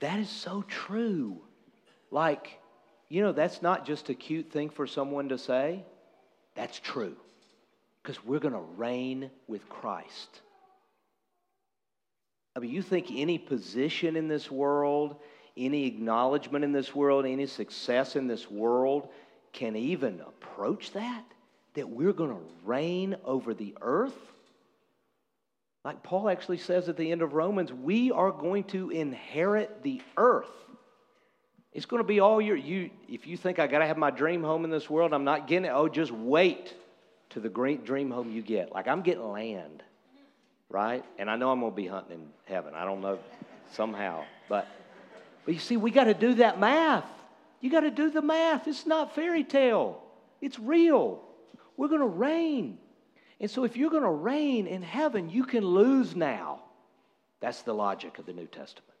that 0.00 0.18
is 0.18 0.28
so 0.28 0.62
true. 0.62 1.40
Like, 2.10 2.58
you 3.08 3.22
know, 3.22 3.32
that's 3.32 3.62
not 3.62 3.86
just 3.86 4.08
a 4.08 4.14
cute 4.14 4.50
thing 4.50 4.70
for 4.70 4.86
someone 4.86 5.28
to 5.28 5.38
say. 5.38 5.84
That's 6.54 6.78
true. 6.78 7.16
Because 8.02 8.24
we're 8.24 8.40
going 8.40 8.54
to 8.54 8.60
reign 8.76 9.30
with 9.48 9.68
Christ. 9.68 10.40
I 12.54 12.58
mean, 12.58 12.70
you 12.70 12.82
think 12.82 13.08
any 13.10 13.38
position 13.38 14.16
in 14.16 14.28
this 14.28 14.50
world, 14.50 15.16
any 15.56 15.86
acknowledgement 15.86 16.64
in 16.64 16.72
this 16.72 16.94
world, 16.94 17.26
any 17.26 17.46
success 17.46 18.16
in 18.16 18.26
this 18.26 18.50
world 18.50 19.08
can 19.52 19.76
even 19.76 20.20
approach 20.20 20.92
that? 20.92 21.24
That 21.74 21.88
we're 21.88 22.12
going 22.12 22.30
to 22.30 22.42
reign 22.64 23.16
over 23.24 23.52
the 23.52 23.74
earth? 23.80 24.16
Like 25.86 26.02
Paul 26.02 26.28
actually 26.28 26.58
says 26.58 26.88
at 26.88 26.96
the 26.96 27.12
end 27.12 27.22
of 27.22 27.32
Romans, 27.32 27.72
we 27.72 28.10
are 28.10 28.32
going 28.32 28.64
to 28.64 28.90
inherit 28.90 29.84
the 29.84 30.02
earth. 30.16 30.50
It's 31.72 31.86
going 31.86 32.02
to 32.02 32.06
be 32.06 32.18
all 32.18 32.40
your 32.40 32.56
you 32.56 32.90
if 33.08 33.28
you 33.28 33.36
think 33.36 33.60
I 33.60 33.68
got 33.68 33.78
to 33.78 33.86
have 33.86 33.96
my 33.96 34.10
dream 34.10 34.42
home 34.42 34.64
in 34.64 34.70
this 34.70 34.90
world, 34.90 35.14
I'm 35.14 35.22
not 35.22 35.46
getting 35.46 35.66
it. 35.66 35.72
Oh, 35.72 35.88
just 35.88 36.10
wait 36.10 36.74
to 37.30 37.38
the 37.38 37.48
great 37.48 37.84
dream 37.84 38.10
home 38.10 38.32
you 38.32 38.42
get. 38.42 38.72
Like 38.72 38.88
I'm 38.88 39.02
getting 39.02 39.30
land, 39.30 39.84
right? 40.68 41.04
And 41.20 41.30
I 41.30 41.36
know 41.36 41.52
I'm 41.52 41.60
going 41.60 41.70
to 41.70 41.76
be 41.76 41.86
hunting 41.86 42.14
in 42.14 42.52
heaven. 42.52 42.74
I 42.74 42.84
don't 42.84 43.00
know 43.00 43.20
somehow, 43.70 44.24
but 44.48 44.66
but 45.44 45.54
you 45.54 45.60
see, 45.60 45.76
we 45.76 45.92
got 45.92 46.04
to 46.04 46.14
do 46.14 46.34
that 46.34 46.58
math. 46.58 47.08
You 47.60 47.70
got 47.70 47.82
to 47.82 47.92
do 47.92 48.10
the 48.10 48.22
math. 48.22 48.66
It's 48.66 48.86
not 48.86 49.14
fairy 49.14 49.44
tale. 49.44 50.02
It's 50.40 50.58
real. 50.58 51.22
We're 51.76 51.86
going 51.86 52.00
to 52.00 52.06
reign. 52.06 52.78
And 53.40 53.50
so 53.50 53.64
if 53.64 53.76
you're 53.76 53.90
going 53.90 54.02
to 54.02 54.10
reign 54.10 54.66
in 54.66 54.82
heaven, 54.82 55.28
you 55.28 55.44
can 55.44 55.64
lose 55.64 56.16
now. 56.16 56.60
That's 57.40 57.62
the 57.62 57.74
logic 57.74 58.18
of 58.18 58.26
the 58.26 58.32
New 58.32 58.46
Testament. 58.46 58.94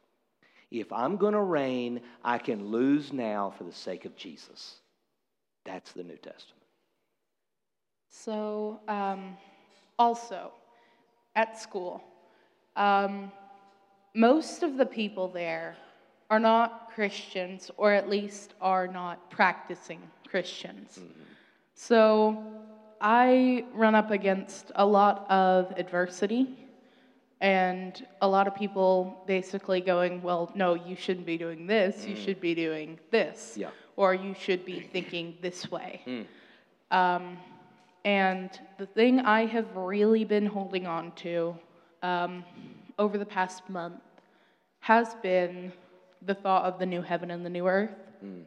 If 0.70 0.92
I'm 0.92 1.16
going 1.16 1.32
to 1.32 1.40
reign, 1.40 2.00
I 2.24 2.38
can 2.38 2.66
lose 2.66 3.12
now 3.12 3.54
for 3.56 3.64
the 3.64 3.72
sake 3.72 4.04
of 4.04 4.16
Jesus. 4.16 4.76
That's 5.64 5.92
the 5.92 6.02
New 6.02 6.16
Testament. 6.16 6.62
So, 8.10 8.80
um, 8.88 9.36
also 9.98 10.52
at 11.34 11.58
school, 11.60 12.02
um, 12.76 13.30
most 14.14 14.62
of 14.62 14.76
the 14.76 14.86
people 14.86 15.28
there 15.28 15.76
are 16.30 16.40
not 16.40 16.90
Christians, 16.94 17.70
or 17.76 17.92
at 17.92 18.08
least 18.08 18.54
are 18.60 18.88
not 18.88 19.30
practicing 19.30 20.00
Christians. 20.28 20.98
Mm-hmm. 20.98 21.22
So, 21.74 22.42
I 23.08 23.64
run 23.72 23.94
up 23.94 24.10
against 24.10 24.72
a 24.74 24.84
lot 24.84 25.30
of 25.30 25.72
adversity 25.76 26.58
and 27.40 28.04
a 28.20 28.26
lot 28.26 28.48
of 28.48 28.56
people 28.56 29.22
basically 29.28 29.80
going, 29.80 30.22
well, 30.22 30.50
no, 30.56 30.74
you 30.74 30.96
shouldn't 30.96 31.24
be 31.24 31.38
doing 31.38 31.68
this. 31.68 31.98
Mm. 31.98 32.08
You 32.08 32.16
should 32.16 32.40
be 32.40 32.52
doing 32.52 32.98
this. 33.12 33.54
Yeah. 33.56 33.70
Or 33.94 34.12
you 34.12 34.34
should 34.34 34.64
be 34.64 34.80
thinking 34.80 35.38
this 35.40 35.70
way. 35.70 36.02
Mm. 36.04 36.26
Um, 36.90 37.36
and 38.04 38.50
the 38.76 38.86
thing 38.86 39.20
I 39.20 39.46
have 39.46 39.76
really 39.76 40.24
been 40.24 40.46
holding 40.46 40.88
on 40.88 41.12
to 41.26 41.56
um, 42.02 42.44
over 42.98 43.18
the 43.18 43.24
past 43.24 43.70
month 43.70 44.02
has 44.80 45.14
been 45.22 45.72
the 46.22 46.34
thought 46.34 46.64
of 46.64 46.80
the 46.80 46.86
new 46.86 47.02
heaven 47.02 47.30
and 47.30 47.46
the 47.46 47.50
new 47.50 47.68
earth. 47.68 47.94
Mm. 48.24 48.42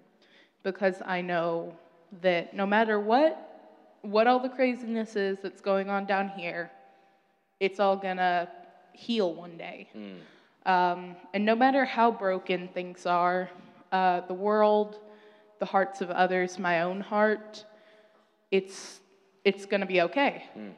Because 0.64 1.02
I 1.06 1.22
know 1.22 1.74
that 2.22 2.54
no 2.54 2.66
matter 2.66 3.00
what, 3.00 3.49
what 4.02 4.28
all 4.28 4.40
the 4.40 4.50
craziness 4.50 5.16
is 5.16 5.40
that's 5.42 5.62
going 5.62 5.90
on 5.90 6.06
down 6.06 6.30
here, 6.30 6.72
it's 7.60 7.80
all 7.80 7.98
gonna 7.98 8.50
heal 8.94 9.34
one 9.34 9.58
day. 9.58 9.90
Mm. 9.96 10.20
Um, 10.66 11.16
and 11.34 11.46
no 11.46 11.56
matter 11.56 11.86
how 11.86 12.12
broken 12.12 12.68
things 12.70 13.06
are, 13.06 13.50
uh, 13.92 14.22
the 14.22 14.34
world, 14.34 15.00
the 15.60 15.66
hearts 15.66 16.02
of 16.02 16.10
others, 16.12 16.60
my 16.60 16.82
own 16.82 17.02
heart, 17.02 17.66
it's, 18.52 19.00
it's 19.44 19.66
to 19.82 19.88
be 19.88 20.02
okay. 20.02 20.44
Mm. 20.58 20.72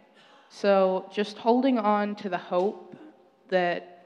So 0.49 1.09
just 1.11 1.37
holding 1.37 1.77
on 1.77 2.15
to 2.15 2.29
the 2.29 2.37
hope 2.37 2.95
that, 3.49 4.05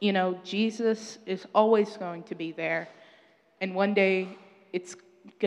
you 0.00 0.12
know, 0.12 0.38
Jesus 0.44 1.18
is 1.26 1.46
always 1.54 1.96
going 1.96 2.22
to 2.24 2.34
be 2.34 2.52
there, 2.52 2.88
and 3.60 3.74
one 3.74 3.94
day 3.94 4.28
it's 4.72 4.96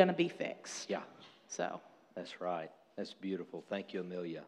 to 0.08 0.14
be 0.14 0.28
fixed. 0.30 0.90
Yeah. 0.90 1.02
So. 1.48 1.80
That's 2.20 2.42
right. 2.42 2.70
That's 3.00 3.14
beautiful. 3.14 3.64
Thank 3.70 3.94
you, 3.94 4.02
Amelia. 4.02 4.44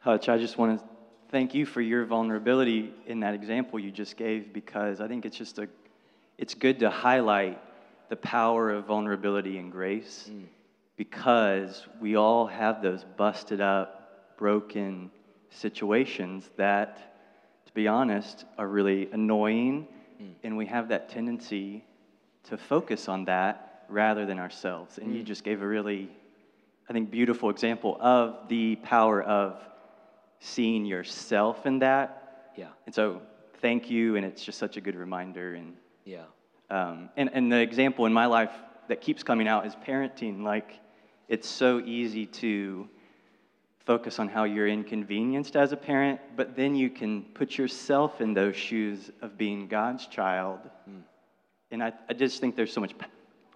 Hutch, 0.00 0.28
I 0.28 0.36
just 0.36 0.58
want 0.58 0.78
to 0.78 0.84
thank 1.30 1.54
you 1.54 1.64
for 1.64 1.80
your 1.80 2.04
vulnerability 2.04 2.92
in 3.06 3.20
that 3.20 3.32
example 3.32 3.78
you 3.78 3.90
just 3.90 4.18
gave 4.18 4.52
because 4.52 5.00
I 5.00 5.08
think 5.08 5.24
it's 5.24 5.38
just 5.38 5.58
a 5.58 5.66
it's 6.36 6.52
good 6.52 6.80
to 6.80 6.90
highlight 6.90 7.58
the 8.10 8.16
power 8.16 8.70
of 8.70 8.84
vulnerability 8.84 9.56
and 9.56 9.72
grace 9.72 10.28
mm. 10.30 10.44
because 10.98 11.86
we 12.02 12.16
all 12.16 12.46
have 12.46 12.82
those 12.82 13.02
busted 13.16 13.62
up, 13.62 14.36
broken 14.36 15.10
situations 15.48 16.50
that, 16.58 16.98
to 17.64 17.72
be 17.72 17.88
honest, 17.88 18.44
are 18.58 18.68
really 18.68 19.08
annoying, 19.10 19.88
mm. 20.22 20.34
and 20.42 20.54
we 20.54 20.66
have 20.66 20.88
that 20.88 21.08
tendency 21.08 21.82
to 22.44 22.58
focus 22.58 23.08
on 23.08 23.24
that 23.24 23.86
rather 23.88 24.26
than 24.26 24.38
ourselves. 24.38 24.98
And 24.98 25.14
mm. 25.14 25.16
you 25.16 25.22
just 25.22 25.44
gave 25.44 25.62
a 25.62 25.66
really, 25.66 26.10
I 26.88 26.92
think, 26.92 27.10
beautiful 27.10 27.50
example 27.50 27.98
of 28.00 28.48
the 28.48 28.76
power 28.76 29.22
of 29.22 29.60
seeing 30.40 30.86
yourself 30.86 31.66
in 31.66 31.80
that. 31.80 32.52
Yeah. 32.56 32.68
And 32.86 32.94
so, 32.94 33.20
thank 33.60 33.90
you, 33.90 34.16
and 34.16 34.24
it's 34.24 34.42
just 34.42 34.58
such 34.58 34.76
a 34.76 34.80
good 34.80 34.96
reminder. 34.96 35.54
And 35.54 35.74
yeah. 36.04 36.24
Um, 36.70 37.10
and, 37.16 37.30
and 37.32 37.52
the 37.52 37.60
example 37.60 38.06
in 38.06 38.12
my 38.12 38.26
life 38.26 38.52
that 38.88 39.00
keeps 39.00 39.22
coming 39.22 39.48
out 39.48 39.66
is 39.66 39.74
parenting. 39.74 40.42
Like, 40.42 40.80
it's 41.28 41.48
so 41.48 41.80
easy 41.80 42.26
to 42.26 42.88
focus 43.84 44.18
on 44.18 44.28
how 44.28 44.44
you're 44.44 44.68
inconvenienced 44.68 45.56
as 45.56 45.72
a 45.72 45.76
parent, 45.76 46.20
but 46.36 46.56
then 46.56 46.74
you 46.74 46.90
can 46.90 47.22
put 47.34 47.56
yourself 47.56 48.20
in 48.20 48.34
those 48.34 48.54
shoes 48.54 49.10
of 49.22 49.38
being 49.38 49.66
God's 49.66 50.06
child. 50.06 50.60
Mm. 50.88 51.02
And 51.70 51.82
I, 51.82 51.92
I 52.08 52.12
just 52.12 52.40
think 52.40 52.54
there's 52.54 52.72
so 52.72 52.82
much 52.82 52.94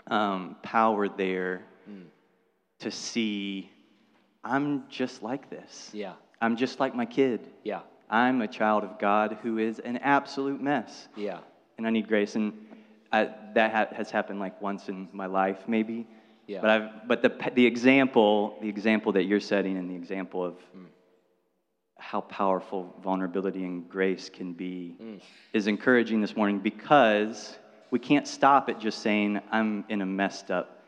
um, 0.06 0.56
power 0.62 1.08
there 1.08 1.62
mm. 1.88 2.04
To 2.82 2.90
see 2.90 3.70
I'm 4.44 4.88
just 4.88 5.22
like 5.22 5.50
this. 5.50 5.90
Yeah. 5.92 6.14
I'm 6.40 6.56
just 6.56 6.80
like 6.80 6.94
my 6.94 7.06
kid. 7.06 7.48
Yeah. 7.62 7.80
I'm 8.10 8.42
a 8.42 8.48
child 8.48 8.84
of 8.84 8.98
God 8.98 9.38
who 9.42 9.58
is 9.58 9.78
an 9.78 9.98
absolute 9.98 10.60
mess. 10.60 11.08
Yeah. 11.16 11.38
And 11.78 11.86
I 11.86 11.90
need 11.90 12.08
grace. 12.08 12.34
And 12.34 12.52
I, 13.12 13.30
that 13.54 13.72
ha- 13.72 13.94
has 13.94 14.10
happened 14.10 14.40
like 14.40 14.60
once 14.60 14.88
in 14.88 15.08
my 15.12 15.26
life, 15.26 15.68
maybe. 15.68 16.06
Yeah. 16.46 16.60
But 16.60 16.70
I've, 16.70 17.08
but 17.08 17.22
the 17.22 17.50
the 17.54 17.64
example, 17.64 18.58
the 18.60 18.68
example 18.68 19.12
that 19.12 19.24
you're 19.24 19.40
setting, 19.40 19.76
and 19.76 19.88
the 19.88 19.94
example 19.94 20.44
of 20.44 20.54
mm. 20.76 20.86
how 21.98 22.20
powerful 22.22 22.94
vulnerability 23.02 23.64
and 23.64 23.88
grace 23.88 24.28
can 24.28 24.52
be, 24.52 24.96
mm. 25.00 25.20
is 25.52 25.68
encouraging 25.68 26.20
this 26.20 26.34
morning 26.36 26.58
because 26.58 27.56
we 27.92 28.00
can't 28.00 28.26
stop 28.26 28.68
at 28.68 28.80
just 28.80 28.98
saying 28.98 29.40
I'm 29.52 29.84
in 29.88 30.02
a 30.02 30.06
messed 30.06 30.50
up, 30.50 30.82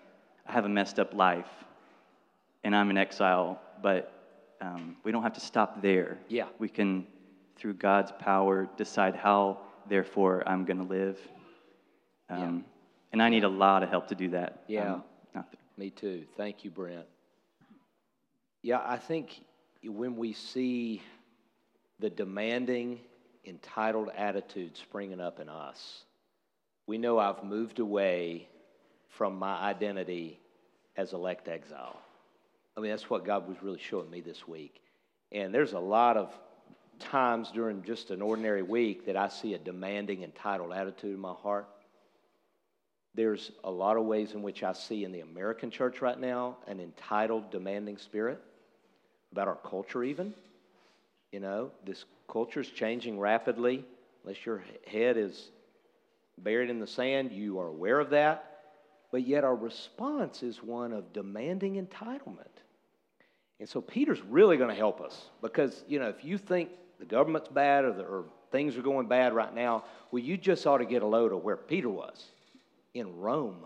I 0.46 0.52
have 0.52 0.64
a 0.64 0.68
messed 0.68 0.98
up 0.98 1.14
life, 1.14 1.63
and 2.64 2.74
I'm 2.74 2.90
in 2.90 2.98
exile. 2.98 3.60
But 3.82 4.12
um, 4.60 4.96
we 5.04 5.12
don't 5.12 5.22
have 5.22 5.34
to 5.34 5.40
stop 5.40 5.80
there. 5.82 6.18
Yeah. 6.28 6.46
We 6.58 6.68
can, 6.68 7.06
through 7.56 7.74
God's 7.74 8.12
power, 8.18 8.68
decide 8.76 9.14
how, 9.14 9.58
therefore, 9.88 10.42
I'm 10.46 10.64
going 10.64 10.78
to 10.78 10.84
live. 10.84 11.18
Um, 12.28 12.38
yeah. 12.38 12.70
And 13.12 13.22
I 13.22 13.28
need 13.28 13.44
a 13.44 13.48
lot 13.48 13.82
of 13.82 13.90
help 13.90 14.08
to 14.08 14.14
do 14.14 14.30
that. 14.30 14.64
Yeah. 14.66 14.94
Um, 14.94 15.44
Me 15.76 15.90
too. 15.90 16.24
Thank 16.36 16.64
you, 16.64 16.70
Brent. 16.70 17.06
Yeah, 18.62 18.80
I 18.84 18.96
think 18.96 19.40
when 19.84 20.16
we 20.16 20.32
see 20.32 21.02
the 21.98 22.08
demanding, 22.08 23.00
entitled 23.44 24.08
attitude 24.16 24.76
springing 24.76 25.20
up 25.20 25.38
in 25.38 25.48
us, 25.48 26.04
we 26.86 26.96
know 26.96 27.18
I've 27.18 27.44
moved 27.44 27.78
away 27.78 28.48
from 29.08 29.38
my 29.38 29.56
identity 29.60 30.38
as 30.96 31.12
elect 31.12 31.48
exile. 31.48 32.00
I 32.76 32.80
mean, 32.80 32.90
that's 32.90 33.08
what 33.08 33.24
God 33.24 33.48
was 33.48 33.56
really 33.62 33.78
showing 33.78 34.10
me 34.10 34.20
this 34.20 34.48
week. 34.48 34.80
And 35.32 35.54
there's 35.54 35.72
a 35.72 35.78
lot 35.78 36.16
of 36.16 36.32
times 36.98 37.50
during 37.52 37.82
just 37.82 38.10
an 38.10 38.22
ordinary 38.22 38.62
week 38.62 39.06
that 39.06 39.16
I 39.16 39.28
see 39.28 39.54
a 39.54 39.58
demanding, 39.58 40.22
entitled 40.22 40.72
attitude 40.72 41.14
in 41.14 41.20
my 41.20 41.32
heart. 41.32 41.68
There's 43.14 43.52
a 43.62 43.70
lot 43.70 43.96
of 43.96 44.04
ways 44.04 44.32
in 44.32 44.42
which 44.42 44.62
I 44.64 44.72
see 44.72 45.04
in 45.04 45.12
the 45.12 45.20
American 45.20 45.70
church 45.70 46.02
right 46.02 46.18
now 46.18 46.56
an 46.66 46.80
entitled, 46.80 47.50
demanding 47.50 47.96
spirit 47.96 48.40
about 49.30 49.46
our 49.46 49.58
culture, 49.64 50.02
even. 50.02 50.34
You 51.30 51.40
know, 51.40 51.70
this 51.84 52.04
culture 52.28 52.60
is 52.60 52.68
changing 52.70 53.18
rapidly. 53.20 53.84
Unless 54.24 54.44
your 54.44 54.64
head 54.86 55.16
is 55.16 55.50
buried 56.38 56.70
in 56.70 56.80
the 56.80 56.86
sand, 56.86 57.30
you 57.30 57.60
are 57.60 57.68
aware 57.68 58.00
of 58.00 58.10
that. 58.10 58.50
But 59.12 59.26
yet, 59.26 59.44
our 59.44 59.54
response 59.54 60.42
is 60.42 60.60
one 60.62 60.92
of 60.92 61.12
demanding 61.12 61.74
entitlement. 61.74 62.63
And 63.60 63.68
so, 63.68 63.80
Peter's 63.80 64.20
really 64.22 64.56
going 64.56 64.70
to 64.70 64.76
help 64.76 65.00
us 65.00 65.30
because, 65.40 65.84
you 65.86 66.00
know, 66.00 66.08
if 66.08 66.24
you 66.24 66.38
think 66.38 66.70
the 66.98 67.04
government's 67.04 67.48
bad 67.48 67.84
or, 67.84 67.92
the, 67.92 68.02
or 68.02 68.24
things 68.50 68.76
are 68.76 68.82
going 68.82 69.06
bad 69.06 69.32
right 69.32 69.54
now, 69.54 69.84
well, 70.10 70.22
you 70.22 70.36
just 70.36 70.66
ought 70.66 70.78
to 70.78 70.84
get 70.84 71.02
a 71.02 71.06
load 71.06 71.32
of 71.32 71.44
where 71.44 71.56
Peter 71.56 71.88
was 71.88 72.24
in 72.94 73.16
Rome 73.16 73.64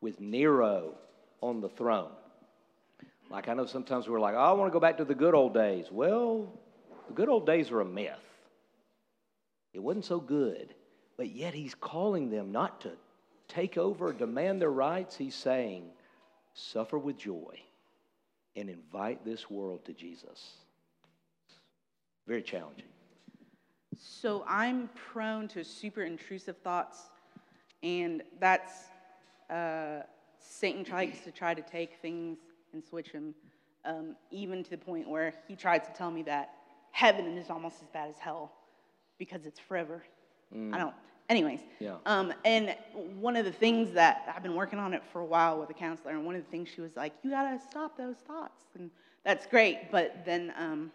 with 0.00 0.20
Nero 0.20 0.94
on 1.40 1.60
the 1.60 1.68
throne. 1.68 2.10
Like 3.30 3.48
I 3.48 3.54
know 3.54 3.66
sometimes 3.66 4.08
we're 4.08 4.20
like, 4.20 4.34
oh, 4.34 4.38
I 4.38 4.52
want 4.52 4.70
to 4.70 4.72
go 4.72 4.80
back 4.80 4.96
to 4.98 5.04
the 5.04 5.14
good 5.14 5.34
old 5.34 5.54
days. 5.54 5.86
Well, 5.90 6.52
the 7.06 7.14
good 7.14 7.28
old 7.28 7.46
days 7.46 7.70
are 7.70 7.80
a 7.80 7.84
myth. 7.84 8.16
It 9.74 9.80
wasn't 9.80 10.06
so 10.06 10.18
good. 10.18 10.74
But 11.16 11.30
yet 11.30 11.54
he's 11.54 11.74
calling 11.74 12.30
them 12.30 12.52
not 12.52 12.80
to 12.82 12.92
take 13.48 13.76
over, 13.76 14.12
demand 14.12 14.60
their 14.60 14.70
rights. 14.70 15.16
He's 15.16 15.34
saying, 15.34 15.84
suffer 16.54 16.98
with 16.98 17.18
joy 17.18 17.60
and 18.58 18.68
invite 18.68 19.24
this 19.24 19.50
world 19.50 19.84
to 19.84 19.92
Jesus. 19.92 20.56
Very 22.26 22.42
challenging. 22.42 22.86
So 23.98 24.44
I'm 24.46 24.90
prone 24.94 25.48
to 25.48 25.64
super 25.64 26.02
intrusive 26.02 26.56
thoughts 26.58 27.08
and 27.82 28.22
that's 28.40 28.72
uh, 29.50 30.00
Satan 30.40 30.84
tries 30.84 31.20
to 31.24 31.30
try 31.30 31.54
to 31.54 31.62
take 31.62 31.96
things 32.00 32.38
and 32.72 32.84
switch 32.84 33.12
them, 33.12 33.34
um, 33.84 34.16
even 34.30 34.62
to 34.64 34.70
the 34.70 34.78
point 34.78 35.08
where 35.08 35.34
he 35.46 35.56
tries 35.56 35.82
to 35.82 35.92
tell 35.92 36.10
me 36.10 36.22
that 36.22 36.54
heaven 36.90 37.38
is 37.38 37.50
almost 37.50 37.82
as 37.82 37.88
bad 37.88 38.08
as 38.10 38.18
hell 38.18 38.52
because 39.18 39.46
it's 39.46 39.58
forever. 39.58 40.02
Mm. 40.54 40.74
I 40.74 40.78
don't. 40.78 40.94
Anyways, 41.28 41.60
yeah. 41.78 41.96
Um, 42.06 42.32
and 42.44 42.74
one 43.20 43.36
of 43.36 43.44
the 43.44 43.52
things 43.52 43.92
that 43.92 44.32
I've 44.34 44.42
been 44.42 44.54
working 44.54 44.78
on 44.78 44.94
it 44.94 45.02
for 45.12 45.20
a 45.20 45.26
while 45.26 45.60
with 45.60 45.68
a 45.68 45.74
counselor, 45.74 46.12
and 46.12 46.24
one 46.24 46.34
of 46.34 46.42
the 46.42 46.50
things 46.50 46.68
she 46.74 46.80
was 46.80 46.96
like, 46.96 47.12
"You 47.22 47.30
gotta 47.30 47.60
stop 47.70 47.98
those 47.98 48.16
thoughts," 48.16 48.64
and 48.74 48.90
that's 49.24 49.46
great. 49.46 49.90
But 49.90 50.24
then 50.24 50.54
um, 50.58 50.90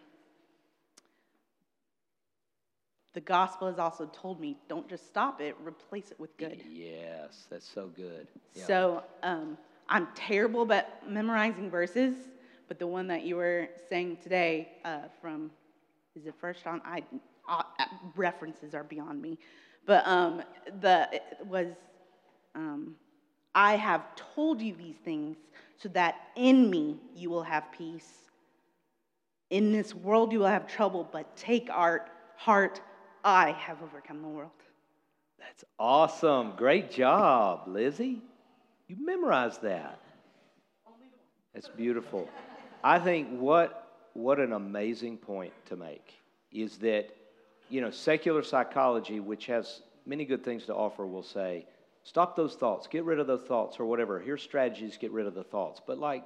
the 3.12 3.20
gospel 3.20 3.68
has 3.68 3.78
also 3.78 4.10
told 4.12 4.40
me 4.40 4.56
don't 4.68 4.88
just 4.88 5.06
stop 5.06 5.40
it, 5.40 5.56
replace 5.64 6.10
it 6.10 6.18
with 6.18 6.36
good. 6.36 6.60
Yes, 6.68 7.46
that's 7.48 7.68
so 7.68 7.86
good. 7.86 8.26
Yeah. 8.54 8.64
So 8.64 9.02
um, 9.22 9.56
I'm 9.88 10.08
terrible 10.16 10.62
about 10.62 11.08
memorizing 11.08 11.70
verses, 11.70 12.16
but 12.66 12.78
the 12.80 12.86
one 12.88 13.06
that 13.06 13.22
you 13.22 13.36
were 13.36 13.68
saying 13.88 14.18
today 14.22 14.72
uh, 14.84 15.02
from, 15.20 15.52
is 16.16 16.26
it 16.26 16.34
First 16.40 16.64
John? 16.64 16.82
I, 16.84 17.04
uh, 17.48 17.62
references 18.16 18.74
are 18.74 18.84
beyond 18.84 19.22
me. 19.22 19.38
But 19.86 20.06
um, 20.06 20.42
the, 20.80 21.20
was, 21.46 21.66
um, 22.54 22.96
I 23.54 23.76
have 23.76 24.02
told 24.34 24.60
you 24.60 24.74
these 24.74 24.96
things 24.96 25.36
so 25.76 25.88
that 25.90 26.16
in 26.36 26.70
me 26.70 26.96
you 27.14 27.30
will 27.30 27.42
have 27.42 27.70
peace. 27.72 28.08
In 29.50 29.72
this 29.72 29.94
world 29.94 30.32
you 30.32 30.40
will 30.40 30.46
have 30.46 30.66
trouble, 30.66 31.08
but 31.12 31.36
take 31.36 31.68
art, 31.70 32.10
heart, 32.36 32.80
I 33.24 33.52
have 33.52 33.82
overcome 33.82 34.22
the 34.22 34.28
world. 34.28 34.50
That's 35.38 35.64
awesome. 35.78 36.54
Great 36.56 36.90
job, 36.90 37.64
Lizzie. 37.66 38.22
You 38.88 38.96
memorized 39.04 39.62
that. 39.62 39.98
That's 41.52 41.68
beautiful. 41.68 42.28
I 42.82 42.98
think 42.98 43.28
what 43.38 43.80
what 44.14 44.38
an 44.38 44.52
amazing 44.52 45.16
point 45.18 45.52
to 45.66 45.76
make 45.76 46.14
is 46.52 46.78
that 46.78 47.10
you 47.68 47.80
know 47.80 47.90
secular 47.90 48.42
psychology, 48.42 49.20
which 49.20 49.46
has 49.46 49.82
many 50.06 50.24
good 50.24 50.44
things 50.44 50.66
to 50.66 50.74
offer, 50.74 51.06
will 51.06 51.22
say, 51.22 51.66
stop 52.02 52.36
those 52.36 52.54
thoughts, 52.54 52.86
get 52.86 53.04
rid 53.04 53.18
of 53.18 53.26
those 53.26 53.42
thoughts, 53.42 53.80
or 53.80 53.86
whatever. 53.86 54.20
Here's 54.20 54.42
strategies, 54.42 54.96
get 54.96 55.10
rid 55.10 55.26
of 55.26 55.34
the 55.34 55.44
thoughts. 55.44 55.80
But 55.86 55.98
like, 55.98 56.24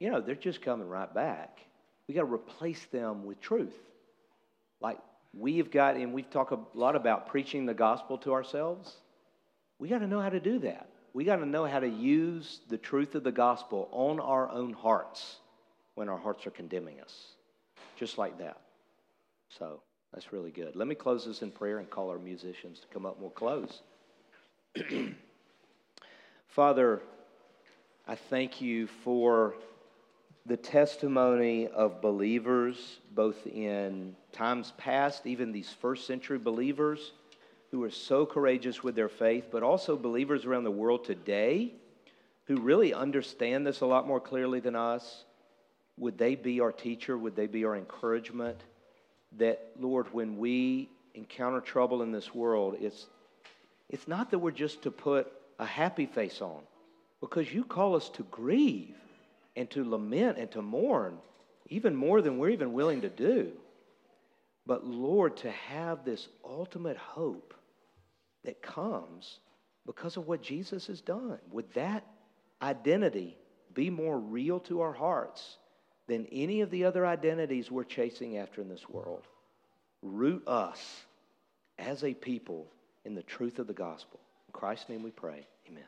you 0.00 0.10
know, 0.10 0.20
they're 0.20 0.34
just 0.34 0.62
coming 0.62 0.88
right 0.88 1.12
back. 1.12 1.60
We 2.08 2.14
got 2.14 2.22
to 2.22 2.32
replace 2.32 2.84
them 2.86 3.24
with 3.24 3.40
truth. 3.40 3.74
Like 4.80 4.98
we've 5.32 5.70
got, 5.70 5.96
and 5.96 6.12
we've 6.12 6.28
talked 6.30 6.52
a 6.52 6.58
lot 6.74 6.96
about 6.96 7.28
preaching 7.28 7.66
the 7.66 7.74
gospel 7.74 8.18
to 8.18 8.32
ourselves. 8.32 8.92
We 9.78 9.88
got 9.88 9.98
to 9.98 10.06
know 10.06 10.20
how 10.20 10.30
to 10.30 10.40
do 10.40 10.58
that. 10.60 10.88
We 11.12 11.24
got 11.24 11.36
to 11.36 11.46
know 11.46 11.64
how 11.64 11.80
to 11.80 11.88
use 11.88 12.60
the 12.68 12.76
truth 12.76 13.14
of 13.14 13.22
the 13.22 13.32
gospel 13.32 13.88
on 13.92 14.18
our 14.18 14.50
own 14.50 14.72
hearts 14.72 15.36
when 15.94 16.08
our 16.08 16.18
hearts 16.18 16.46
are 16.46 16.50
condemning 16.50 17.00
us. 17.00 17.14
Just 17.96 18.18
like 18.18 18.38
that. 18.38 18.60
So 19.48 19.80
that's 20.14 20.32
really 20.32 20.52
good. 20.52 20.76
Let 20.76 20.86
me 20.86 20.94
close 20.94 21.26
this 21.26 21.42
in 21.42 21.50
prayer 21.50 21.78
and 21.78 21.90
call 21.90 22.08
our 22.08 22.18
musicians 22.18 22.78
to 22.78 22.86
come 22.86 23.04
up 23.04 23.14
and 23.14 23.22
we'll 23.22 23.30
close. 23.30 23.82
Father, 26.46 27.02
I 28.06 28.14
thank 28.14 28.60
you 28.60 28.86
for 28.86 29.56
the 30.46 30.56
testimony 30.56 31.66
of 31.66 32.00
believers, 32.00 33.00
both 33.12 33.44
in 33.46 34.14
times 34.30 34.72
past, 34.76 35.26
even 35.26 35.50
these 35.50 35.70
first 35.80 36.06
century 36.06 36.38
believers 36.38 37.12
who 37.72 37.82
are 37.82 37.90
so 37.90 38.24
courageous 38.24 38.84
with 38.84 38.94
their 38.94 39.08
faith, 39.08 39.46
but 39.50 39.64
also 39.64 39.96
believers 39.96 40.44
around 40.44 40.62
the 40.62 40.70
world 40.70 41.04
today 41.04 41.72
who 42.44 42.60
really 42.60 42.94
understand 42.94 43.66
this 43.66 43.80
a 43.80 43.86
lot 43.86 44.06
more 44.06 44.20
clearly 44.20 44.60
than 44.60 44.76
us. 44.76 45.24
Would 45.96 46.18
they 46.18 46.36
be 46.36 46.60
our 46.60 46.72
teacher? 46.72 47.18
Would 47.18 47.34
they 47.34 47.46
be 47.48 47.64
our 47.64 47.74
encouragement? 47.74 48.62
That, 49.38 49.72
Lord, 49.78 50.12
when 50.12 50.38
we 50.38 50.88
encounter 51.14 51.60
trouble 51.60 52.02
in 52.02 52.12
this 52.12 52.34
world, 52.34 52.76
it's, 52.80 53.06
it's 53.88 54.08
not 54.08 54.30
that 54.30 54.38
we're 54.38 54.50
just 54.50 54.82
to 54.82 54.90
put 54.90 55.32
a 55.58 55.64
happy 55.64 56.06
face 56.06 56.40
on, 56.40 56.60
because 57.20 57.52
you 57.52 57.64
call 57.64 57.96
us 57.96 58.08
to 58.10 58.22
grieve 58.24 58.96
and 59.56 59.70
to 59.70 59.88
lament 59.88 60.38
and 60.38 60.50
to 60.52 60.62
mourn 60.62 61.18
even 61.68 61.94
more 61.94 62.20
than 62.20 62.38
we're 62.38 62.50
even 62.50 62.72
willing 62.72 63.00
to 63.02 63.08
do. 63.08 63.52
But 64.66 64.84
Lord, 64.84 65.36
to 65.38 65.50
have 65.50 66.04
this 66.04 66.28
ultimate 66.44 66.96
hope 66.96 67.54
that 68.44 68.62
comes 68.62 69.38
because 69.86 70.16
of 70.16 70.26
what 70.26 70.42
Jesus 70.42 70.86
has 70.86 71.00
done, 71.00 71.38
would 71.50 71.72
that 71.74 72.04
identity 72.62 73.36
be 73.74 73.90
more 73.90 74.18
real 74.18 74.60
to 74.60 74.80
our 74.80 74.92
hearts 74.92 75.58
than 76.06 76.26
any 76.32 76.60
of 76.60 76.70
the 76.70 76.84
other 76.84 77.06
identities 77.06 77.70
we're 77.70 77.84
chasing 77.84 78.36
after 78.38 78.60
in 78.60 78.68
this 78.68 78.88
world? 78.88 79.22
Root 80.02 80.46
us 80.46 81.04
as 81.78 82.04
a 82.04 82.14
people 82.14 82.66
in 83.04 83.14
the 83.14 83.22
truth 83.22 83.58
of 83.58 83.66
the 83.66 83.72
gospel. 83.72 84.20
In 84.48 84.52
Christ's 84.52 84.88
name 84.88 85.02
we 85.02 85.10
pray. 85.10 85.46
Amen. 85.68 85.84